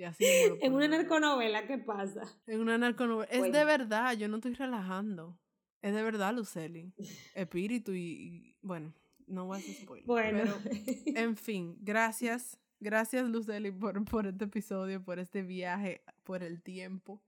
Y 0.00 0.04
así 0.04 0.24
En 0.62 0.72
una 0.72 0.88
narconovela, 0.88 1.66
¿qué 1.66 1.76
pasa? 1.76 2.22
En 2.46 2.60
una 2.60 2.78
narconovela. 2.78 3.30
Es 3.30 3.38
Bueno. 3.40 3.58
de 3.58 3.64
verdad, 3.66 4.14
yo 4.14 4.28
no 4.28 4.36
estoy 4.36 4.54
relajando. 4.54 5.38
Es 5.82 5.92
de 5.94 6.02
verdad, 6.02 6.32
Luceli. 6.34 6.90
Espíritu 7.34 7.92
y, 7.92 7.98
y- 7.98 8.56
bueno, 8.62 8.94
no 9.26 9.44
voy 9.44 9.56
a 9.56 9.60
hacer 9.60 9.74
spoiler. 9.74 10.06
Bueno. 10.06 10.38
Pero, 10.64 10.70
en 11.18 11.36
fin, 11.36 11.76
gracias. 11.80 12.58
Gracias, 12.80 13.28
Luceli, 13.28 13.70
por, 13.72 14.02
por 14.06 14.26
este 14.26 14.46
episodio, 14.46 15.02
por 15.04 15.18
este 15.18 15.42
viaje, 15.42 16.02
por 16.24 16.42
el 16.42 16.62
tiempo, 16.62 17.22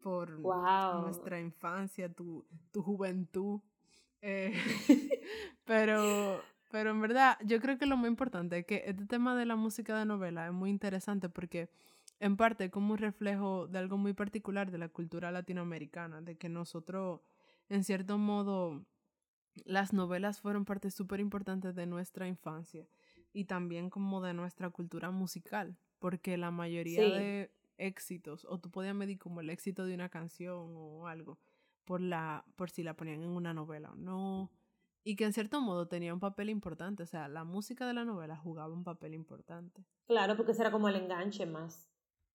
por 0.00 0.40
Wow. 0.40 1.02
nuestra 1.02 1.38
infancia, 1.38 2.12
tu, 2.12 2.44
tu 2.72 2.82
juventud. 2.82 3.60
Eh, 4.22 4.52
pero, 5.64 6.42
pero 6.72 6.90
en 6.90 7.00
verdad, 7.00 7.38
yo 7.44 7.60
creo 7.60 7.78
que 7.78 7.86
lo 7.86 7.96
muy 7.96 8.08
importante 8.08 8.58
es 8.58 8.66
que 8.66 8.82
este 8.86 9.06
tema 9.06 9.36
de 9.36 9.46
la 9.46 9.54
música 9.54 9.96
de 9.96 10.04
novela 10.04 10.46
es 10.48 10.52
muy 10.52 10.70
interesante 10.70 11.28
porque 11.28 11.70
en 12.20 12.36
parte 12.36 12.70
como 12.70 12.92
un 12.92 12.98
reflejo 12.98 13.66
de 13.68 13.78
algo 13.78 13.96
muy 13.96 14.12
particular 14.12 14.70
de 14.70 14.78
la 14.78 14.88
cultura 14.88 15.30
latinoamericana, 15.30 16.20
de 16.20 16.36
que 16.36 16.48
nosotros, 16.48 17.20
en 17.68 17.84
cierto 17.84 18.18
modo, 18.18 18.84
las 19.64 19.92
novelas 19.92 20.40
fueron 20.40 20.64
parte 20.64 20.90
súper 20.90 21.20
importante 21.20 21.72
de 21.72 21.86
nuestra 21.86 22.26
infancia 22.26 22.86
y 23.32 23.44
también 23.44 23.90
como 23.90 24.20
de 24.20 24.34
nuestra 24.34 24.70
cultura 24.70 25.10
musical, 25.10 25.78
porque 25.98 26.36
la 26.36 26.50
mayoría 26.50 27.02
Sí. 27.02 27.10
de 27.12 27.54
éxitos, 27.76 28.44
o 28.48 28.58
tú 28.58 28.70
podías 28.70 28.94
medir 28.94 29.18
como 29.18 29.40
el 29.40 29.50
éxito 29.50 29.84
de 29.84 29.94
una 29.94 30.08
canción 30.08 30.72
o 30.76 31.06
algo, 31.06 31.38
por, 31.84 32.00
la, 32.00 32.44
por 32.56 32.70
si 32.70 32.82
la 32.82 32.94
ponían 32.94 33.22
en 33.22 33.30
una 33.30 33.54
novela 33.54 33.92
o 33.92 33.96
no, 33.96 34.50
y 35.04 35.14
que 35.16 35.24
en 35.24 35.32
cierto 35.32 35.60
modo 35.60 35.86
tenía 35.86 36.12
un 36.12 36.20
papel 36.20 36.50
importante, 36.50 37.04
o 37.04 37.06
sea, 37.06 37.28
la 37.28 37.44
música 37.44 37.86
de 37.86 37.94
la 37.94 38.04
novela 38.04 38.36
jugaba 38.36 38.74
un 38.74 38.82
papel 38.84 39.14
importante. 39.14 39.86
Claro, 40.06 40.36
porque 40.36 40.52
ese 40.52 40.62
era 40.62 40.72
como 40.72 40.88
el 40.88 40.96
enganche 40.96 41.46
más 41.46 41.88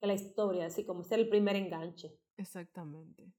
la 0.07 0.13
historia, 0.13 0.65
así 0.65 0.85
como 0.85 1.03
ser 1.03 1.19
el 1.19 1.29
primer 1.29 1.55
enganche. 1.55 2.17
Exactamente. 2.37 3.31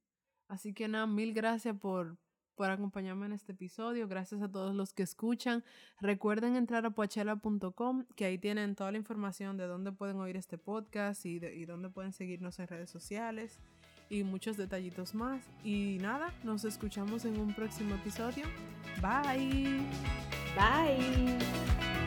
Así 0.49 0.73
que 0.73 0.89
nada, 0.89 1.07
mil 1.07 1.33
gracias 1.33 1.77
por, 1.79 2.17
por 2.55 2.71
acompañarme 2.71 3.27
en 3.27 3.33
este 3.33 3.53
episodio. 3.53 4.09
Gracias 4.09 4.43
a 4.43 4.51
todos 4.51 4.75
los 4.75 4.93
que 4.93 5.03
escuchan. 5.03 5.65
Recuerden 6.01 6.57
entrar 6.57 6.87
a 6.87 6.91
poachela.com, 6.91 8.05
que 8.15 8.25
ahí 8.25 8.39
tienen 8.39 8.75
toda 8.75 8.93
la 8.93 8.99
información 8.99 9.57
de 9.57 9.67
dónde 9.67 9.93
pueden 9.93 10.17
oír 10.17 10.37
este 10.37 10.59
podcast 10.59 11.25
y, 11.27 11.39
de, 11.39 11.55
y 11.55 11.65
dónde 11.65 11.91
pueden 11.91 12.13
seguirnos 12.13 12.59
en 12.59 12.69
redes 12.69 12.91
sociales 12.91 13.61
y 14.11 14.23
muchos 14.23 14.57
detallitos 14.57 15.15
más. 15.15 15.43
Y 15.65 15.99
nada, 16.01 16.33
nos 16.43 16.65
escuchamos 16.65 17.25
en 17.25 17.41
un 17.41 17.55
próximo 17.55 17.95
episodio. 17.95 18.45
Bye. 19.01 19.81
Bye. 20.57 22.04